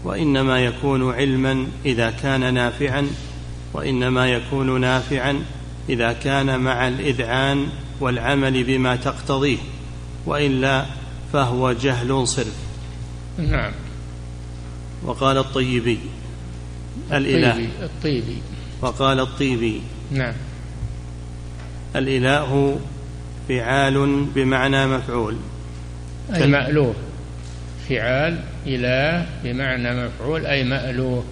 وإنما 0.03 0.59
يكون 0.59 1.13
علما 1.13 1.67
إذا 1.85 2.11
كان 2.11 2.53
نافعا 2.53 3.07
وإنما 3.73 4.27
يكون 4.27 4.81
نافعا 4.81 5.43
إذا 5.89 6.13
كان 6.13 6.59
مع 6.59 6.87
الإذعان 6.87 7.67
والعمل 7.99 8.63
بما 8.63 8.95
تقتضيه 8.95 9.57
وإلا 10.25 10.85
فهو 11.33 11.71
جهل 11.71 12.27
صرف. 12.27 12.55
نعم. 13.37 13.71
وقال 15.03 15.37
الطيبي 15.37 15.99
الإله. 17.11 17.67
الطيبي. 17.83 18.37
وقال 18.81 19.19
الطيبي 19.19 19.81
نعم. 20.11 20.33
الإله 21.95 22.79
فعال 23.49 24.25
بمعنى 24.35 24.87
مفعول. 24.87 25.35
أي. 26.35 26.47
مألوه 26.47 26.93
فعال 27.89 28.39
إله 28.67 29.25
بمعنى 29.43 30.05
مفعول 30.05 30.45
أي 30.45 30.63
مألوه. 30.63 31.23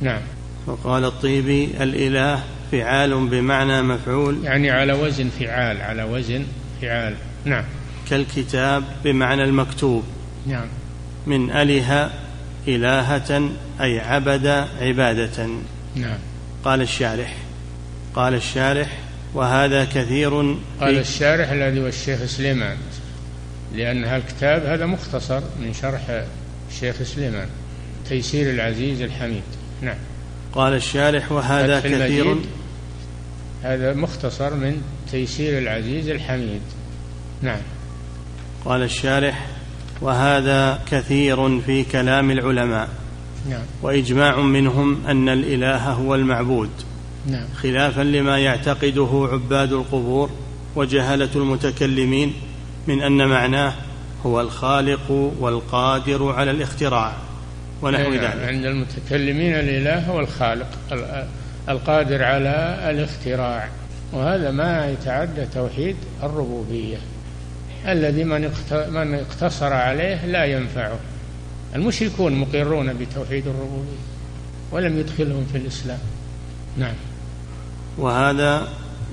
نعم. 0.00 0.20
وقال 0.66 1.04
الطيبي 1.04 1.70
الإله 1.80 2.42
فعال 2.72 3.28
بمعنى 3.28 3.82
مفعول. 3.82 4.44
يعني 4.44 4.70
على 4.70 4.92
وزن 4.92 5.28
فعال 5.28 5.82
على 5.82 6.02
وزن 6.02 6.44
فعال. 6.82 7.14
نعم. 7.44 7.64
كالكتاب 8.10 8.84
بمعنى 9.04 9.44
المكتوب. 9.44 10.04
نعم. 10.46 10.66
من 11.26 11.50
أله 11.50 12.10
إلهة 12.68 13.50
أي 13.80 14.00
عبد 14.00 14.46
عبادة. 14.80 15.48
نعم. 15.96 16.18
قال 16.64 16.82
الشارح. 16.82 17.36
قال 18.14 18.34
الشارح 18.34 18.98
وهذا 19.34 19.84
كثير 19.84 20.56
قال 20.80 20.98
الشارح 20.98 21.50
الذي 21.50 21.80
هو 21.80 21.86
الشيخ 21.86 22.24
سليمان. 22.24 22.76
لأن 23.74 24.04
هالكتاب 24.04 24.64
هذا 24.64 24.86
مختصر 24.86 25.40
من 25.60 25.72
شرح 25.72 26.24
الشيخ 26.70 27.02
سليمان 27.02 27.48
تيسير 28.08 28.50
العزيز 28.50 29.02
الحميد. 29.02 29.42
نعم. 29.82 29.96
قال 30.52 30.74
الشارح 30.74 31.32
وهذا 31.32 31.80
كثير. 31.80 32.36
هذا 33.62 33.94
مختصر 33.94 34.54
من 34.54 34.82
تيسير 35.10 35.58
العزيز 35.58 36.08
الحميد. 36.08 36.60
نعم. 37.42 37.60
قال 38.64 38.82
الشارح 38.82 39.46
وهذا 40.00 40.82
كثير 40.90 41.60
في 41.60 41.84
كلام 41.84 42.30
العلماء. 42.30 42.88
نعم. 43.50 43.64
وإجماع 43.82 44.40
منهم 44.40 45.06
أن 45.06 45.28
الإله 45.28 45.92
هو 45.92 46.14
المعبود. 46.14 46.70
نعم. 47.26 47.46
خلافا 47.62 48.00
لما 48.00 48.38
يعتقده 48.38 49.28
عباد 49.32 49.72
القبور 49.72 50.30
وجهله 50.76 51.30
المتكلمين 51.36 52.34
من 52.86 53.02
أن 53.02 53.28
معناه 53.28 53.74
هو 54.26 54.40
الخالق 54.40 55.10
والقادر 55.40 56.32
على 56.32 56.50
الاختراع 56.50 57.12
ونحو 57.82 58.02
نعم 58.02 58.14
ذلك. 58.14 58.48
عند 58.48 58.64
المتكلمين 58.64 59.54
الإله 59.54 60.06
هو 60.06 60.20
الخالق 60.20 60.66
القادر 61.68 62.24
على 62.24 62.78
الاختراع 62.90 63.68
وهذا 64.12 64.50
ما 64.50 64.90
يتعدى 64.90 65.46
توحيد 65.54 65.96
الربوبية. 66.22 66.96
الذي 67.88 68.24
من 68.24 68.50
من 68.88 69.14
اقتصر 69.14 69.72
عليه 69.72 70.26
لا 70.26 70.44
ينفعه. 70.44 70.98
المشركون 71.74 72.32
مقرون 72.32 72.92
بتوحيد 72.92 73.46
الربوبية 73.46 74.06
ولم 74.72 74.98
يدخلهم 74.98 75.46
في 75.52 75.58
الإسلام. 75.58 75.98
نعم. 76.78 76.94
وهذا 77.98 78.68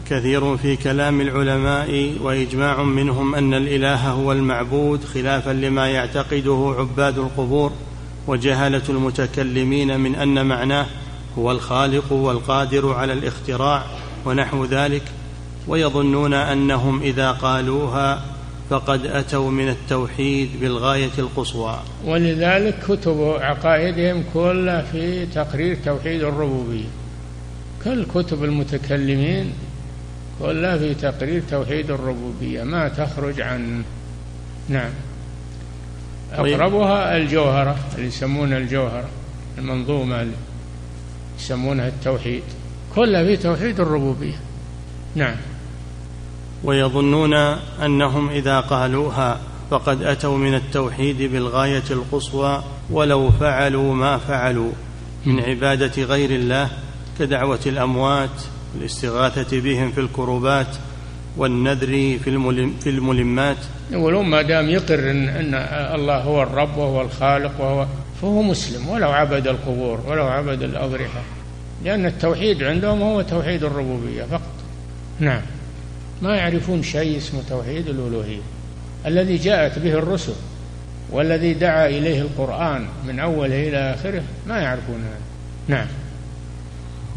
كثير 0.09 0.57
في 0.57 0.75
كلام 0.75 1.21
العلماء 1.21 2.13
وإجماع 2.21 2.83
منهم 2.83 3.35
أن 3.35 3.53
الإله 3.53 4.09
هو 4.09 4.31
المعبود 4.31 5.03
خلافا 5.03 5.49
لما 5.49 5.87
يعتقده 5.89 6.75
عباد 6.79 7.17
القبور 7.17 7.71
وجهله 8.27 8.81
المتكلمين 8.89 9.99
من 9.99 10.15
أن 10.15 10.45
معناه 10.45 10.85
هو 11.37 11.51
الخالق 11.51 12.11
والقادر 12.11 12.93
على 12.93 13.13
الاختراع 13.13 13.83
ونحو 14.25 14.65
ذلك 14.65 15.03
ويظنون 15.67 16.33
أنهم 16.33 17.01
إذا 17.01 17.31
قالوها 17.31 18.25
فقد 18.69 19.05
أتوا 19.05 19.51
من 19.51 19.69
التوحيد 19.69 20.49
بالغاية 20.61 21.11
القصوى. 21.19 21.79
ولذلك 22.05 22.75
كتب 22.87 23.35
عقائدهم 23.39 24.23
كلها 24.33 24.81
في 24.81 25.25
تقرير 25.25 25.77
توحيد 25.85 26.23
الربوبية. 26.23 26.87
كل 27.83 28.05
كتب 28.05 28.43
المتكلمين 28.43 29.53
كلها 30.39 30.77
في 30.77 30.93
تقرير 30.93 31.43
توحيد 31.49 31.91
الربوبية 31.91 32.63
ما 32.63 32.87
تخرج 32.87 33.41
عن 33.41 33.83
نعم. 34.69 34.91
طيب. 36.37 36.61
أقربها 36.61 37.17
الجوهرة 37.17 37.77
اللي 37.95 38.07
يسمونها 38.07 38.57
الجوهرة 38.57 39.09
المنظومة 39.57 40.21
اللي 40.21 40.35
يسمونها 41.39 41.87
التوحيد. 41.87 42.43
كلها 42.95 43.23
في 43.23 43.37
توحيد 43.37 43.79
الربوبية. 43.79 44.35
نعم. 45.15 45.35
ويظنون 46.63 47.33
أنهم 47.85 48.29
إذا 48.29 48.59
قالوها 48.59 49.39
فقد 49.71 50.03
أتوا 50.03 50.37
من 50.37 50.55
التوحيد 50.55 51.21
بالغاية 51.21 51.83
القصوى 51.91 52.63
ولو 52.89 53.31
فعلوا 53.31 53.93
ما 53.93 54.17
فعلوا 54.17 54.71
من 55.25 55.39
عبادة 55.39 56.03
غير 56.03 56.31
الله 56.31 56.69
كدعوة 57.19 57.59
الأموات 57.65 58.43
والاستغاثه 58.75 59.61
بهم 59.61 59.91
في 59.91 60.01
الكربات 60.01 60.75
والنذر 61.37 62.17
في, 62.23 62.29
الملم 62.29 62.73
في 62.83 62.89
الملمات. 62.89 63.57
يقولون 63.91 64.25
ما 64.25 64.41
دام 64.41 64.69
يقر 64.69 65.11
إن, 65.11 65.29
إن 65.29 65.53
الله 65.95 66.17
هو 66.17 66.43
الرب 66.43 66.77
وهو 66.77 67.01
الخالق 67.01 67.61
وهو 67.61 67.87
فهو 68.21 68.41
مسلم 68.41 68.89
ولو 68.89 69.11
عبد 69.11 69.47
القبور 69.47 69.99
ولو 70.07 70.25
عبد 70.25 70.61
الأضرحة. 70.61 71.21
لأن 71.83 72.05
التوحيد 72.05 72.63
عندهم 72.63 73.01
هو 73.01 73.21
توحيد 73.21 73.63
الربوبية 73.63 74.23
فقط. 74.23 74.53
نعم. 75.19 75.41
ما 76.21 76.35
يعرفون 76.35 76.83
شيء 76.83 77.17
اسمه 77.17 77.41
توحيد 77.49 77.87
الألوهية. 77.87 78.41
الذي 79.05 79.37
جاءت 79.37 79.79
به 79.79 79.93
الرسل 79.93 80.33
والذي 81.11 81.53
دعا 81.53 81.87
إليه 81.87 82.21
القرآن 82.21 82.85
من 83.07 83.19
أوله 83.19 83.67
إلى 83.67 83.93
آخره 83.93 84.23
ما 84.47 84.59
يعرفون 84.59 84.95
هذا. 84.95 85.21
نعم. 85.67 85.87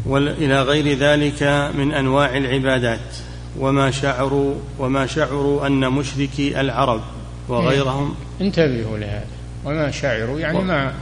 وإلى 0.07 0.61
غير 0.61 0.97
ذلك 0.97 1.43
من 1.77 1.91
أنواع 1.91 2.37
العبادات. 2.37 3.15
وما 3.59 3.91
شعروا 3.91 4.55
وما 4.79 5.05
شعروا 5.05 5.67
أن 5.67 5.89
مشركي 5.89 6.61
العرب 6.61 7.01
وغيرهم. 7.49 8.15
انتبهوا 8.41 8.97
لهذا. 8.97 9.25
وما 9.65 9.91
شعروا 9.91 10.39
يعني 10.39 10.63
ما 10.63 10.93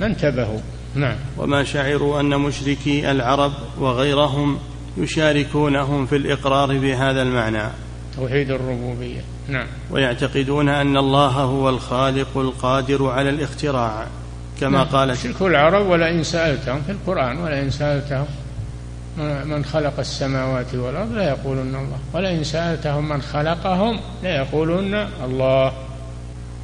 ما 0.00 0.06
انتبهوا. 0.06 0.60
نعم. 0.94 1.16
وما 1.38 1.64
شعروا 1.64 2.20
أن 2.20 2.40
مشركي 2.40 3.10
العرب 3.10 3.52
وغيرهم 3.78 4.58
يشاركونهم 4.96 6.06
في 6.06 6.16
الإقرار 6.16 6.78
بهذا 6.78 7.22
المعنى. 7.22 7.68
توحيد 8.16 8.50
الربوبية. 8.50 9.20
نعم. 9.48 9.66
ويعتقدون 9.90 10.68
أن 10.68 10.96
الله 10.96 11.28
هو 11.28 11.68
الخالق 11.68 12.38
القادر 12.38 13.06
على 13.06 13.30
الاختراع 13.30 14.06
كما 14.60 14.78
نعم. 14.78 14.86
قال 14.86 15.18
شرك 15.18 15.42
العرب 15.42 15.86
ولئن 15.86 16.22
سألتهم 16.22 16.82
في 16.82 16.92
القرآن 16.92 17.38
ولئن 17.38 17.70
سألتهم 17.70 18.26
من 19.44 19.64
خلق 19.64 19.98
السماوات 19.98 20.74
والأرض 20.74 21.12
لا 21.12 21.28
يقولون 21.28 21.74
الله. 21.74 21.98
ولئن 22.12 22.44
سألتهم 22.44 23.08
من 23.08 23.22
خلقهم 23.22 24.00
لا 24.22 24.36
يقولون 24.36 24.94
الله. 25.24 25.72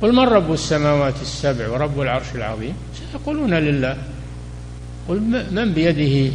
قل 0.02 0.12
من 0.12 0.24
رب 0.24 0.52
السماوات 0.52 1.14
السبع 1.22 1.68
ورب 1.68 2.00
العرش 2.00 2.34
العظيم؟ 2.34 2.74
سيقولون 3.12 3.54
لله. 3.54 3.96
قل 5.08 5.20
من 5.50 5.72
بيده 5.72 6.32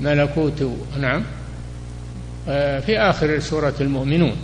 ملكوت؟ 0.00 0.70
نعم. 1.00 1.22
آه، 2.48 2.80
في 2.80 2.98
آخر 2.98 3.38
سورة 3.38 3.74
المؤمنون. 3.80 4.36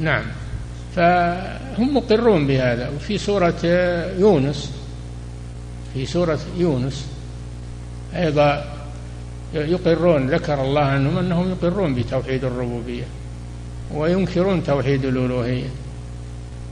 نعم. 0.00 0.24
فهم 0.96 1.96
مقرون 1.96 2.46
بهذا. 2.46 2.88
وفي 2.88 3.18
سورة 3.18 3.66
يونس 4.18 4.70
في 5.94 6.06
سورة 6.06 6.38
يونس 6.56 7.06
أيضا 8.14 8.77
يقرون 9.54 10.30
ذكر 10.30 10.62
الله 10.62 10.84
عنهم 10.84 11.18
أنهم 11.18 11.50
يقرون 11.50 11.94
بتوحيد 11.94 12.44
الربوبية 12.44 13.04
وينكرون 13.94 14.64
توحيد 14.64 15.04
الألوهية 15.04 15.68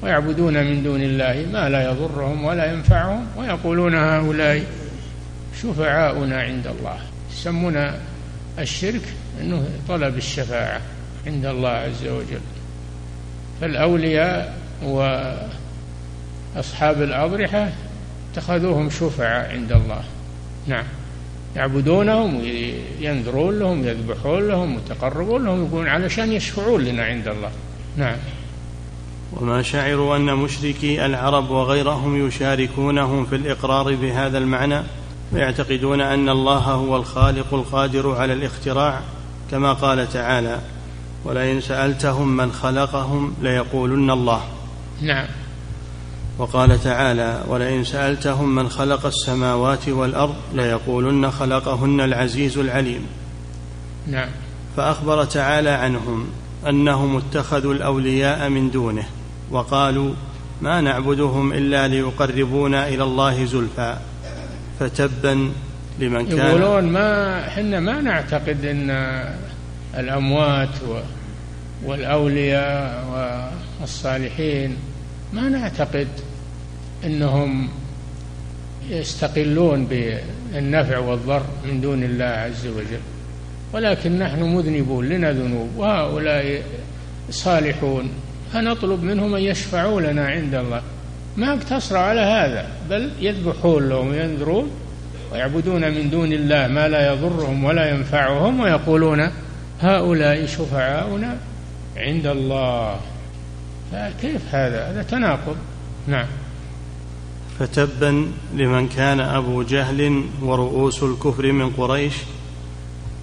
ويعبدون 0.02 0.64
من 0.64 0.82
دون 0.82 1.02
الله 1.02 1.46
ما 1.52 1.68
لا 1.68 1.90
يضرهم 1.90 2.44
ولا 2.44 2.72
ينفعهم 2.72 3.26
ويقولون 3.36 3.94
هؤلاء 3.94 4.64
شفعاؤنا 5.62 6.40
عند 6.42 6.66
الله. 6.66 6.98
يسمون 7.32 7.92
الشرك 8.58 9.02
أنه 9.40 9.68
طلب 9.88 10.16
الشفاعة 10.16 10.80
عند 11.26 11.46
الله 11.46 11.68
عز 11.68 12.06
وجل. 12.06 12.40
فالأولياء 13.60 14.58
وأصحاب 16.54 17.02
الأضرحة 17.02 17.68
اتخذوهم 18.32 18.90
شفعاء 18.90 19.50
عند 19.50 19.72
الله. 19.72 20.04
نعم. 20.66 20.84
يعبدونهم 21.56 22.40
وينذرون 22.40 23.58
لهم 23.58 23.84
يذبحون 23.86 24.48
لهم 24.48 24.74
ويتقربون 24.76 25.44
لهم 25.44 25.66
يقولون 25.66 25.88
علشان 25.88 26.32
يشفعون 26.32 26.80
لنا 26.80 27.04
عند 27.04 27.28
الله. 27.28 27.50
نعم. 27.96 28.16
وما 29.32 29.62
شعروا 29.62 30.16
أن 30.16 30.34
مشركي 30.34 31.06
العرب 31.06 31.50
وغيرهم 31.50 32.26
يشاركونهم 32.26 33.26
في 33.26 33.36
الإقرار 33.36 33.94
بهذا 33.94 34.38
المعنى؟ 34.38 34.82
ويعتقدون 35.32 36.00
أن 36.00 36.28
الله 36.28 36.58
هو 36.58 36.96
الخالق 36.96 37.54
القادر 37.54 38.14
على 38.14 38.32
الاختراع 38.32 39.00
كما 39.50 39.72
قال 39.72 40.12
تعالى 40.12 40.58
ولئن 41.24 41.60
سألتهم 41.60 42.36
من 42.36 42.52
خلقهم 42.52 43.34
ليقولن 43.42 44.10
الله. 44.10 44.40
نعم. 45.02 45.26
وقال 46.38 46.82
تعالى 46.82 47.42
ولئن 47.48 47.84
سألتهم 47.84 48.54
من 48.54 48.68
خلق 48.68 49.06
السماوات 49.06 49.88
والأرض 49.88 50.34
ليقولن 50.54 51.30
خلقهن 51.30 52.00
العزيز 52.00 52.58
العليم. 52.58 53.06
نعم. 54.06 54.28
فأخبر 54.76 55.24
تعالى 55.24 55.70
عنهم 55.70 56.26
أنهم 56.68 57.16
اتخذوا 57.16 57.74
الأولياء 57.74 58.48
من 58.48 58.70
دونه 58.70 59.06
وقالوا 59.50 60.14
ما 60.62 60.80
نعبدهم 60.80 61.52
إلا 61.52 61.88
ليقربونا 61.88 62.88
إلى 62.88 63.02
الله 63.02 63.44
زلفى. 63.44 63.96
فتبا 64.80 65.52
لمن 65.98 66.26
كان 66.26 66.38
يقولون 66.38 66.84
ما 66.84 67.40
إحنا 67.48 67.80
ما 67.80 68.00
نعتقد 68.00 68.64
إن 68.64 68.90
الأموات 69.98 70.68
والأولياء 71.84 73.04
والصالحين 73.80 74.76
ما 75.32 75.48
نعتقد. 75.48 76.08
إنهم 77.06 77.68
يستقلون 78.90 79.86
بالنفع 79.86 80.98
والضر 80.98 81.42
من 81.64 81.80
دون 81.80 82.04
الله 82.04 82.24
عز 82.24 82.66
وجل. 82.66 83.00
ولكن 83.72 84.18
نحن 84.18 84.42
مذنبون 84.42 85.08
لنا 85.08 85.32
ذنوب 85.32 85.68
وهؤلاء 85.76 86.62
صالحون. 87.30 88.10
فنطلب 88.52 89.02
منهم 89.02 89.34
أن 89.34 89.42
يشفعوا 89.42 90.00
لنا 90.00 90.26
عند 90.26 90.54
الله. 90.54 90.82
ما 91.36 91.52
اقتصر 91.52 91.96
على 91.96 92.20
هذا 92.20 92.68
بل 92.90 93.10
يذبحون 93.20 93.88
لهم 93.88 94.08
وينذرون 94.08 94.70
ويعبدون 95.32 95.90
من 95.90 96.10
دون 96.10 96.32
الله 96.32 96.66
ما 96.66 96.88
لا 96.88 97.12
يضرهم 97.12 97.64
ولا 97.64 97.90
ينفعهم 97.90 98.60
ويقولون 98.60 99.30
هؤلاء 99.80 100.46
شفعاؤنا 100.46 101.36
عند 101.96 102.26
الله. 102.26 103.00
فكيف 103.92 104.54
هذا؟ 104.54 104.90
هذا 104.90 105.02
تناقض. 105.02 105.56
نعم. 106.06 106.26
فتبا 107.58 108.26
لمن 108.54 108.88
كان 108.88 109.20
أبو 109.20 109.62
جهل 109.62 110.24
ورؤوس 110.42 111.02
الكفر 111.02 111.52
من 111.52 111.70
قريش 111.70 112.14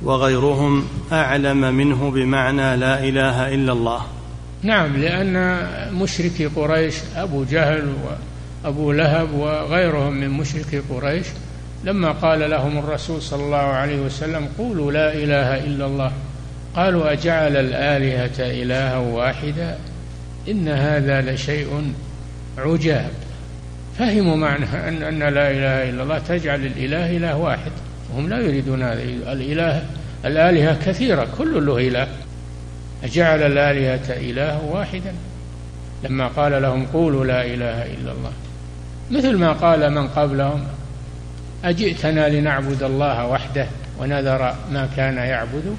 وغيرهم 0.03 0.85
أعلم 1.11 1.75
منه 1.75 2.11
بمعنى 2.11 2.77
لا 2.77 3.03
إله 3.03 3.53
إلا 3.53 3.71
الله. 3.71 4.01
نعم 4.63 4.97
لأن 4.97 5.67
مشركي 5.93 6.45
قريش 6.45 6.95
أبو 7.15 7.43
جهل 7.43 7.93
وأبو 8.63 8.91
لهب 8.91 9.33
وغيرهم 9.33 10.13
من 10.13 10.29
مشركي 10.29 10.79
قريش 10.79 11.25
لما 11.83 12.11
قال 12.11 12.49
لهم 12.49 12.77
الرسول 12.77 13.21
صلى 13.21 13.43
الله 13.43 13.57
عليه 13.57 14.01
وسلم 14.01 14.47
قولوا 14.57 14.91
لا 14.91 15.13
إله 15.13 15.65
إلا 15.65 15.85
الله 15.85 16.11
قالوا 16.75 17.11
أجعل 17.11 17.57
الآلهة 17.57 18.39
إلها 18.39 18.97
واحدا؟ 18.97 19.77
إن 20.49 20.67
هذا 20.67 21.21
لشيء 21.21 21.93
عجاب. 22.57 23.11
فهموا 23.99 24.35
معنى 24.35 24.65
أن, 24.65 25.03
أن 25.03 25.19
لا 25.19 25.51
إله 25.51 25.89
إلا 25.89 26.03
الله 26.03 26.19
تجعل 26.19 26.65
الإله 26.65 27.17
إله 27.17 27.37
واحد. 27.37 27.71
وهم 28.13 28.29
لا 28.29 28.39
يريدون 28.39 28.83
هذا 28.83 29.01
الإله 29.31 29.83
الآلهة 30.25 30.85
كثيرة 30.85 31.27
كل 31.37 31.65
له 31.65 31.77
إله. 31.77 32.07
أجعل 33.03 33.41
الآلهة 33.41 34.09
إله 34.09 34.63
واحدا. 34.63 35.13
لما 36.03 36.27
قال 36.27 36.61
لهم 36.61 36.85
قولوا 36.85 37.25
لا 37.25 37.45
إله 37.45 37.85
إلا 37.85 38.11
الله 38.11 38.31
مثل 39.11 39.37
ما 39.37 39.53
قال 39.53 39.89
من 39.93 40.07
قبلهم 40.07 40.63
أجئتنا 41.63 42.29
لنعبد 42.29 42.83
الله 42.83 43.27
وحده 43.27 43.67
ونذر 43.99 44.55
ما 44.71 44.89
كان 44.97 45.17
يعبد 45.17 45.75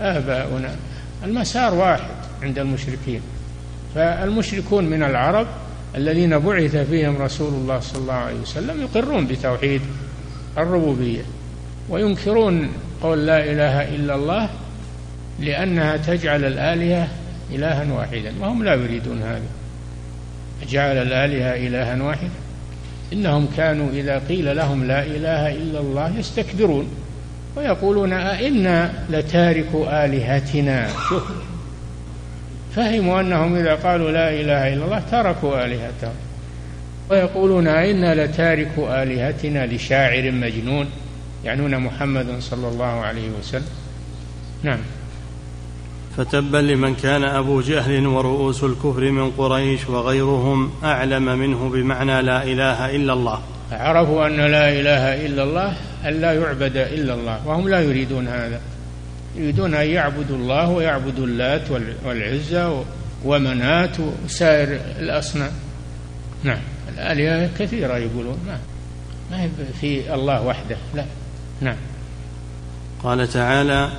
آباؤنا. 0.00 0.76
المسار 1.24 1.74
واحد 1.74 2.10
عند 2.42 2.58
المشركين. 2.58 3.20
فالمشركون 3.94 4.84
من 4.84 5.02
العرب 5.02 5.46
الذين 5.96 6.38
بعث 6.38 6.76
فيهم 6.76 7.22
رسول 7.22 7.54
الله 7.54 7.80
صلى 7.80 8.00
الله 8.00 8.12
عليه 8.12 8.40
وسلم 8.40 8.82
يقرون 8.82 9.26
بتوحيد 9.26 9.80
الربوبية 10.58 11.22
وينكرون 11.88 12.68
قول 13.02 13.26
لا 13.26 13.44
إله 13.44 13.94
إلا 13.94 14.14
الله 14.14 14.48
لأنها 15.40 15.96
تجعل 15.96 16.44
الآلهة 16.44 17.08
إلها 17.52 17.92
واحدا 17.92 18.32
وهم 18.40 18.64
لا 18.64 18.74
يريدون 18.74 19.22
هذا. 19.22 19.42
جعل 20.68 20.96
الآلهة 20.96 21.66
إلها 21.66 22.02
واحدا 22.02 22.30
إنهم 23.12 23.48
كانوا 23.56 23.90
إذا 23.90 24.18
قيل 24.18 24.56
لهم 24.56 24.84
لا 24.84 25.02
إله 25.02 25.52
إلا 25.52 25.80
الله 25.80 26.18
يستكبرون 26.18 26.88
ويقولون 27.56 28.12
أئنا 28.12 28.92
لتاركوا 29.10 30.04
آلهتنا؟ 30.04 30.88
شوف 31.08 31.22
فهموا 32.76 33.20
أنهم 33.20 33.56
إذا 33.56 33.74
قالوا 33.74 34.10
لا 34.10 34.30
إله 34.30 34.74
إلا 34.74 34.84
الله 34.84 35.02
تركوا 35.10 35.64
آلهتهم. 35.64 36.14
ويقولون 37.10 37.68
إنا 37.68 38.24
لتاركوا 38.24 39.02
آلهتنا 39.02 39.66
لشاعر 39.66 40.30
مجنون 40.30 40.86
يعنون 41.44 41.78
محمدا 41.78 42.40
صلى 42.40 42.68
الله 42.68 43.00
عليه 43.00 43.28
وسلم. 43.40 43.68
نعم. 44.62 44.78
فتبا 46.16 46.56
لمن 46.56 46.94
كان 46.94 47.24
أبو 47.24 47.60
جهل 47.60 48.06
ورؤوس 48.06 48.64
الكفر 48.64 49.10
من 49.10 49.30
قريش 49.30 49.88
وغيرهم 49.88 50.70
أعلم 50.84 51.38
منه 51.38 51.68
بمعنى 51.68 52.22
لا 52.22 52.42
إله 52.42 52.96
إلا 52.96 53.12
الله. 53.12 53.40
عرفوا 53.72 54.26
أن 54.26 54.36
لا 54.36 54.68
إله 54.68 55.26
إلا 55.26 55.42
الله 55.42 55.72
أن 56.04 56.20
لا 56.20 56.32
يعبد 56.32 56.76
إلا 56.76 57.14
الله 57.14 57.46
وهم 57.46 57.68
لا 57.68 57.80
يريدون 57.80 58.28
هذا. 58.28 58.60
يريدون 59.36 59.74
أن 59.74 59.86
يعبدوا 59.86 60.36
الله 60.36 60.70
ويعبدوا 60.70 61.26
اللات 61.26 61.70
والعزى 62.04 62.82
ومنات 63.24 63.96
وسائر 64.24 64.80
الأصنام. 64.98 65.50
نعم. 66.44 66.58
الآلهة 66.94 67.50
كثيرة 67.58 67.96
يقولون. 67.96 68.38
ما 68.46 68.58
ما 69.30 69.42
هي 69.42 69.48
في 69.80 70.14
الله 70.14 70.46
وحده. 70.46 70.76
لا. 70.94 71.04
نعم. 71.60 71.76
قال 73.02 73.28
تعالى 73.28 73.90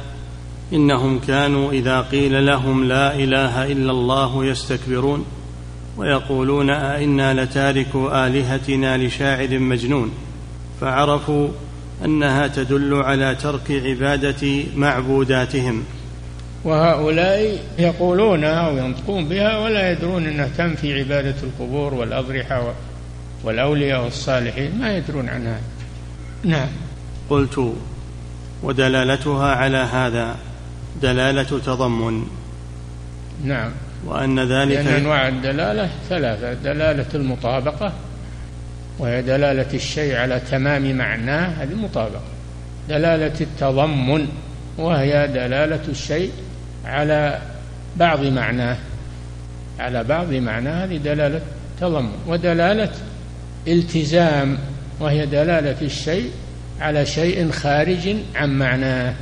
إنهم 0.74 1.20
كانوا 1.20 1.72
إذا 1.72 2.02
قيل 2.02 2.46
لهم 2.46 2.84
لا 2.84 3.16
إله 3.16 3.72
إلا 3.72 3.92
الله 3.92 4.46
يستكبرون 4.46 5.26
ويقولون 5.98 6.70
أئنا 6.70 7.44
لتاركوا 7.44 8.28
آلهتنا 8.28 8.98
لشاعر 8.98 9.60
مجنون. 9.60 10.12
فعرفوا 10.82 11.50
أنها 12.06 12.48
تدل 12.48 12.94
على 12.94 13.36
ترك 13.36 13.72
عبادة 13.72 14.64
معبوداتهم. 14.76 15.84
وهؤلاء 16.64 17.60
يقولونها 17.80 18.68
أو 18.68 18.78
ينطقون 18.78 19.30
بها 19.30 19.58
ولا 19.58 19.92
يدرون 19.92 20.26
أنها 20.26 20.50
تنفي 20.58 21.00
عبادة 21.00 21.36
القبور 21.44 21.94
والأضرحة 21.94 22.74
والأولياء 23.44 24.04
والصالحين. 24.04 24.80
ما 24.80 24.98
يدرون 24.98 25.30
عنها. 25.30 25.60
نعم. 26.44 26.68
قلت 27.30 27.74
ودلالتها 28.64 29.56
على 29.56 29.78
هذا 29.78 30.36
دلالة 31.02 31.44
تضمن. 31.44 32.28
نعم. 33.44 33.72
وأن 34.06 34.40
ذلك 34.40 34.72
لأن 34.72 34.88
أنواع 34.88 35.28
الدلالة 35.28 35.90
ثلاثة 36.10 36.54
دلالة 36.54 37.06
المطابقة 37.16 37.94
وهي 39.00 39.22
دلالة 39.22 39.74
الشيء 39.74 40.16
على 40.16 40.40
تمام 40.52 40.98
معناه 40.98 41.64
هذه 41.64 41.74
مطابقة. 41.74 42.22
دلالة 42.90 43.34
التضمن 43.42 44.28
وهي 44.78 45.28
دلالة 45.28 45.84
الشيء 45.90 46.32
على 46.86 47.40
بعض 47.96 48.24
معناه. 48.24 48.78
على 49.80 50.04
بعض 50.04 50.34
معناه 50.34 50.86
هذه 50.86 50.98
دلالة 50.98 51.42
تضمن. 51.82 52.12
ودلالة 52.28 52.92
التزام 53.68 54.58
وهي 55.00 55.26
دلالة 55.26 55.82
الشيء 55.82 56.32
على 56.80 57.06
شيء 57.06 57.52
خارج 57.52 58.16
عن 58.36 58.50
معناه. 58.50 59.14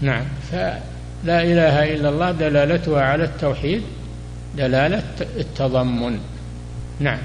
نعم. 0.00 0.24
فلا 0.52 1.42
إله 1.42 1.94
إلا 1.94 2.08
الله 2.08 2.30
دلالتها 2.30 3.02
على 3.02 3.24
التوحيد 3.24 3.82
دلالة 4.56 5.02
التضمن. 5.36 6.18
نعم. 7.00 7.18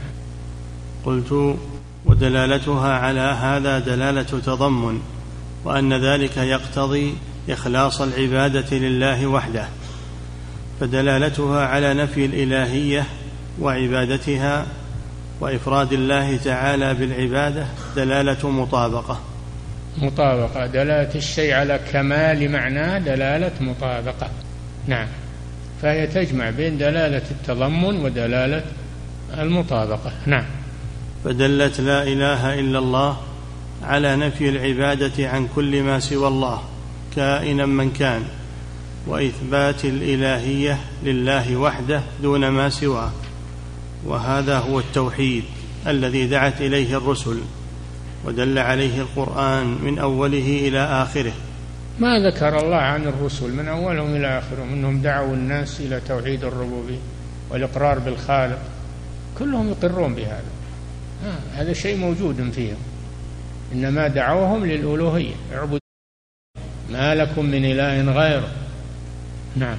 قلت 1.06 1.58
ودلالتها 2.06 2.98
على 2.98 3.20
هذا 3.20 3.80
دلالة 3.80 4.22
تضمن 4.24 5.02
وأن 5.66 5.94
ذلك 5.94 6.38
يقتضي 6.38 7.16
إخلاص 7.50 8.02
العبادة 8.02 8.78
لله 8.78 9.28
وحده 9.28 9.66
فدلالتها 10.80 11.66
على 11.66 11.94
نفي 11.94 12.26
الإلهية 12.26 13.06
وعبادتها 13.60 14.66
وإفراد 15.40 15.94
الله 15.94 16.38
تعالى 16.38 16.94
بالعبادة 16.94 17.66
دلالة 17.96 18.50
مطابقة. 18.50 19.20
مطابقة. 19.98 20.66
دلالة 20.66 21.16
الشيء 21.16 21.54
على 21.54 21.80
كمال 21.92 22.52
معناه 22.52 23.00
دلالة 23.00 23.52
مطابقة. 23.62 24.30
نعم. 24.88 25.08
فهي 25.82 26.08
تجمع 26.08 26.50
بين 26.50 26.78
دلالة 26.78 27.22
التضمن 27.32 28.06
ودلالة 28.06 28.64
المطابقة. 29.38 30.12
نعم. 30.26 30.46
فدلت 31.24 31.82
لا 31.82 32.04
إله 32.04 32.60
إلا 32.60 32.80
الله 32.80 33.18
على 33.84 34.16
نفي 34.16 34.50
العبادة 34.50 35.30
عن 35.30 35.48
كل 35.56 35.84
ما 35.84 36.00
سوى 36.00 36.28
الله 36.28 36.62
كائنا 37.16 37.66
من 37.66 37.92
كان 37.92 38.24
وإثبات 39.08 39.86
الإلهية 39.86 40.80
لله 41.04 41.56
وحده 41.58 42.02
دون 42.22 42.48
ما 42.48 42.70
سواه. 42.70 43.12
وهذا 44.06 44.60
هو 44.60 44.80
التوحيد 44.80 45.44
الذي 45.88 46.28
دعت 46.28 46.62
إليه 46.62 46.98
الرسل 46.98 47.38
ودل 48.26 48.60
عليه 48.60 49.02
القرآن 49.02 49.78
من 49.84 50.00
أوله 50.00 50.68
إلى 50.68 50.80
آخره. 50.80 51.34
ما 52.00 52.20
ذكر 52.20 52.60
الله 52.60 52.76
عن 52.76 53.08
الرسل 53.08 53.52
من 53.54 53.68
أولهم 53.68 54.16
إلى 54.16 54.40
آخرهم 54.40 54.74
إنهم 54.74 55.02
دعوا 55.02 55.34
الناس 55.34 55.80
إلى 55.80 56.02
توحيد 56.08 56.44
الربوبية 56.44 57.00
والإقرار 57.50 58.00
بالخالق. 58.00 58.60
كلهم 59.40 59.70
يقرون 59.70 60.16
بهذا. 60.16 60.61
هذا 61.56 61.74
شيء 61.74 61.98
موجود 61.98 62.52
فيهم. 62.52 62.78
إنما 63.74 64.08
دعوهم 64.08 64.66
للألوهية. 64.66 65.34
اعبدوا 65.54 65.80
ما 66.92 67.16
لكم 67.16 67.46
من 67.46 67.66
إله 67.66 68.12
غيره. 68.12 68.52
نعم. 69.56 69.78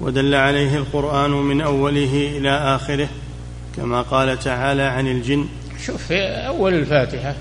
ودل 0.00 0.34
عليه 0.34 0.76
القرآن 0.76 1.30
من 1.30 1.60
أوله 1.60 2.38
إلى 2.38 2.50
آخره 2.50 3.08
كما 3.76 4.02
قال 4.02 4.38
تعالى 4.38 4.82
عن 4.82 5.06
الجن. 5.06 5.48
شوف 5.84 6.06
في 6.06 6.22
أول 6.22 6.74
الفاتحة 6.74 7.34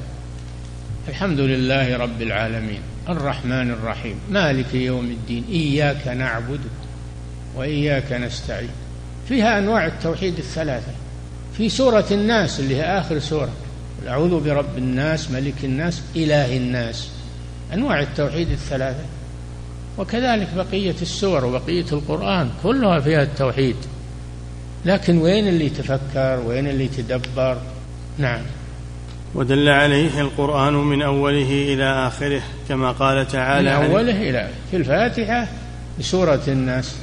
الحمد 1.07 1.39
لله 1.39 1.97
رب 1.97 2.21
العالمين 2.21 2.79
الرحمن 3.09 3.71
الرحيم 3.71 4.19
مالك 4.29 4.73
يوم 4.73 5.05
الدين 5.05 5.43
إياك 5.49 6.07
نعبد 6.07 6.59
وإياك 7.55 8.11
نستعين. 8.11 8.69
فيها 9.27 9.59
أنواع 9.59 9.85
التوحيد 9.85 10.37
الثلاثة. 10.37 10.91
في 11.57 11.69
سورة 11.69 12.05
الناس 12.11 12.59
اللي 12.59 12.75
هي 12.75 12.83
آخر 12.83 13.19
سورة. 13.19 13.49
أعوذ 14.07 14.43
برب 14.43 14.77
الناس 14.77 15.31
ملك 15.31 15.53
الناس 15.63 16.01
إله 16.15 16.57
الناس. 16.57 17.09
أنواع 17.73 17.99
التوحيد 17.99 18.51
الثلاثة. 18.51 19.05
وكذلك 19.97 20.47
بقية 20.55 20.95
السور 21.01 21.45
وبقية 21.45 21.85
القرآن 21.91 22.49
كلها 22.63 22.99
فيها 22.99 23.23
التوحيد. 23.23 23.75
لكن 24.85 25.17
وين 25.17 25.47
اللي 25.47 25.69
تفكر؟ 25.69 26.43
وين 26.45 26.67
اللي 26.67 26.87
تدبر؟ 26.87 27.57
نعم. 28.17 28.41
ودل 29.35 29.69
عليه 29.69 30.21
القرآن 30.21 30.73
من 30.73 31.01
أوله 31.01 31.73
إلى 31.73 32.07
آخره 32.07 32.41
كما 32.69 32.91
قال 32.91 33.27
تعالى 33.27 33.79
من 33.79 33.91
أوله 33.91 34.29
إلى 34.29 34.49
في 34.71 34.77
الفاتحة 34.77 35.47
بسورة 35.99 36.41
الناس 36.47 36.95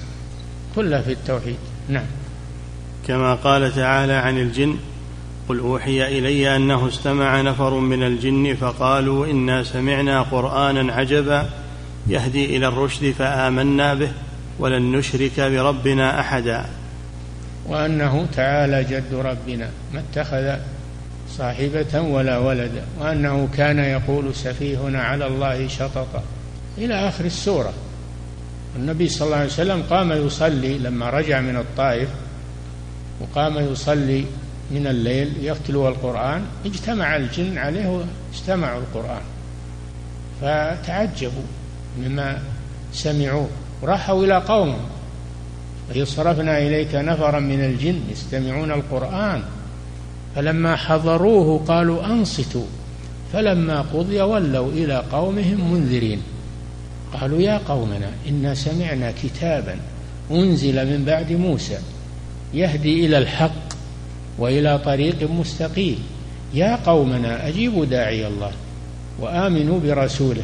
كلها 0.77 1.01
في 1.01 1.13
التوحيد. 1.13 1.57
نعم. 1.89 2.07
كما 3.09 3.35
قال 3.35 3.75
تعالى 3.75 4.13
عن 4.13 4.39
الجن 4.39 4.77
قل 5.49 5.59
أوحي 5.59 6.19
إلي 6.19 6.57
أنه 6.57 6.89
استمع 6.89 7.41
نفر 7.41 7.75
من 7.75 8.03
الجن 8.03 8.55
فقالوا 8.55 9.27
إنا 9.27 9.63
سمعنا 9.63 10.23
قرآنا 10.23 10.93
عجبا 10.93 11.49
يهدي 12.09 12.57
إلى 12.57 12.69
الرشد 12.69 13.11
فآمنا 13.11 13.95
به 13.95 14.13
ولن 14.59 14.93
نشرك 14.93 15.41
بربنا 15.41 16.21
أحدا. 16.21 16.65
وأنه 17.67 18.27
تعالى 18.37 18.85
جد 18.85 19.15
ربنا 19.15 19.71
ما 19.95 20.03
اتخذ 20.11 20.57
صاحبة 21.29 22.01
ولا 22.01 22.39
ولدا 22.39 22.85
وأنه 23.01 23.49
كان 23.57 23.79
يقول 23.79 24.35
سفيهنا 24.35 25.03
على 25.03 25.27
الله 25.27 25.69
شططا. 25.69 26.23
إلى 26.79 27.09
آخر 27.09 27.25
السورة. 27.25 27.73
النبي 28.77 29.09
صلى 29.09 29.27
الله 29.27 29.37
عليه 29.37 29.47
وسلم 29.47 29.83
قام 29.91 30.13
يصلي 30.13 30.79
لما 30.79 31.11
رجع 31.11 31.41
من 31.41 31.57
الطائف 31.57 32.09
وقام 33.21 33.73
يصلي 33.73 34.25
من 34.71 34.87
الليل 34.87 35.33
يتلو 35.43 35.89
القرآن 35.89 36.43
اجتمع 36.67 37.17
الجن 37.17 37.59
عليه 37.59 38.05
واستمعوا 38.33 38.81
القرآن. 38.81 39.23
فتعجبوا 40.41 41.43
مما 41.99 42.39
سمعوه 42.93 43.49
وراحوا 43.83 44.25
إلى 44.25 44.37
قومهم. 44.37 44.87
وإذ 45.91 46.05
صرفنا 46.05 46.59
إليك 46.59 46.95
نفرا 46.95 47.41
من 47.41 47.65
الجن 47.65 48.01
يستمعون 48.11 48.73
القرآن 48.73 49.43
فلما 50.37 50.77
حضروه 50.77 51.65
قالوا 51.65 52.07
أنصتوا 52.07 52.67
فلما 53.33 53.81
قضي 53.81 54.21
ولوا 54.21 54.69
إلى 54.73 55.05
قومهم 55.13 55.73
منذرين. 55.73 56.23
قالوا 57.21 57.41
يا 57.41 57.61
قومنا 57.69 58.11
إنا 58.29 58.55
سمعنا 58.55 59.13
كتابا 59.23 59.77
أنزل 60.31 60.87
من 60.87 61.05
بعد 61.05 61.33
موسى 61.33 61.79
يهدي 62.55 63.07
إلى 63.07 63.19
الحق 63.19 63.65
وإلى 64.39 64.79
طريق 64.79 65.31
مستقيم. 65.31 65.99
يا 66.55 66.79
قومنا 66.87 67.49
أجيبوا 67.49 67.85
داعي 67.85 68.27
الله 68.27 68.53
وآمنوا 69.21 69.81
برسوله. 69.81 70.43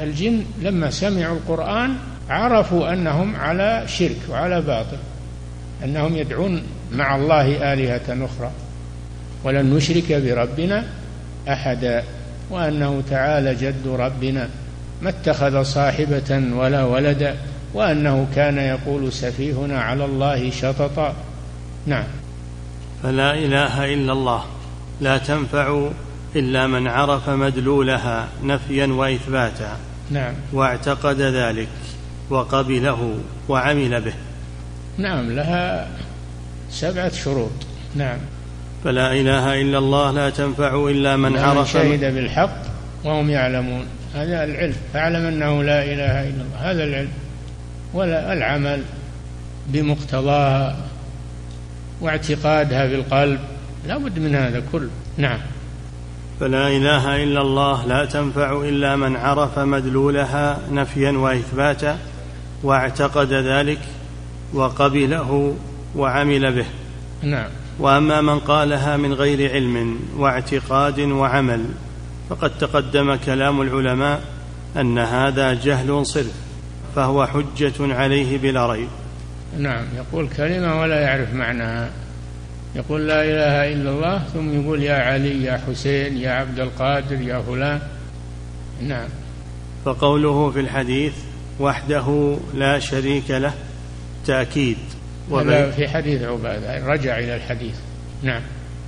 الجن 0.00 0.44
لما 0.62 0.90
سمعوا 0.90 1.36
القرآن 1.36 1.94
عرفوا 2.30 2.92
أنهم 2.92 3.36
على 3.36 3.84
شرك 3.86 4.16
وعلى 4.30 4.60
باطل 4.60 4.96
أنهم 5.84 6.16
يدعون 6.16 6.62
مع 6.92 7.16
الله 7.16 7.72
آلهة 7.72 8.24
أخرى. 8.24 8.50
ولن 9.44 9.74
نشرك 9.74 10.12
بربنا 10.12 10.84
أحدا 11.48 12.04
وأنه 12.50 13.02
تعالى 13.10 13.54
جد 13.54 13.86
ربنا 13.86 14.48
ما 15.02 15.08
اتخذ 15.08 15.62
صاحبة 15.62 16.42
ولا 16.52 16.84
ولدا. 16.84 17.36
وأنه 17.74 18.26
كان 18.34 18.58
يقول 18.58 19.12
سفيهنا 19.12 19.80
على 19.80 20.04
الله 20.04 20.50
شططا. 20.50 21.14
نعم. 21.86 22.04
فلا 23.02 23.34
إله 23.34 23.94
إلا 23.94 24.12
الله. 24.12 24.44
لا 25.00 25.18
تنفع 25.18 25.88
إلا 26.36 26.66
من 26.66 26.88
عرف 26.88 27.28
مدلولها 27.30 28.28
نفيا 28.44 28.86
وإثباتا. 28.86 29.76
نعم. 30.10 30.34
واعتقد 30.52 31.20
ذلك 31.20 31.68
وقبله 32.30 33.14
وعمل 33.48 34.00
به. 34.00 34.14
نعم 34.98 35.32
لها 35.32 35.88
سبعة 36.70 37.12
شروط. 37.12 37.50
نعم. 37.94 38.18
فلا 38.84 39.12
إله 39.12 39.60
إلا 39.60 39.78
الله 39.78 40.10
لا 40.10 40.30
تنفع 40.30 40.88
إلا 40.88 41.16
من 41.16 41.38
عرف 41.38 41.70
شهد 41.72 42.14
بالحق 42.14 42.56
وهم 43.04 43.30
يعلمون. 43.30 43.86
هذا 44.14 44.44
العلم 44.44 44.74
فاعلم 44.92 45.26
أنه 45.26 45.62
لا 45.62 45.84
إله 45.84 46.28
إلا 46.28 46.42
الله. 46.42 46.70
هذا 46.70 46.84
العلم. 46.84 47.08
ولا 47.94 48.32
العمل 48.32 48.82
بمقتضاها 49.68 50.76
واعتقادها 52.00 52.88
في 52.88 52.94
القلب. 52.94 53.40
لا 53.86 53.98
بد 53.98 54.18
من 54.18 54.34
هذا 54.34 54.62
كله. 54.72 54.90
نعم. 55.16 55.38
فلا 56.40 56.68
إله 56.68 57.22
إلا 57.22 57.40
الله 57.40 57.86
لا 57.86 58.04
تنفع 58.04 58.62
إلا 58.62 58.96
من 58.96 59.16
عرف 59.16 59.58
مدلولها 59.58 60.58
نفيا 60.70 61.10
وإثباتا 61.10 61.98
واعتقد 62.62 63.32
ذلك 63.32 63.78
وقبله 64.54 65.56
وعمل 65.96 66.52
به. 66.52 66.66
نعم. 67.22 67.48
وأما 67.78 68.20
من 68.20 68.38
قالها 68.38 68.96
من 68.96 69.12
غير 69.12 69.52
علم 69.52 70.00
واعتقاد 70.16 71.00
وعمل 71.00 71.64
فقد 72.30 72.58
تقدم 72.58 73.14
كلام 73.14 73.62
العلماء 73.62 74.20
أن 74.76 74.98
هذا 74.98 75.54
جهل 75.54 76.06
صرف. 76.06 76.51
فهو 76.96 77.26
حجة 77.26 77.94
عليه 77.94 78.38
بلا 78.38 78.66
ريب. 78.72 78.88
نعم 79.58 79.84
يقول 79.96 80.28
كلمة 80.28 80.80
ولا 80.80 81.00
يعرف 81.00 81.34
معناها 81.34 81.90
يقول 82.74 83.08
لا 83.08 83.24
إله 83.24 83.72
إلا 83.72 83.90
الله 83.90 84.18
ثم 84.18 84.60
يقول 84.60 84.82
يا 84.82 84.94
علي 84.94 85.44
يا 85.44 85.60
حسين 85.68 86.16
يا 86.16 86.30
عبد 86.30 86.60
القادر 86.60 87.20
يا 87.20 87.40
فلان. 87.40 87.80
نعم. 88.82 89.08
فقوله 89.84 90.50
في 90.50 90.60
الحديث 90.60 91.12
وحده 91.60 92.36
لا 92.54 92.78
شريك 92.78 93.30
له 93.30 93.52
تأكيد. 94.26 94.76
هذا 95.32 95.70
في 95.70 95.88
حديث 95.88 96.22
عبادة 96.22 96.86
رجع 96.86 97.18
إلى 97.18 97.36
الحديث. 97.36 97.74
نعم. 98.22 98.42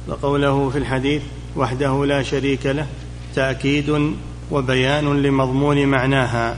وقوله 0.09 0.71
في 0.71 0.79
الحديث 0.79 1.23
وحده 1.57 2.07
لا 2.07 2.23
شريك 2.23 2.67
له 2.67 2.87
تأكيد 3.35 4.15
وبيان 4.51 5.23
لمضمون 5.23 5.87
معناها. 5.87 6.57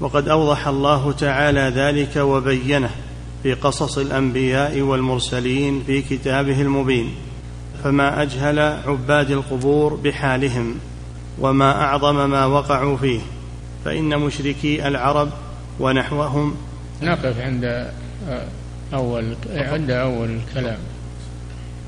وقد 0.00 0.28
أوضح 0.28 0.68
الله 0.68 1.12
تعالى 1.12 1.60
ذلك 1.60 2.16
وبينه 2.16 2.90
في 3.42 3.54
قصص 3.54 3.98
الأنبياء 3.98 4.80
والمرسلين 4.80 5.82
في 5.86 6.02
كتابه 6.02 6.60
المبين 6.60 7.14
فما 7.84 8.22
أجهل 8.22 8.58
عباد 8.58 9.30
القبور 9.30 9.94
بحالهم 9.94 10.74
وما 11.38 11.82
أعظم 11.82 12.30
ما 12.30 12.46
وقعوا 12.46 12.96
فيه 12.96 13.20
فإن 13.84 14.18
مشركي 14.18 14.88
العرب 14.88 15.30
ونحوهم 15.80 16.56
نقف 17.02 17.40
عند 17.40 17.90
أول 18.92 19.34
عند 19.50 19.90
أول 19.90 20.30
الكلام 20.30 20.78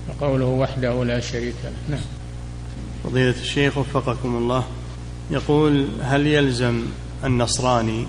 وقوله 0.09 0.45
وحده 0.45 1.05
لا 1.05 1.21
شريك 1.21 1.55
له. 1.65 1.97
نعم. 1.97 2.05
فضيلة 3.05 3.35
الشيخ 3.41 3.79
وفقكم 3.79 4.37
الله 4.37 4.65
يقول 5.31 5.89
هل 6.03 6.27
يلزم 6.27 6.83
النصراني 7.25 8.07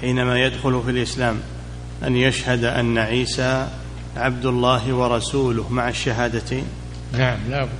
حينما 0.00 0.38
يدخل 0.38 0.82
في 0.84 0.90
الإسلام 0.90 1.40
أن 2.06 2.16
يشهد 2.16 2.64
أن 2.64 2.98
عيسى 2.98 3.68
عبد 4.16 4.46
الله 4.46 4.94
ورسوله 4.94 5.68
مع 5.68 5.88
الشهادتين؟ 5.88 6.64
نعم 7.12 7.38
لا 7.50 7.64
بد 7.64 7.70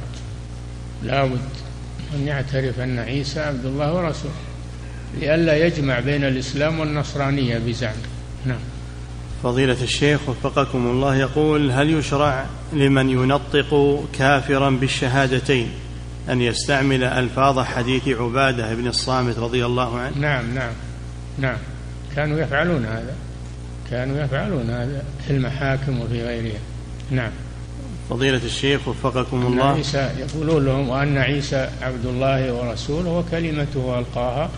لا 1.02 1.24
بد 1.24 1.40
أن 2.14 2.26
يعترف 2.26 2.80
أن 2.80 2.98
عيسى 2.98 3.40
عبد 3.40 3.64
الله 3.64 3.94
ورسوله 3.94 4.34
لئلا 5.20 5.66
يجمع 5.66 6.00
بين 6.00 6.24
الإسلام 6.24 6.80
والنصرانية 6.80 7.58
بزعم. 7.58 7.96
نعم. 8.46 8.58
فضيلة 9.42 9.82
الشيخ 9.82 10.28
وفقكم 10.28 10.86
الله 10.86 11.16
يقول 11.16 11.70
هل 11.70 11.90
يشرع 11.90 12.46
لمن 12.72 13.10
ينطق 13.10 14.02
كافرا 14.18 14.70
بالشهادتين؟ 14.70 15.70
أن 16.28 16.40
يستعمل 16.40 17.04
ألفاظ 17.04 17.58
حديث 17.58 18.08
عبادة 18.08 18.74
بن 18.74 18.86
الصامت 18.86 19.38
رضي 19.38 19.66
الله 19.66 19.98
عنه. 19.98 20.18
نعم 20.18 20.54
نعم 20.54 20.72
نعم. 21.38 21.56
كانوا 22.16 22.40
يفعلون 22.40 22.84
هذا. 22.84 23.14
كانوا 23.90 24.24
يفعلون 24.24 24.70
هذا 24.70 25.02
في 25.26 25.32
المحاكم 25.32 26.00
وفي 26.00 26.22
غيرها 26.22 26.58
نعم. 27.10 27.30
فضيلة 28.10 28.40
الشيخ 28.44 28.88
وفقكم 28.88 29.46
الله. 29.46 29.72
عيسى 29.72 30.10
يقولون 30.18 30.64
لهم 30.64 30.88
وأن 30.88 31.18
عيسى 31.18 31.68
عبد 31.82 32.06
الله 32.06 32.52
ورسوله 32.52 33.10
وكلمته 33.10 33.98
ألقاها 33.98 34.50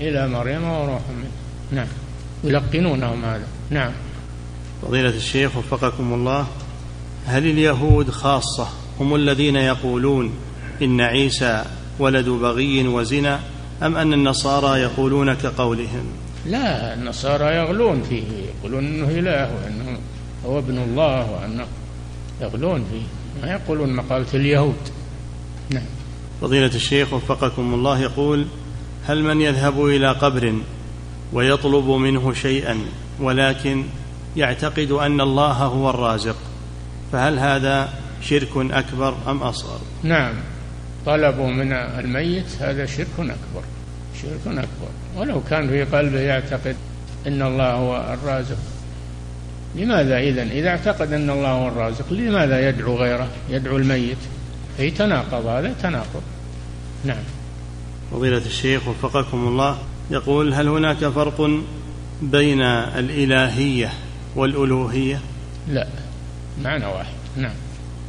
إلى 0.00 0.28
مريم 0.28 0.64
وروح 0.64 1.02
منه. 1.08 1.30
نعم. 1.72 1.88
يلقنونهم 2.44 3.24
هذا. 3.24 3.46
نعم. 3.70 3.92
فضيلة 4.82 5.08
الشيخ 5.08 5.56
وفقكم 5.56 6.12
الله. 6.14 6.46
هل 7.26 7.46
اليهود 7.46 8.10
خاصة 8.10 8.68
هم 9.00 9.14
الذين 9.14 9.56
يقولون 9.56 10.32
إن 10.82 11.00
عيسى 11.00 11.64
ولد 11.98 12.28
بغي 12.28 12.88
وزنا 12.88 13.40
أم 13.82 13.96
أن 13.96 14.12
النصارى 14.12 14.80
يقولون 14.80 15.34
كقولهم؟ 15.34 16.04
لا 16.46 16.94
النصارى 16.94 17.56
يغلون 17.56 18.02
فيه 18.02 18.24
يقولون 18.58 18.86
إنه 18.86 19.08
إله 19.08 19.54
وإنه 19.54 19.98
هو 20.46 20.58
ابن 20.58 20.78
الله 20.78 21.30
وأنه 21.30 21.66
يغلون 22.40 22.84
فيه 22.90 23.02
ما 23.42 23.52
يقولون 23.52 23.96
مقالة 23.96 24.26
اليهود. 24.34 24.76
نعم. 25.70 25.82
فضيلة 26.40 26.74
الشيخ 26.74 27.12
وفقكم 27.12 27.74
الله 27.74 28.00
يقول 28.00 28.46
هل 29.06 29.22
من 29.22 29.40
يذهب 29.40 29.86
إلى 29.86 30.12
قبر 30.12 30.54
ويطلب 31.32 31.88
منه 31.88 32.32
شيئا 32.32 32.78
ولكن 33.20 33.84
يعتقد 34.36 34.90
أن 34.90 35.20
الله 35.20 35.52
هو 35.52 35.90
الرازق 35.90 36.36
فهل 37.12 37.38
هذا 37.38 37.88
شرك 38.22 38.56
أكبر 38.56 39.14
أم 39.28 39.42
أصغر؟ 39.42 39.78
نعم. 40.02 40.34
طلبوا 41.06 41.50
من 41.50 41.72
الميت 41.72 42.46
هذا 42.60 42.86
شرك 42.86 43.06
أكبر 43.18 43.62
شرك 44.22 44.40
أكبر. 44.46 44.90
ولو 45.16 45.40
كان 45.50 45.68
في 45.68 45.84
قلبه 45.84 46.20
يعتقد 46.20 46.76
أن 47.26 47.42
الله 47.42 47.72
هو 47.72 48.14
الرازق. 48.14 48.58
لماذا 49.76 50.18
إذا 50.18 50.42
إذا 50.42 50.68
اعتقد 50.68 51.12
أن 51.12 51.30
الله 51.30 51.48
هو 51.48 51.68
الرازق 51.68 52.12
لماذا 52.12 52.68
يدعو 52.68 52.96
غيره؟ 52.96 53.28
يدعو 53.50 53.76
الميت. 53.76 54.18
في 54.76 54.90
تناقض 54.90 55.46
هذا؟ 55.46 55.74
تناقض. 55.82 56.22
نعم. 57.04 57.22
فضيلة 58.12 58.38
الشيخ 58.46 58.88
وفقكم 58.88 59.48
الله 59.48 59.78
يقول 60.10 60.54
هل 60.54 60.68
هناك 60.68 60.96
فرق 60.96 61.50
بين 62.22 62.62
الإلهية 62.62 63.92
والألوهية؟ 64.36 65.20
لا. 65.68 65.86
معنى 66.62 66.86
واحد. 66.86 67.14
نعم. 67.36 67.54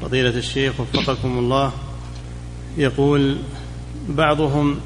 فضيلة 0.01 0.29
الشيخ 0.29 0.79
وفقكم 0.79 1.37
الله 1.37 1.71
يقول 2.77 3.37
بعضهم 4.09 4.79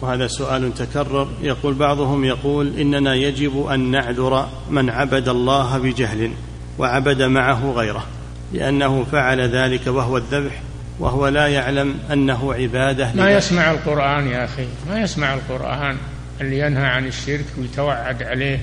وهذا 0.00 0.26
سؤال 0.26 0.74
تكرر 0.74 1.28
يقول 1.42 1.74
بعضهم 1.74 2.24
يقول 2.24 2.78
إننا 2.80 3.14
يجب 3.14 3.66
أن 3.66 3.90
نعذر 3.90 4.48
من 4.70 4.90
عبد 4.90 5.28
الله 5.28 5.78
بجهل 5.78 6.30
وعبد 6.78 7.22
معه 7.22 7.72
غيره 7.72 8.06
لأنه 8.52 9.04
فعل 9.04 9.40
ذلك 9.40 9.86
وهو 9.86 10.16
الذبح 10.16 10.62
وهو 10.98 11.28
لا 11.28 11.46
يعلم 11.46 11.94
أنه 12.12 12.54
عبادة 12.54 13.12
ما 13.14 13.30
يسمع 13.30 13.70
القرآن 13.70 14.26
يا 14.26 14.44
أخي 14.44 14.66
ما 14.90 15.00
يسمع 15.00 15.34
القرآن 15.34 15.96
اللي 16.40 16.58
ينهى 16.58 16.86
عن 16.86 17.06
الشرك 17.06 17.44
ويتوعد 17.58 18.22
عليه 18.22 18.60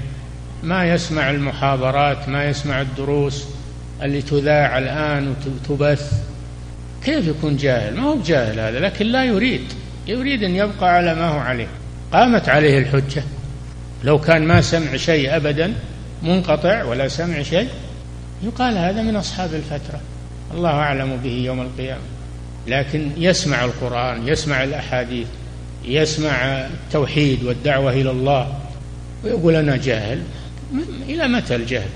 ما 0.63 0.93
يسمع 0.93 1.29
المحاضرات 1.29 2.29
ما 2.29 2.45
يسمع 2.45 2.81
الدروس 2.81 3.45
اللي 4.01 4.21
تذاع 4.21 4.77
الآن 4.77 5.35
وتبث. 5.45 6.26
كيف 7.07 7.27
يكون 7.27 7.57
جاهل؟ 7.57 7.95
ما 7.95 8.03
هو 8.03 8.15
بجاهل 8.15 8.59
هذا 8.59 8.79
لكن 8.79 9.05
لا 9.05 9.23
يريد. 9.23 9.61
يريد 10.07 10.43
أن 10.43 10.55
يبقى 10.55 10.95
على 10.95 11.15
ما 11.15 11.27
هو 11.27 11.39
عليه. 11.39 11.67
قامت 12.13 12.49
عليه 12.49 12.79
الحجة. 12.79 13.23
لو 14.03 14.19
كان 14.19 14.43
ما 14.43 14.61
سمع 14.61 14.95
شيء 14.95 15.35
أبدا 15.35 15.73
منقطع 16.23 16.83
ولا 16.83 17.07
سمع 17.07 17.41
شيء 17.41 17.69
يقال 18.43 18.77
هذا 18.77 19.01
من 19.01 19.15
أصحاب 19.15 19.53
الفترة. 19.53 20.01
الله 20.53 20.69
أعلم 20.69 21.17
به 21.23 21.29
يوم 21.29 21.61
القيامة. 21.61 22.01
لكن 22.67 23.11
يسمع 23.17 23.65
القرآن 23.65 24.27
يسمع 24.27 24.63
الأحاديث 24.63 25.27
يسمع 25.85 26.31
التوحيد 26.45 27.43
والدعوة 27.43 27.91
إلى 27.91 28.11
الله 28.11 28.59
ويقول 29.23 29.55
أنا 29.55 29.77
جاهل. 29.77 30.21
إلى 31.09 31.27
متى 31.27 31.55
الجهل؟ 31.55 31.89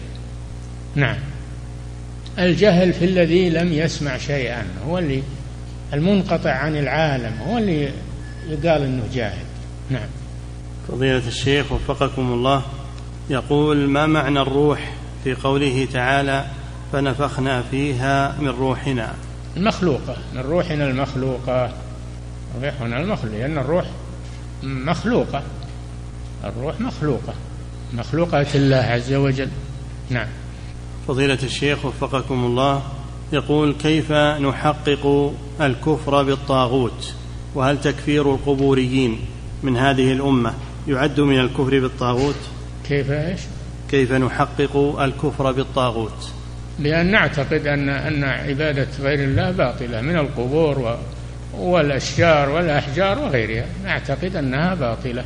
نعم. 0.96 1.18
الجهل 2.42 2.94
في 2.94 3.06
الذي 3.06 3.50
لم 3.50 3.74
يسمع 3.74 4.18
شيئا. 4.18 4.66
هو 4.88 4.98
اللي 4.98 5.24
المنقطع 5.94 6.52
عن 6.52 6.78
العالم 6.78 7.38
هو 7.48 7.58
اللي 7.58 7.92
يقال 8.50 8.82
إنه 8.82 9.04
جاهل. 9.14 9.46
نعم. 9.90 10.08
فضيلة 10.88 11.28
الشيخ 11.28 11.72
وفقكم 11.72 12.34
الله 12.34 12.64
يقول 13.30 13.78
ما 13.90 14.06
معنى 14.06 14.42
الروح 14.42 14.94
في 15.24 15.34
قوله 15.34 15.88
تعالى 15.94 16.46
فنفخنا 16.94 17.62
فيها 17.72 18.36
من 18.40 18.48
روحنا 18.48 19.14
المخلوقة. 19.58 20.18
من 20.34 20.42
روحنا 20.42 20.88
المخلوقة 20.88 21.74
روحنا 22.62 23.02
المخلوقة. 23.02 23.38
لأن 23.38 23.58
الروح 23.58 23.86
مخلوقة. 24.64 25.44
الروح 26.44 26.82
مخلوقة. 26.82 27.34
مخلوقة 27.94 28.48
الله 28.56 28.78
عز 28.78 29.14
وجل. 29.14 29.50
نعم. 30.10 30.28
فضيلة 31.12 31.38
الشيخ 31.44 31.86
وفقكم 31.86 32.46
الله 32.46 32.84
يقول 33.34 33.74
كيف 33.74 34.12
نحقق 34.12 35.34
الكفر 35.62 36.24
بالطاغوت؟ 36.24 37.14
وهل 37.56 37.82
تكفير 37.82 38.34
القبوريين 38.34 39.20
من 39.64 39.78
هذه 39.78 40.12
الأمة 40.12 40.54
يعد 40.88 41.20
من 41.20 41.40
الكفر 41.40 41.80
بالطاغوت؟ 41.80 42.36
كيف 42.88 43.12
إيش؟ 43.12 43.40
كيف 43.90 44.12
نحقق 44.12 45.00
الكفر 45.02 45.52
بالطاغوت؟ 45.52 46.32
بأن 46.80 47.12
نعتقد 47.12 47.68
أن 47.68 47.90
أن 47.90 48.24
عبادة 48.24 48.88
غير 49.00 49.24
الله 49.24 49.52
باطلة 49.52 50.02
من 50.02 50.16
القبور 50.16 50.98
والأشجار 51.58 52.50
والأحجار 52.50 53.20
وغيرها. 53.20 53.66
نعتقد 53.84 54.36
أنها 54.36 54.76
باطلة. 54.76 55.24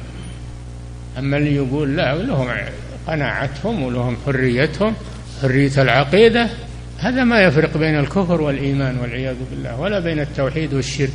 أما 1.17 1.38
اللي 1.38 1.55
يقول 1.55 1.95
لا 1.95 2.15
لهم 2.15 2.47
قناعتهم 3.07 3.83
ولهم 3.83 4.17
حريتهم. 4.25 4.93
حرية 5.41 5.71
العقيدة 5.77 6.49
هذا 6.99 7.23
ما 7.23 7.41
يفرق 7.41 7.77
بين 7.77 7.99
الكفر 7.99 8.41
والإيمان 8.41 8.97
والعياذ 8.99 9.36
بالله 9.51 9.79
ولا 9.79 9.99
بين 9.99 10.19
التوحيد 10.19 10.73
والشرك. 10.73 11.13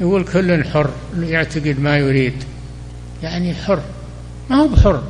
يقول 0.00 0.24
كل 0.24 0.64
حر 0.64 0.90
يعتقد 1.20 1.80
ما 1.80 1.98
يريد. 1.98 2.34
يعني 3.22 3.54
حر 3.54 3.80
ما 4.50 4.56
هو 4.56 4.68
بحر 4.68 5.02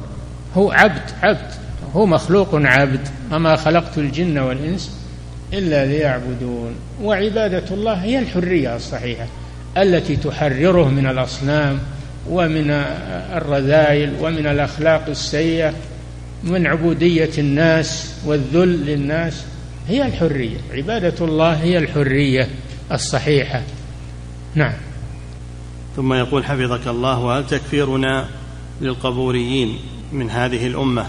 هو 0.57 0.73
عبد 0.73 1.11
عبد 1.23 1.51
هو 1.95 2.07
مخلوق 2.07 2.49
عبد. 2.55 3.09
وما 3.33 3.57
خلقت 3.57 3.99
الجن 3.99 4.39
والإنس 4.39 4.99
إلا 5.53 5.87
ليعبدون. 5.87 6.75
وعبادة 7.03 7.65
الله 7.71 7.95
هي 7.95 8.19
الحرية 8.19 8.77
الصحيحة 8.77 9.27
التي 9.77 10.17
تحرره 10.17 10.89
من 10.89 11.07
الأصنام 11.07 11.79
ومن 12.31 12.71
الرذائل 13.37 14.13
ومن 14.21 14.47
الأخلاق 14.47 15.05
السيئة. 15.09 15.75
من 16.45 16.67
عبودية 16.67 17.31
الناس 17.39 18.15
والذل 18.25 18.87
للناس 18.87 19.45
هي 19.89 20.07
الحرية. 20.07 20.59
عبادة 20.73 21.25
الله 21.25 21.53
هي 21.53 21.79
الحرية 21.79 22.49
الصحيحة. 22.93 23.63
نعم. 24.55 24.75
ثم 25.97 26.13
يقول 26.13 26.45
حفظك 26.45 26.89
الله 26.89 27.19
وهل 27.19 27.47
تكفيرنا 27.47 28.29
للقبوريين 28.81 29.79
من 30.13 30.31
هذه 30.31 30.67
الأمة 30.67 31.07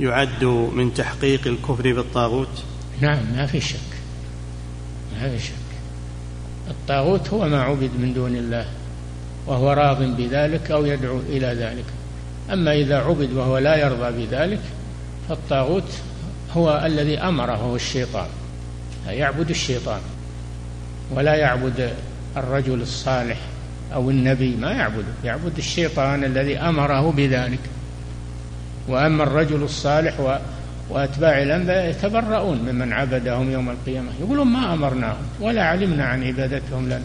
يعد 0.00 0.44
من 0.44 0.94
تحقيق 0.94 1.46
الكفر 1.46 1.92
بالطاغوت؟ 1.92 2.62
نعم 3.00 3.18
ما 3.36 3.46
في 3.46 3.60
شك. 3.60 3.78
ما 5.20 5.28
في 5.28 5.44
شك. 5.44 5.54
الطاغوت 6.70 7.28
هو 7.28 7.48
ما 7.48 7.62
عبد 7.62 7.90
من 7.98 8.14
دون 8.14 8.36
الله 8.36 8.66
وهو 9.46 9.72
راض 9.72 10.02
بذلك 10.02 10.70
أو 10.70 10.86
يدعو 10.86 11.20
إلى 11.28 11.46
ذلك. 11.46 11.84
أما 12.52 12.74
إذا 12.74 12.98
عبد 12.98 13.32
وهو 13.32 13.58
لا 13.58 13.76
يرضى 13.76 14.26
بذلك 14.26 14.60
فالطاغوت 15.28 15.92
هو 16.56 16.82
الذي 16.86 17.18
أمره 17.18 17.56
هو 17.56 17.76
الشيطان 17.76 18.26
يعبد 19.08 19.50
الشيطان 19.50 20.00
ولا 21.10 21.34
يعبد 21.34 21.90
الرجل 22.36 22.82
الصالح 22.82 23.38
أو 23.94 24.10
النبي 24.10 24.56
ما 24.56 24.72
يعبده 24.72 25.12
يعبد 25.24 25.58
الشيطان 25.58 26.24
الذي 26.24 26.58
أمره 26.58 27.12
بذلك. 27.16 27.58
وأما 28.88 29.22
الرجل 29.22 29.62
الصالح 29.62 30.38
وأتباع 30.90 31.42
الأنبياء 31.42 31.90
يتبرؤون 31.90 32.58
ممن 32.58 32.92
عبدهم 32.92 33.50
يوم 33.50 33.70
القيامة 33.70 34.08
يقولون 34.20 34.46
ما 34.46 34.74
أمرناهم 34.74 35.22
ولا 35.40 35.62
علمنا 35.62 36.04
عن 36.04 36.24
عبادتهم 36.24 36.86
لنا. 36.86 37.02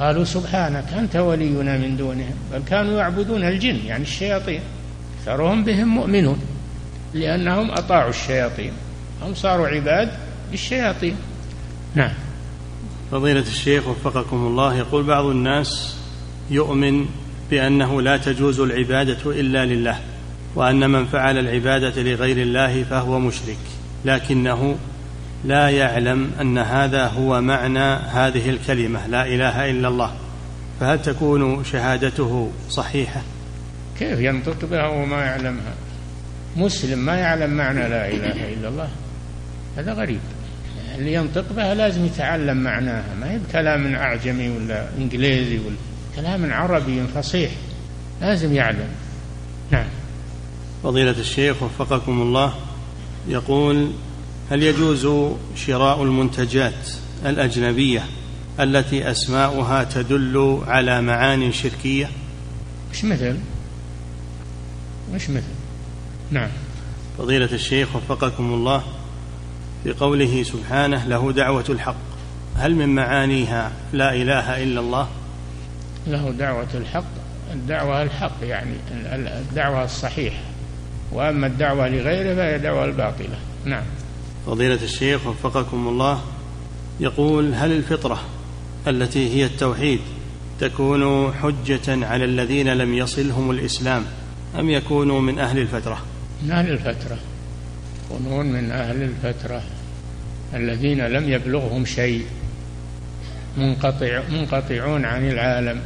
قالوا 0.00 0.24
سبحانك 0.24 0.92
أنت 0.92 1.16
ولينا 1.16 1.78
من 1.78 1.96
دونهم 1.96 2.34
بل 2.52 2.62
كانوا 2.68 2.98
يعبدون 2.98 3.44
الجن 3.44 3.76
يعني 3.86 4.02
الشياطين. 4.02 4.60
أكثرهم 5.18 5.64
بهم 5.64 5.88
مؤمنون 5.88 6.40
لأنهم 7.14 7.70
أطاعوا 7.70 8.10
الشياطين. 8.10 8.72
هم 9.22 9.34
صاروا 9.34 9.68
عباد 9.68 10.12
للشياطين. 10.52 11.16
نعم. 11.94 12.12
فضيلة 13.10 13.40
الشيخ 13.40 13.88
وفقكم 13.88 14.36
الله 14.36 14.76
يقول 14.76 15.02
بعض 15.02 15.24
الناس 15.24 15.96
يؤمن 16.50 17.06
بأنه 17.50 18.02
لا 18.02 18.16
تجوز 18.16 18.60
العبادة 18.60 19.30
إلا 19.40 19.66
لله 19.66 19.98
وأن 20.54 20.90
من 20.90 21.06
فعل 21.06 21.38
العبادة 21.38 22.02
لغير 22.02 22.36
الله 22.36 22.82
فهو 22.82 23.18
مشرك 23.18 23.58
لكنه 24.04 24.76
لا 25.44 25.68
يعلم 25.68 26.30
أن 26.40 26.58
هذا 26.58 27.06
هو 27.06 27.40
معنى 27.40 27.94
هذه 27.94 28.50
الكلمة 28.50 29.06
لا 29.06 29.26
إله 29.26 29.70
إلا 29.70 29.88
الله. 29.88 30.12
فهل 30.80 31.02
تكون 31.02 31.64
شهادته 31.64 32.50
صحيحة؟ 32.70 33.22
كيف 33.98 34.18
ينطق 34.18 34.64
بها 34.64 34.86
وما 34.86 35.24
يعلمها؟ 35.24 35.74
مسلم 36.56 36.98
ما 36.98 37.16
يعلم 37.16 37.50
معنى 37.50 37.88
لا 37.88 38.08
إله 38.08 38.52
إلا 38.52 38.68
الله. 38.68 38.88
هذا 39.76 39.92
غريب. 39.92 40.20
اللي 40.98 41.14
ينطق 41.14 41.44
بها 41.56 41.74
لازم 41.74 42.04
يتعلم 42.06 42.56
معناها. 42.56 43.14
ما 43.20 43.32
هي 43.32 43.38
بكلام 43.38 43.94
أعجمي 43.94 44.48
ولا 44.48 44.88
إنجليزي 44.98 45.58
ولا 45.58 45.76
كلام 46.16 46.52
عربي 46.52 47.02
فصيح. 47.14 47.50
لازم 48.20 48.54
يعلم. 48.54 48.88
نعم. 49.70 49.86
فضيلة 50.82 51.10
الشيخ 51.10 51.62
وفقكم 51.62 52.22
الله 52.22 52.54
يقول 53.28 53.90
هل 54.50 54.62
يجوز 54.62 55.34
شراء 55.56 56.02
المنتجات 56.02 56.90
الأجنبية 57.26 58.04
التي 58.60 59.10
أسماؤها 59.10 59.84
تدل 59.84 60.62
على 60.66 61.02
معان 61.02 61.52
شركية؟ 61.52 62.10
مش 62.92 63.04
مثل؟ 63.04 63.36
مش 65.14 65.30
مثل؟ 65.30 65.44
نعم. 66.30 66.48
فضيلة 67.18 67.48
الشيخ 67.52 67.96
وفقكم 67.96 68.54
الله 68.54 68.82
في 69.84 69.92
قوله 69.92 70.42
سبحانه 70.42 71.04
له 71.04 71.32
دعوة 71.32 71.64
الحق 71.68 71.96
هل 72.56 72.74
من 72.74 72.94
معانيها 72.94 73.72
لا 73.92 74.14
إله 74.14 74.62
إلا 74.62 74.80
الله؟ 74.80 75.08
له 76.06 76.30
دعوة 76.30 76.68
الحق 76.74 77.04
الدعوة 77.52 78.02
الحق 78.02 78.36
يعني 78.42 78.74
الدعوة 79.14 79.84
الصحيحة 79.84 80.42
وأما 81.12 81.46
الدعوة 81.46 81.88
لغيره 81.88 82.34
فهي 82.34 82.58
دعوة 82.58 82.84
الباطلة. 82.84 83.38
نعم. 83.64 83.84
فضيلة 84.46 84.78
الشيخ 84.82 85.26
وفقكم 85.26 85.88
الله 85.88 86.22
يقول 87.00 87.54
هل 87.54 87.72
الفطرة 87.72 88.20
التي 88.86 89.34
هي 89.34 89.44
التوحيد 89.44 90.00
تكون 90.60 91.32
حجة 91.34 92.06
على 92.06 92.24
الذين 92.24 92.68
لم 92.68 92.94
يصلهم 92.94 93.50
الإسلام 93.50 94.04
أم 94.58 94.70
يكونوا 94.70 95.20
من 95.20 95.38
أهل 95.38 95.58
الفترة؟ 95.58 95.98
من 96.42 96.50
أهل 96.50 96.70
الفترة. 96.72 97.18
يكونون 98.04 98.46
من 98.46 98.70
أهل 98.70 99.02
الفترة. 99.02 99.62
الذين 100.54 101.06
لم 101.06 101.32
يبلغهم 101.32 101.84
شيء. 101.84 102.26
منقطع 103.56 104.22
منقطعون 104.30 105.04
عن 105.04 105.28
العالم. 105.28 105.80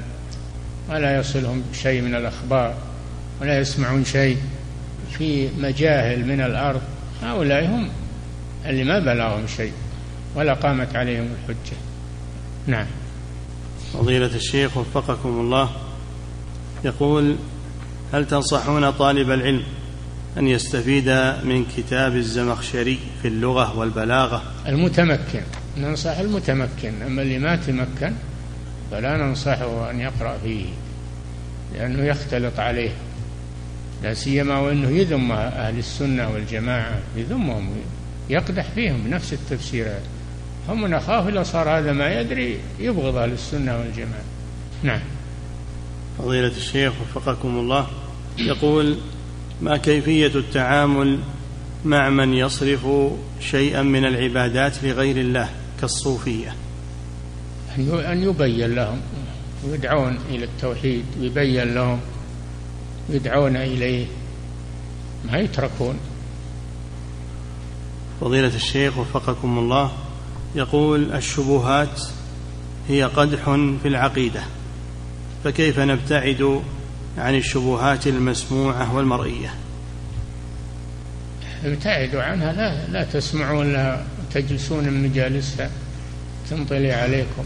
ولا 0.91 1.21
يصلهم 1.21 1.63
شيء 1.83 2.03
من 2.03 2.15
الأخبار. 2.15 2.75
ولا 3.41 3.59
يسمعون 3.59 4.05
شيء. 4.05 4.37
في 5.19 5.49
مجاهل 5.59 6.27
من 6.27 6.41
الأرض. 6.41 6.83
هؤلاء 7.23 7.67
هم 7.67 7.89
اللي 8.67 8.85
ما 8.85 8.99
بلغهم 8.99 9.47
شيء 9.47 9.73
ولا 10.35 10.55
قامت 10.55 10.97
عليهم 10.97 11.29
الحجة. 11.33 11.77
نعم. 12.67 12.87
فضيلة 13.93 14.27
الشيخ 14.27 14.77
وفقكم 14.77 15.29
الله 15.29 15.71
يقول 16.85 17.37
هل 18.12 18.27
تنصحون 18.27 18.91
طالب 18.91 19.31
العلم 19.31 19.62
أن 20.39 20.49
يستفيد 20.49 21.09
من 21.45 21.67
كتاب 21.77 22.17
الزمخشري 22.17 22.99
في 23.23 23.29
اللغة 23.29 23.79
والبلاغة؟ 23.79 24.43
المتمكن. 24.67 25.43
ننصح 25.77 26.19
المتمكن 26.19 27.03
أما 27.03 27.23
اللي 27.23 27.39
ما 27.39 27.57
تمكن 27.57 28.12
فلا 28.91 29.17
ننصحه 29.17 29.91
أن 29.91 30.01
يقرأ 30.01 30.39
فيه 30.45 30.67
لأنه 31.75 32.05
يختلط 32.05 32.59
عليه. 32.59 32.91
لا 34.03 34.15
سيما 34.15 34.59
وأنه 34.59 34.89
يذم 34.89 35.33
أهل 35.33 35.79
السنة 35.79 36.31
والجماعة 36.31 36.99
يذمهم. 37.17 37.71
يقدح 38.31 38.70
فيهم 38.70 39.05
بنفس 39.05 39.33
التفسيرات. 39.33 40.03
هم 40.68 40.87
نخاف 40.87 41.29
إذا 41.29 41.43
صار 41.43 41.68
هذا 41.68 41.93
ما 41.93 42.20
يدري 42.20 42.59
يبغض 42.81 43.16
أهل 43.16 43.33
السنة 43.33 43.79
والجماعة. 43.79 44.25
نعم. 44.83 45.01
فضيلة 46.18 46.57
الشيخ 46.57 46.93
وفقكم 47.01 47.59
الله 47.59 47.87
يقول 48.39 48.97
ما 49.62 49.77
كيفية 49.77 50.27
التعامل 50.35 51.18
مع 51.85 52.11
من 52.11 52.35
يصرف 52.35 52.87
شيئا 53.41 53.83
من 53.83 54.05
العبادات 54.05 54.85
لغير 54.85 55.16
الله 55.16 55.49
كالصوفية؟ 55.81 56.55
أن 57.79 58.22
يبين 58.22 58.75
لهم 58.75 59.01
ويدعون 59.64 60.18
إلى 60.31 60.45
التوحيد 60.45 61.05
ويبين 61.20 61.75
لهم 61.75 62.01
يدعون 63.11 63.57
إليه. 63.57 64.07
ما 65.33 65.39
يتركون. 65.39 65.99
فضيلة 68.21 68.57
الشيخ 68.57 68.99
وفقكم 68.99 69.59
الله 69.59 69.93
يقول 70.55 71.12
الشبهات 71.12 72.01
هي 72.89 73.03
قدح 73.03 73.45
في 73.83 73.89
العقيدة 73.89 74.43
فكيف 75.45 75.79
نبتعد 75.79 76.62
عن 77.19 77.35
الشبهات 77.35 78.07
المسموعة 78.07 78.95
والمرئية؟ 78.95 79.55
ابتعدوا 81.65 82.23
عنها 82.23 82.53
لا 82.53 82.87
لا 82.87 83.05
تسمعون 83.05 83.73
لها 83.73 84.05
تجلسون 84.35 84.85
من 84.85 85.03
مجالسها 85.03 85.71
تنطلي 86.51 86.93
عليكم. 86.93 87.45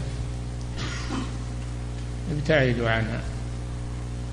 ابتعدوا 2.31 2.89
عنها. 2.89 3.21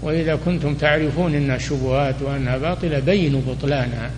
وإذا 0.03 0.37
كنتم 0.37 0.75
تعرفون 0.75 1.35
أنها 1.35 1.59
شبهات 1.59 2.23
وأنها 2.23 2.59
باطلة 2.59 2.99
بينوا 2.99 3.41
بطلانها. 3.47 4.11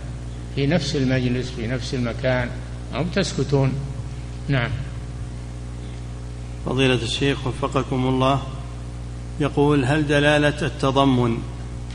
في 0.58 0.66
نفس 0.66 0.96
المجلس 0.96 1.50
في 1.50 1.66
نفس 1.66 1.94
المكان. 1.94 2.50
أو 2.94 3.04
تسكتون. 3.14 3.72
نعم. 4.48 4.70
فضيلة 6.66 6.94
الشيخ 6.94 7.46
وفقكم 7.46 8.06
الله 8.06 8.42
يقول 9.40 9.84
هل 9.84 10.06
دلالة 10.06 10.66
التضمن 10.66 11.38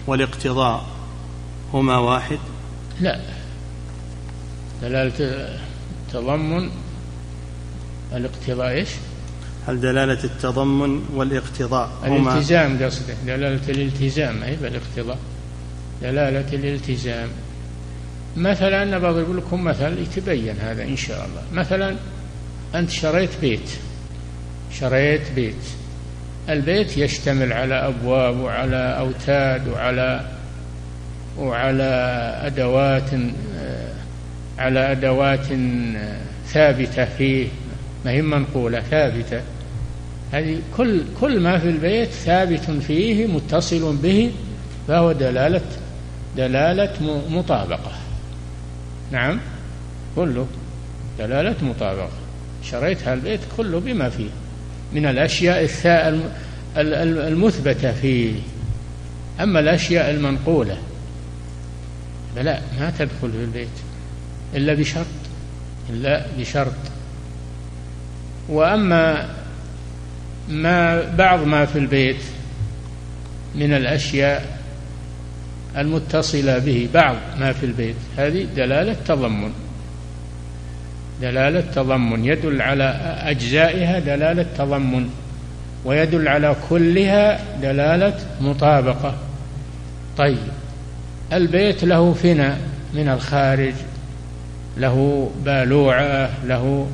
والاقتضاء 0.07 0.85
هما 1.73 1.97
واحد؟ 1.97 2.39
لا. 3.01 3.19
دلالة 4.81 5.47
التضمن 6.07 6.69
الاقتضاء 8.13 8.69
إيش؟ 8.69 8.89
هل 9.67 9.81
دلالة 9.81 10.23
التضمن 10.23 11.05
والاقتضاء 11.13 11.89
هما؟ 12.03 12.33
الالتزام 12.33 12.83
قصده 12.83 13.13
دلالة 13.25 13.69
الالتزام 13.69 14.43
أي 14.43 14.55
بالاقتضاء. 14.55 15.19
دلالة 16.01 16.53
الالتزام. 16.53 17.29
مثلا 18.37 18.83
أنا 18.83 18.97
بضرب 18.97 19.35
لكم 19.35 19.63
مثل 19.63 19.97
يتبين 20.01 20.55
هذا 20.59 20.83
إن 20.83 20.95
شاء 20.95 21.25
الله. 21.25 21.61
مثلا 21.61 21.95
أنت 22.75 22.89
شريت 22.89 23.29
بيت. 23.41 23.69
شريت 24.71 25.31
بيت. 25.35 25.63
البيت 26.49 26.97
يشتمل 26.97 27.53
على 27.53 27.75
أبواب 27.75 28.39
وعلى 28.39 28.97
أوتاد 28.99 29.67
وعلى 29.67 30.25
وعلى 31.37 31.83
أدوات 32.45 33.09
على 34.57 34.91
أدوات 34.91 35.47
ثابتة 36.47 37.05
فيه. 37.05 37.47
ما 38.05 38.11
هي 38.11 38.21
منقولة 38.21 38.79
ثابتة. 38.79 39.41
هذه 40.31 40.59
كل 40.77 41.01
كل 41.21 41.39
ما 41.39 41.59
في 41.59 41.69
البيت 41.69 42.09
ثابت 42.09 42.71
فيه 42.71 43.27
متصل 43.27 43.95
به 43.95 44.31
فهو 44.87 45.11
دلالة 45.11 45.61
دلالة 46.37 47.21
مطابقة. 47.29 47.91
نعم. 49.13 49.39
كله. 50.15 50.47
دلالة 51.19 51.55
مطابقة. 51.61 52.09
شريت 52.63 53.07
هالبيت 53.07 53.39
كله 53.57 53.79
بما 53.79 54.09
فيه. 54.09 54.29
من 54.93 55.05
الأشياء 55.05 55.69
المثبتة 56.77 57.91
فيه. 57.91 58.33
أما 59.39 59.59
الأشياء 59.59 60.11
المنقولة 60.11 60.77
فلا 62.35 62.59
ما 62.79 62.93
تدخل 62.99 63.31
في 63.31 63.43
البيت. 63.43 63.67
إلا 64.55 64.73
بشرط. 64.73 65.05
إلا 65.89 66.25
بشرط. 66.39 66.73
وأما 68.49 69.29
ما 70.49 71.01
بعض 71.15 71.43
ما 71.43 71.65
في 71.65 71.79
البيت 71.79 72.23
من 73.55 73.73
الأشياء 73.73 74.62
المتصلة 75.77 76.57
به 76.57 76.89
بعض 76.93 77.15
ما 77.39 77.53
في 77.53 77.65
البيت. 77.65 77.95
هذه 78.17 78.47
دلالة 78.55 78.95
تضمن. 79.07 79.51
دلالة 81.21 81.61
تضمن. 81.61 82.25
يدل 82.25 82.61
على 82.61 82.83
أجزائها 83.23 83.99
دلالة 83.99 84.45
تضمن. 84.57 85.09
ويدل 85.85 86.27
على 86.27 86.55
كلها 86.69 87.39
دلالة 87.61 88.19
مطابقة. 88.41 89.15
طيب. 90.17 90.37
البيت 91.33 91.83
له 91.83 92.13
فناء 92.13 92.59
من 92.93 93.09
الخارج 93.09 93.73
له 94.77 95.29
بالوعة 95.45 96.29
له 96.45 96.87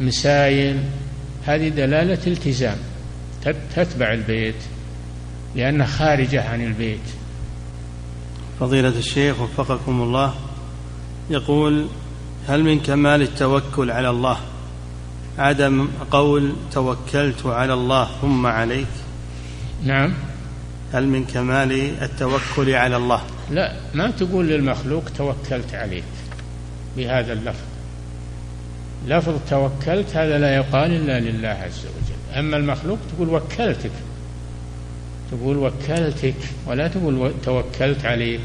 مسايل. 0.00 0.80
هذه 1.46 1.68
دلالة 1.68 2.18
التزام. 2.26 2.76
تتبع 3.76 4.12
البيت 4.12 4.54
لأنها 5.56 5.86
خارجة 5.86 6.48
عن 6.48 6.64
البيت. 6.66 7.23
فضيلة 8.60 8.88
الشيخ 8.98 9.40
وفقكم 9.40 10.02
الله 10.02 10.34
يقول 11.30 11.86
هل 12.48 12.62
من 12.62 12.80
كمال 12.80 13.22
التوكل 13.22 13.90
على 13.90 14.10
الله؟ 14.10 14.36
عدم 15.38 15.88
قول 16.10 16.52
توكلت 16.72 17.46
على 17.46 17.74
الله 17.74 18.08
ثم 18.20 18.46
عليك. 18.46 18.86
نعم. 19.84 20.14
هل 20.92 21.06
من 21.06 21.24
كمال 21.24 21.72
التوكل 22.02 22.74
على 22.74 22.96
الله؟ 22.96 23.20
لا 23.50 23.72
ما 23.94 24.10
تقول 24.10 24.46
للمخلوق 24.48 25.04
توكلت 25.18 25.74
عليك 25.74 26.04
بهذا 26.96 27.32
اللفظ. 27.32 27.64
لفظ 29.06 29.34
توكلت 29.50 30.16
هذا 30.16 30.38
لا 30.38 30.56
يقال 30.56 30.90
إلا 30.90 31.20
لله 31.20 31.48
عز 31.48 31.86
وجل. 31.86 32.38
أما 32.38 32.56
المخلوق 32.56 32.98
تقول 33.16 33.28
وكلتك. 33.28 33.90
تقول 35.38 35.56
وكلتك 35.56 36.34
ولا 36.66 36.88
تقول 36.88 37.32
توكلت 37.44 38.04
عليك. 38.04 38.40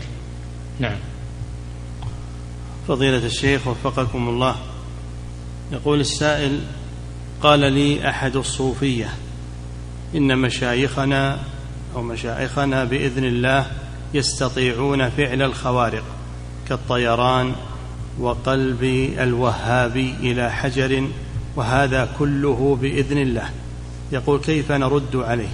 نعم. 0.79 0.97
فضيلة 2.87 3.25
الشيخ 3.25 3.67
وفقكم 3.67 4.29
الله 4.29 4.55
يقول 5.71 5.99
السائل 5.99 6.59
قال 7.41 7.59
لي 7.59 8.09
أحد 8.09 8.35
الصوفية 8.35 9.09
إن 10.15 10.37
مشايخنا 10.37 11.39
أو 11.95 12.01
مشايخنا 12.01 12.83
بإذن 12.83 13.23
الله 13.23 13.65
يستطيعون 14.13 15.09
فعل 15.09 15.41
الخوارق 15.41 16.03
كالطيران 16.69 17.55
وقلب 18.19 18.83
الوهابي 19.19 20.15
إلى 20.19 20.51
حجر 20.51 21.07
وهذا 21.55 22.09
كله 22.19 22.77
بإذن 22.81 23.17
الله. 23.17 23.49
يقول 24.11 24.39
كيف 24.39 24.71
نرد 24.71 25.15
عليه؟ 25.15 25.49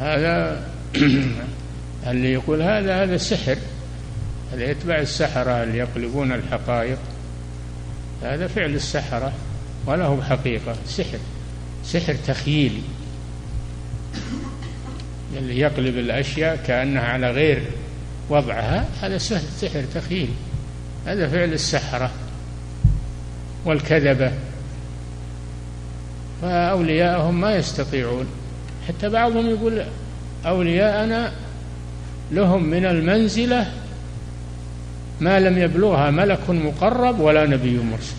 هذا 0.00 0.66
اللي 2.06 2.32
يقول 2.32 2.62
هذا 2.62 3.02
هذا 3.02 3.16
سحر. 3.16 3.56
هذا 4.52 4.70
يتبع 4.70 4.98
السحرة 4.98 5.62
اللي 5.62 5.78
يقلبون 5.78 6.32
الحقائق 6.32 6.98
هذا 8.22 8.46
فعل 8.46 8.74
السحرة 8.74 9.32
ولا 9.86 10.04
هو 10.04 10.22
حقيقة 10.22 10.76
سحر 10.86 11.18
سحر 11.84 12.14
تخييلي. 12.26 12.82
اللي 15.36 15.58
يقلب 15.58 15.98
الأشياء 15.98 16.56
كأنها 16.66 17.02
على 17.02 17.30
غير 17.30 17.62
وضعها 18.28 18.88
هذا 19.02 19.18
سحر 19.18 19.82
تخييلي. 19.94 20.34
هذا 21.06 21.28
فعل 21.28 21.52
السحرة 21.52 22.10
والكذبة. 23.64 24.32
فأولياءهم 26.42 27.40
ما 27.40 27.56
يستطيعون. 27.56 28.26
حتى 28.88 29.08
بعضهم 29.08 29.46
يقول 29.46 29.84
أولياءنا 30.46 31.32
لهم 32.32 32.62
من 32.64 32.86
المنزلة 32.86 33.72
ما 35.20 35.40
لم 35.40 35.58
يبلغها 35.58 36.10
ملك 36.10 36.50
مقرب 36.50 37.20
ولا 37.20 37.46
نبي 37.46 37.78
مرسل. 37.78 38.16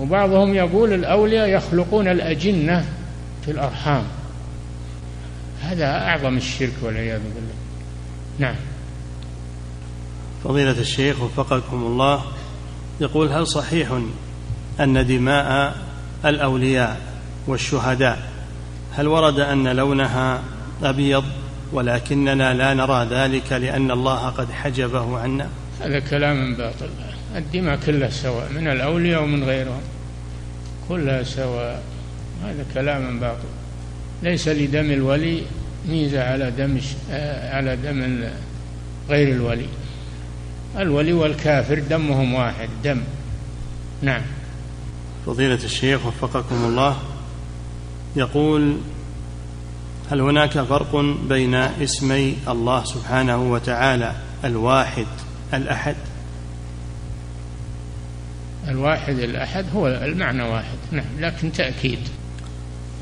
وبعضهم 0.00 0.54
يقول 0.54 0.92
الأولياء 0.92 1.48
يخلقون 1.48 2.08
الأجنة 2.08 2.84
في 3.44 3.50
الأرحام. 3.50 4.04
هذا 5.62 5.86
أعظم 5.86 6.36
الشرك 6.36 6.72
والعياذ 6.82 7.20
بالله. 7.20 7.54
نعم. 8.38 8.56
فضيلة 10.44 10.80
الشيخ 10.80 11.22
وفقكم 11.22 11.76
الله 11.76 12.24
يقول 13.00 13.28
هل 13.28 13.46
صحيح 13.46 14.00
أن 14.80 15.06
دماء 15.06 15.76
الأولياء 16.24 17.00
والشهداء 17.46 18.35
هل 18.96 19.08
ورد 19.08 19.40
أن 19.40 19.68
لونها 19.68 20.42
أبيض 20.82 21.24
ولكننا 21.72 22.54
لا 22.54 22.74
نرى 22.74 23.06
ذلك 23.10 23.52
لأن 23.52 23.90
الله 23.90 24.28
قد 24.28 24.52
حجبه 24.52 25.18
عنا؟ 25.18 25.48
هذا 25.80 25.98
كلام 25.98 26.54
باطل. 26.54 26.88
الدماء 27.36 27.78
كلها 27.86 28.10
سواء 28.10 28.52
من 28.52 28.68
الأولياء 28.68 29.22
ومن 29.22 29.44
غيرهم. 29.44 29.80
كلها 30.88 31.22
سواء. 31.22 31.82
هذا 32.44 32.64
كلام 32.74 33.20
باطل. 33.20 33.48
ليس 34.22 34.48
لدم 34.48 34.90
الولي 34.90 35.42
ميزة 35.88 36.22
على 36.24 36.50
دم 36.50 36.80
على 37.52 37.76
دم 37.76 38.28
غير 39.08 39.28
الولي. 39.28 39.68
الولي 40.78 41.12
والكافر 41.12 41.78
دمهم 41.78 42.34
واحد 42.34 42.68
دم. 42.84 43.00
نعم. 44.02 44.22
فضيلة 45.26 45.64
الشيخ 45.64 46.06
وفقكم 46.06 46.64
الله. 46.64 46.96
يقول 48.16 48.76
هل 50.10 50.20
هناك 50.20 50.50
فرق 50.50 50.96
بين 51.28 51.54
اسمي 51.54 52.36
الله 52.48 52.84
سبحانه 52.84 53.52
وتعالى 53.52 54.12
الواحد 54.44 55.06
الأحد؟ 55.54 55.96
الواحد 58.68 59.18
الأحد 59.18 59.66
هو 59.74 59.86
المعنى 59.86 60.42
واحد 60.42 60.76
نعم 60.92 61.04
لكن 61.18 61.52
تأكيد. 61.52 61.98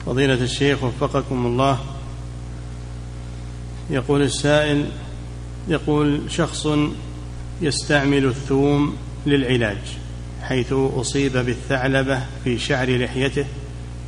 فضيلة 0.06 0.34
الشيخ 0.34 0.82
وفقكم 0.82 1.46
الله. 1.46 1.78
يقول 3.90 4.22
السائل 4.22 4.86
يقول 5.68 6.20
شخص 6.28 6.68
يستعمل 7.62 8.24
الثوم 8.24 8.96
للعلاج 9.26 9.78
حيث 10.42 10.72
أصيب 10.72 11.32
بالثعلبة 11.32 12.20
في 12.44 12.58
شعر 12.58 12.96
لحيته. 12.96 13.46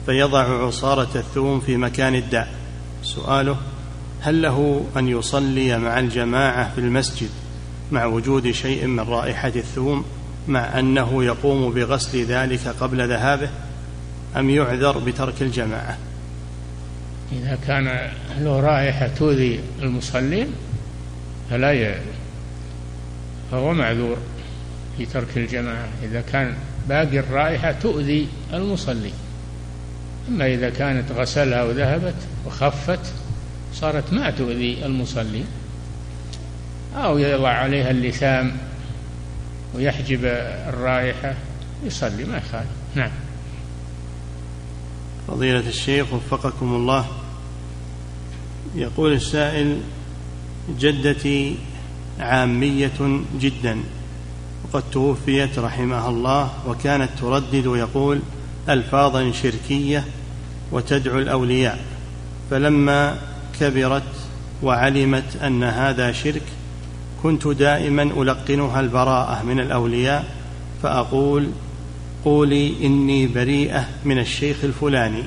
فيضع 0.06 0.66
عصارة 0.66 1.08
الثوم 1.14 1.60
في 1.60 1.76
مكان 1.76 2.14
الداء. 2.14 2.48
سؤاله 3.02 3.56
هل 4.20 4.42
له 4.42 4.86
أن 4.96 5.08
يصلي 5.08 5.78
مع 5.78 5.98
الجماعة 5.98 6.74
في 6.74 6.80
المسجد 6.80 7.30
مع 7.92 8.04
وجود 8.04 8.50
شيء 8.50 8.86
من 8.86 9.00
رائحة 9.00 9.52
الثوم 9.56 10.04
مع 10.48 10.78
أنه 10.78 11.24
يقوم 11.24 11.72
بغسل 11.72 12.24
ذلك 12.24 12.68
قبل 12.68 13.08
ذهابه 13.08 13.48
أم 14.36 14.50
يعذر 14.50 14.98
بترك 14.98 15.42
الجماعة؟ 15.42 15.98
إذا 17.32 17.58
كان 17.66 18.10
له 18.40 18.60
رائحة 18.60 19.08
تؤذي 19.08 19.60
المصلين 19.82 20.46
فلا 21.50 21.72
ي... 21.72 21.94
فهو 23.50 23.74
معذور 23.74 24.16
في 24.98 25.06
ترك 25.06 25.36
الجماعة. 25.36 25.88
إذا 26.02 26.20
كان 26.20 26.54
باقي 26.88 27.18
الرائحة 27.18 27.72
تؤذي 27.72 28.28
المصلي 28.52 29.10
أما 30.28 30.46
إذا 30.46 30.70
كانت 30.70 31.12
غسلها 31.12 31.62
وذهبت 31.62 32.14
وخفت 32.46 33.00
صارت 33.74 34.12
ما 34.12 34.30
تؤذي 34.30 34.86
المصلي. 34.86 35.44
أو 36.96 37.18
يضع 37.18 37.48
عليها 37.48 37.90
اللثام 37.90 38.56
ويحجب 39.74 40.20
الرائحة 40.68 41.34
يصلي 41.84 42.24
ما 42.24 42.36
يخالف. 42.36 42.70
نعم. 42.94 43.10
فضيلة 45.28 45.68
الشيخ 45.68 46.12
وفقكم 46.12 46.74
الله 46.74 47.06
يقول 48.74 49.12
السائل 49.12 49.80
جدتي 50.78 51.56
عامية 52.20 53.20
جدا 53.40 53.78
وقد 54.64 54.82
توفيت 54.92 55.58
رحمها 55.58 56.08
الله 56.08 56.50
وكانت 56.68 57.10
تردد 57.20 57.66
ويقول 57.66 58.20
ألفاظا 58.68 59.32
شركية 59.32 60.04
وتدعو 60.72 61.18
الأولياء 61.18 61.78
فلما 62.50 63.16
كبرت 63.60 64.02
وعلمت 64.62 65.36
أن 65.42 65.64
هذا 65.64 66.12
شرك 66.12 66.42
كنت 67.22 67.48
دائما 67.48 68.02
ألقنها 68.02 68.80
البراءة 68.80 69.42
من 69.42 69.60
الأولياء 69.60 70.24
فأقول 70.82 71.50
قولي 72.24 72.86
إني 72.86 73.26
بريئة 73.26 73.88
من 74.04 74.18
الشيخ 74.18 74.56
الفلاني. 74.64 75.22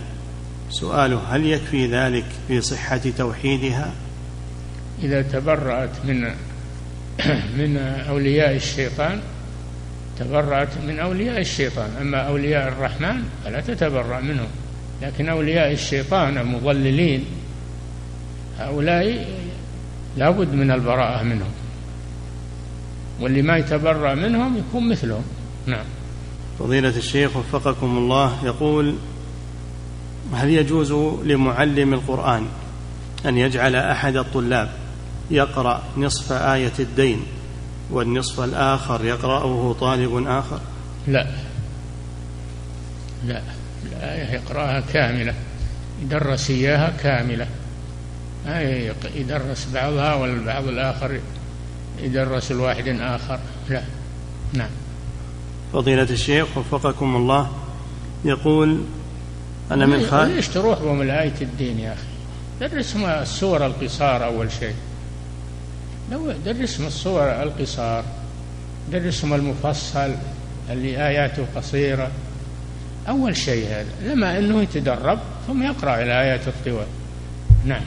سؤاله 0.69 1.21
هل 1.29 1.45
يكفي 1.45 1.87
ذلك 1.87 2.25
في 2.47 2.61
صحة 2.61 3.01
توحيدها؟ 3.17 3.91
إذا 5.03 5.21
تبرأت 5.21 5.89
من 6.05 6.21
من 7.59 7.77
أولياء 8.09 8.55
الشيطان 8.55 9.19
تبرأت 10.19 10.77
من 10.87 10.99
أولياء 10.99 11.41
الشيطان. 11.41 11.89
أما 12.01 12.17
أولياء 12.17 12.67
الرحمن 12.67 13.23
فلا 13.45 13.61
تتبرأ 13.61 14.19
منهم. 14.19 14.47
لكن 15.01 15.29
أولياء 15.29 15.71
الشيطان 15.71 16.37
المضللين 16.37 17.25
هؤلاء 18.59 19.27
لابد 20.17 20.53
من 20.53 20.71
البراءة 20.71 21.23
منهم. 21.23 21.51
واللي 23.19 23.41
ما 23.41 23.57
يتبرأ 23.57 24.15
منهم 24.15 24.57
يكون 24.57 24.89
مثلهم. 24.89 25.23
نعم. 25.65 25.85
فضيلة 26.59 26.97
الشيخ 26.97 27.37
وفقكم 27.37 27.97
الله 27.97 28.45
يقول 28.45 28.95
هل 30.33 30.49
يجوز 30.49 30.91
لمعلم 31.23 31.93
القرآن 31.93 32.45
أن 33.25 33.37
يجعل 33.37 33.75
أحد 33.75 34.15
الطلاب 34.15 34.69
يقرأ 35.31 35.83
نصف 35.97 36.31
آية 36.31 36.71
الدين 36.79 37.19
والنصف 37.91 38.39
الآخر 38.39 39.05
يقرأه 39.05 39.75
طالب 39.79 40.27
آخر؟ 40.27 40.59
لا. 41.07 41.27
لا. 43.25 43.41
الآية 43.85 44.33
يقرأها 44.33 44.83
كاملة. 44.93 45.33
يدرس 46.01 46.49
إياها 46.49 46.93
كاملة. 47.03 47.47
ما 48.45 48.61
يدرس 49.15 49.67
بعضها 49.73 50.13
والبعض 50.13 50.67
الآخر 50.67 51.19
يدرس 51.99 52.51
الواحد 52.51 52.87
آخر. 52.87 53.39
لا. 53.69 53.83
نعم. 54.53 54.69
فضيلة 55.73 56.07
الشيخ 56.09 56.57
وفقكم 56.57 57.15
الله 57.15 57.49
يقول 58.25 58.81
أنا 59.71 59.85
من 59.85 60.05
خالد 60.05 60.31
ليش 60.31 60.47
تروح 60.47 60.79
بهم 60.79 61.01
الآية 61.01 61.41
الدين 61.41 61.79
يا 61.79 61.93
أخي؟ 61.93 62.69
درسهم 62.69 63.05
السور 63.05 63.65
القصار 63.65 64.25
أول 64.25 64.51
شيء. 64.51 64.75
لو 66.11 66.31
درسهم 66.45 66.87
السور 66.87 67.43
القصار 67.43 68.03
درسهم 68.91 69.33
المفصل 69.33 70.15
اللي 70.69 71.07
آياته 71.07 71.45
قصيرة. 71.55 72.11
أول 73.09 73.37
شيء 73.37 73.67
هذا 73.67 74.13
لما 74.13 74.37
أنه 74.37 74.61
يتدرب 74.61 75.19
ثم 75.47 75.63
يقرأ 75.63 76.03
الآيات 76.03 76.47
الطوال 76.47 76.87
نعم. 77.65 77.81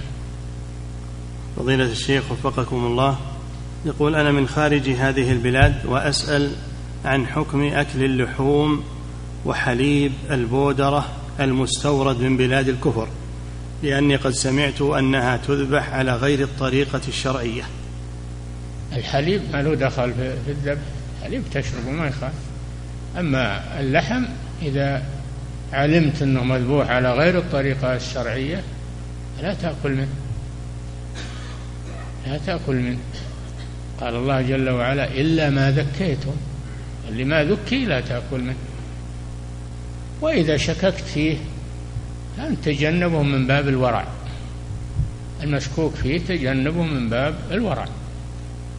فضيلة 1.57 1.85
الشيخ 1.85 2.33
وفقكم 2.33 2.77
الله 2.77 3.19
يقول 3.85 4.15
أنا 4.15 4.33
من 4.33 4.49
خارج 4.49 4.91
هذه 4.91 5.33
البلاد 5.33 5.87
وأسأل 5.87 6.53
عن 7.05 7.27
حكم 7.27 7.63
أكل 7.63 8.05
اللحوم 8.05 8.85
وحليب 9.45 10.13
البودرة 10.31 11.09
المستورد 11.41 12.21
من 12.21 12.37
بلاد 12.37 12.69
الكفر 12.69 13.09
لأني 13.83 14.17
قد 14.17 14.31
سمعت 14.31 14.83
أنها 14.83 15.37
تذبح 15.37 15.93
على 15.93 16.17
غير 16.17 16.43
الطريقة 16.43 17.01
الشرعية. 17.09 17.63
الحليب. 18.97 19.41
ما 19.53 19.63
له 19.63 19.75
دخل 19.75 20.15
في 20.15 20.51
الذبح 20.51 20.81
الحليب 21.19 21.43
تشربه 21.53 21.91
ما 21.91 22.07
يخالف 22.07 22.35
أما 23.19 23.81
اللحم 23.81 24.25
إذا 24.63 25.03
علمت 25.73 26.23
أنه 26.23 26.45
مذبوح 26.45 26.91
على 26.91 27.13
غير 27.13 27.39
الطريقة 27.39 27.97
الشرعية 27.97 28.63
لا 29.43 29.55
تأكل 29.55 29.93
منه. 29.93 30.09
لا 32.27 32.39
تأكل 32.47 32.75
منه. 32.75 32.99
قال 34.01 34.15
الله 34.15 34.43
جل 34.43 34.71
وعلا 34.71 35.05
إلا 35.05 35.51
ما 35.51 35.71
ذكيتم. 35.71 36.35
اللي 37.09 37.25
ما 37.25 37.45
ذكي 37.45 37.85
لا 37.85 38.01
تأكل 38.01 38.41
منه. 38.41 38.55
وإذا 40.21 40.57
شككت 40.57 41.05
فيه 41.15 41.37
فأنت 42.37 42.65
تجنبه 42.65 43.23
من 43.23 43.47
باب 43.47 43.69
الورع. 43.69 44.05
المشكوك 45.43 45.95
فيه 45.95 46.19
تجنبه 46.19 46.83
من 46.83 47.09
باب 47.09 47.35
الورع. 47.51 47.87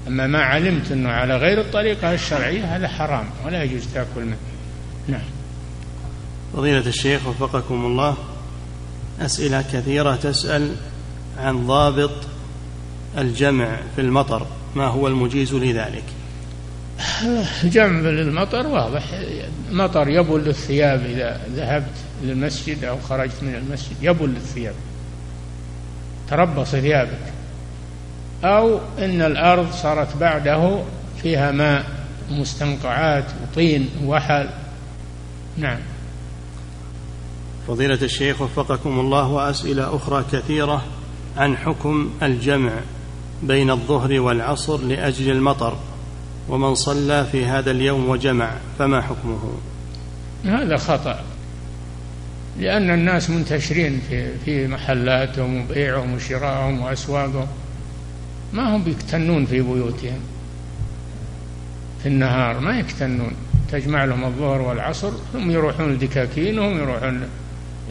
أما 0.08 0.28
ما 0.28 0.44
علمت 0.44 0.92
أنه 0.92 1.10
على 1.10 1.38
غير 1.38 1.62
الطريقة 1.62 2.14
الشرعية 2.14 2.76
هذا 2.76 2.88
حرام 2.88 3.26
ولا 3.46 3.64
يجوز 3.64 3.88
تأكل 3.94 4.22
منه. 4.22 4.38
نعم. 5.08 5.22
فضيلة 6.54 6.88
الشيخ 6.88 7.28
وفقكم 7.28 7.86
الله 7.86 8.18
أسئلة 9.22 9.62
كثيرة 9.74 10.16
تسأل 10.16 10.76
عن 11.38 11.68
ضابط 11.68 12.12
الجمع 13.18 13.78
في 13.96 14.02
المطر 14.02 14.48
ما 14.76 14.88
هو 14.88 15.08
المجيز 15.08 15.54
لذلك؟ 15.54 16.04
جمع 17.64 18.00
للمطر 18.00 18.68
واضح. 18.68 19.04
مطر 19.72 20.10
يبل 20.10 20.48
الثياب 20.48 21.06
إذا 21.06 21.42
ذهبت 21.56 21.96
للمسجد 22.24 22.84
أو 22.84 22.98
خرجت 23.00 23.44
من 23.44 23.56
المسجد 23.56 23.96
يبل 24.02 24.30
الثياب 24.36 24.76
تربص 26.30 26.70
ثيابك. 26.70 27.34
أو 28.44 28.80
إن 29.00 29.22
الأرض 29.22 29.72
صارت 29.72 30.18
بعده 30.18 30.80
فيها 31.22 31.52
ماء 31.52 31.86
مستنقعات 32.32 33.26
وطين 33.44 33.90
وحل 34.06 34.50
نعم. 35.58 35.80
فضيلة 37.68 38.00
الشيخ 38.02 38.42
وفقكم 38.42 39.00
الله 39.00 39.28
وأسئلة 39.28 39.96
أخرى 39.96 40.26
كثيرة 40.32 40.84
عن 41.38 41.58
حكم 41.58 42.10
الجمع 42.24 42.72
بين 43.44 43.70
الظهر 43.70 44.20
والعصر 44.20 44.78
لأجل 44.78 45.32
المطر 45.32 45.78
ومن 46.50 46.76
صلى 46.76 47.26
في 47.32 47.46
هذا 47.46 47.72
اليوم 47.72 48.10
وجمع 48.10 48.52
فما 48.80 49.02
حكمه؟ 49.02 49.54
هذا 50.46 50.78
خطأ 50.78 51.20
لأن 52.60 52.90
الناس 52.90 53.30
منتشرين 53.30 54.02
في 54.10 54.38
في 54.46 54.68
محلاتهم 54.68 55.62
وبيعهم 55.62 56.14
وشراءهم 56.14 56.82
وأسواقهم. 56.82 57.48
ما 58.54 58.76
هم 58.76 58.84
بيكتنون 58.84 59.46
في 59.46 59.62
بيوتهم. 59.62 60.20
في 62.04 62.10
النهار 62.10 62.60
ما 62.60 62.80
يكتنون. 62.80 63.32
تجمع 63.72 64.06
لهم 64.06 64.24
الظهر 64.24 64.62
والعصر 64.62 65.12
ثم 65.34 65.52
يروحون 65.52 65.94
لدكاكينهم 65.94 66.78
يروحون 66.78 67.22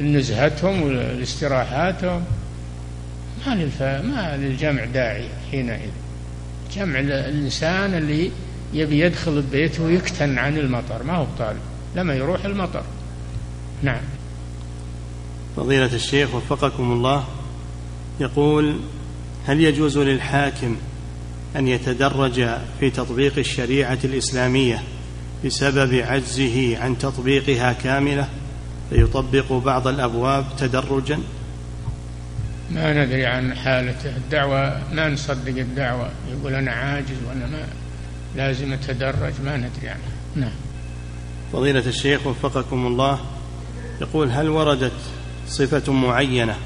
لنزهتهم 0.00 0.82
ولاستراحاتهم. 0.82 2.24
ما 3.46 3.54
للف... 3.54 3.82
ما 3.82 4.36
للجمع 4.36 4.84
داعي 4.84 5.28
حينئذ. 5.50 5.90
جمع 6.76 7.00
الإنسان 7.00 7.94
اللي 7.94 8.30
يبي 8.74 9.00
يدخل 9.00 9.32
البيت 9.36 9.80
ويكتن 9.80 10.38
عن 10.38 10.58
المطر. 10.58 11.02
ما 11.02 11.16
هو 11.16 11.26
طالب 11.38 11.60
لما 11.96 12.14
يروح 12.14 12.44
المطر. 12.44 12.82
نعم. 13.82 14.00
فضيلة 15.56 15.94
الشيخ 15.94 16.34
وفقكم 16.34 16.92
الله 16.92 17.24
يقول 18.20 18.76
هل 19.46 19.60
يجوز 19.60 19.98
للحاكم 19.98 20.76
أن 21.56 21.68
يتدرج 21.68 22.48
في 22.80 22.90
تطبيق 22.90 23.38
الشريعة 23.38 23.98
الإسلامية 24.04 24.82
بسبب 25.44 25.94
عجزه 25.94 26.78
عن 26.78 26.98
تطبيقها 26.98 27.72
كاملة 27.72 28.28
فيطبق 28.90 29.52
بعض 29.52 29.88
الأبواب 29.88 30.44
تدرجا؟ 30.58 31.18
ما 32.70 33.04
ندري 33.04 33.26
عن 33.26 33.54
حالته. 33.54 34.16
الدعوة 34.16 34.82
ما 34.92 35.08
نصدق 35.08 35.58
الدعوة. 35.58 36.10
يقول 36.32 36.54
أنا 36.54 36.70
عاجز 36.70 37.16
وأنا 37.28 37.46
ما 37.46 37.66
لازم 38.36 38.72
أتدرج 38.72 39.32
ما 39.44 39.56
ندري 39.56 39.88
عنه 39.88 40.00
نعم. 40.36 40.52
فضيلة 41.52 41.86
الشيخ 41.86 42.26
وفقكم 42.26 42.86
الله 42.86 43.20
يقول 44.00 44.30
هل 44.30 44.48
وردت 44.48 44.92
صفة 45.48 45.92
معينة 45.92 46.56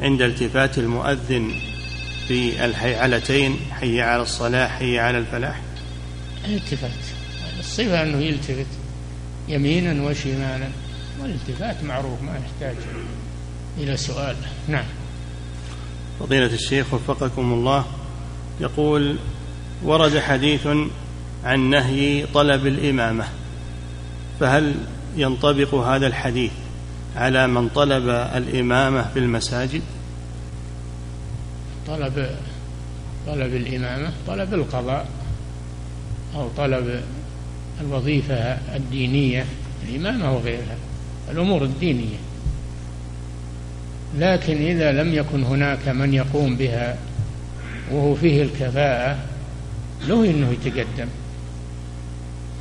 عند 0.00 0.22
التفات 0.22 0.78
المؤذن 0.78 1.71
في 2.28 2.64
الحيعلتين 2.64 3.56
حي 3.80 4.00
على 4.00 4.22
الصلاة 4.22 4.68
حي 4.68 4.98
على 4.98 5.18
الفلاح. 5.18 5.60
التفات 6.44 6.90
الصفة 7.58 8.02
أنه 8.02 8.18
يلتفت 8.18 8.66
يمينا 9.48 10.02
وشمالا. 10.02 10.68
والالتفات 11.20 11.84
معروف 11.84 12.22
ما 12.22 12.38
يحتاج 12.38 12.76
إلى 13.78 13.96
سؤال. 13.96 14.36
نعم. 14.68 14.84
فضيلة 16.20 16.54
الشيخ 16.54 16.94
وفقكم 16.94 17.52
الله. 17.52 17.86
يقول 18.60 19.16
ورد 19.84 20.18
حديث 20.18 20.66
عن 21.44 21.70
نهي 21.70 22.26
طلب 22.34 22.66
الإمامة 22.66 23.24
فهل 24.40 24.74
ينطبق 25.16 25.74
هذا 25.74 26.06
الحديث 26.06 26.52
على 27.16 27.46
من 27.46 27.68
طلب 27.68 28.08
الإمامة 28.08 29.10
في 29.12 29.18
المساجد؟ 29.18 29.82
طلب 31.86 32.30
طلب 33.26 33.54
الإمامة 33.54 34.10
طلب 34.26 34.54
القضاء 34.54 35.06
أو 36.34 36.48
طلب 36.56 37.02
الوظيفة 37.80 38.58
الدينية 38.76 39.44
الإمامة 39.88 40.36
وغيرها 40.36 40.76
الأمور 41.30 41.64
الدينية. 41.64 42.16
لكن 44.18 44.56
إذا 44.56 44.92
لم 44.92 45.14
يكن 45.14 45.42
هناك 45.42 45.88
من 45.88 46.14
يقوم 46.14 46.56
بها 46.56 46.96
وهو 47.92 48.14
فيه 48.14 48.42
الكفاءة 48.42 49.18
له 50.08 50.30
أنه 50.30 50.52
يتقدم. 50.52 51.08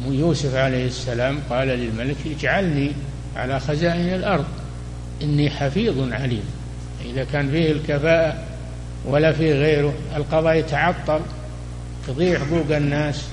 يوسف 0.08 0.56
عليه 0.56 0.86
السلام 0.86 1.40
قال 1.50 1.68
للملك 1.68 2.18
اجعلني 2.38 2.92
على 3.36 3.60
خزائن 3.60 4.14
الأرض 4.14 4.46
إني 5.22 5.50
حفيظ 5.50 6.14
عليم. 6.14 6.44
إذا 7.06 7.24
كان 7.24 7.52
فيه 7.52 7.72
الكفاءة 7.72 8.51
ولا 9.06 9.32
فيه 9.32 9.54
غيره. 9.54 9.94
القضاء 10.16 10.56
يتعطل 10.56 11.20
تضيع 12.08 12.40
حقوق 12.40 12.76
الناس. 12.76 13.26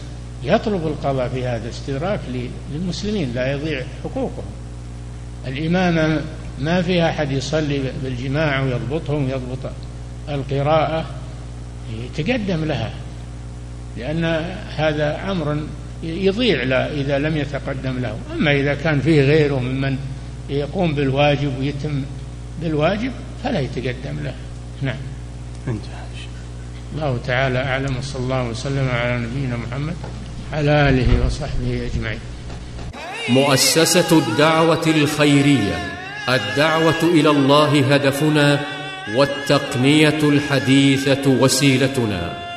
يطلب 0.44 0.86
القضاء 0.86 1.28
في 1.28 1.46
هذا 1.46 1.68
استدراك 1.68 2.20
للمسلمين 2.72 3.32
لا 3.34 3.52
يضيع 3.52 3.82
حقوقهم. 4.04 4.44
الإمامة 5.46 6.20
ما 6.60 6.82
فيها 6.82 7.10
أحد 7.10 7.30
يصلي 7.30 7.80
بالجماعة 8.04 8.64
ويضبطهم 8.64 9.24
ويضبط 9.24 9.70
القراءة. 10.28 11.04
يتقدم 12.04 12.64
لها 12.64 12.90
لأن 13.96 14.24
هذا 14.76 15.30
أمر 15.30 15.60
يضيع 16.02 16.62
لا 16.62 16.92
إذا 16.92 17.18
لم 17.18 17.36
يتقدم 17.36 17.98
له. 17.98 18.16
أما 18.34 18.52
إذا 18.52 18.74
كان 18.74 19.00
فيه 19.00 19.22
غيره 19.22 19.58
ممن 19.58 19.96
يقوم 20.50 20.94
بالواجب 20.94 21.58
ويتم 21.58 22.02
بالواجب 22.62 23.12
فلا 23.44 23.60
يتقدم 23.60 24.20
له. 24.24 24.34
نعم. 24.82 24.96
انتهى. 25.68 26.08
الله 26.94 27.18
تعالى 27.26 27.58
أعلم 27.58 27.96
وصلى 27.96 28.22
الله 28.22 28.48
وسلم 28.48 28.88
على 28.88 29.18
نبينا 29.18 29.56
محمد 29.56 29.94
على 30.52 30.88
آله 30.88 31.26
وصحبه 31.26 31.90
أجمعين. 31.94 32.20
مؤسسة 33.28 34.18
الدعوة 34.18 34.86
الخيرية 34.86 35.76
الدعوة 36.28 37.02
إلى 37.02 37.30
الله 37.30 37.94
هدفنا 37.94 38.60
والتقنية 39.14 40.20
الحديثة 40.22 41.30
وسيلتنا. 41.30 42.47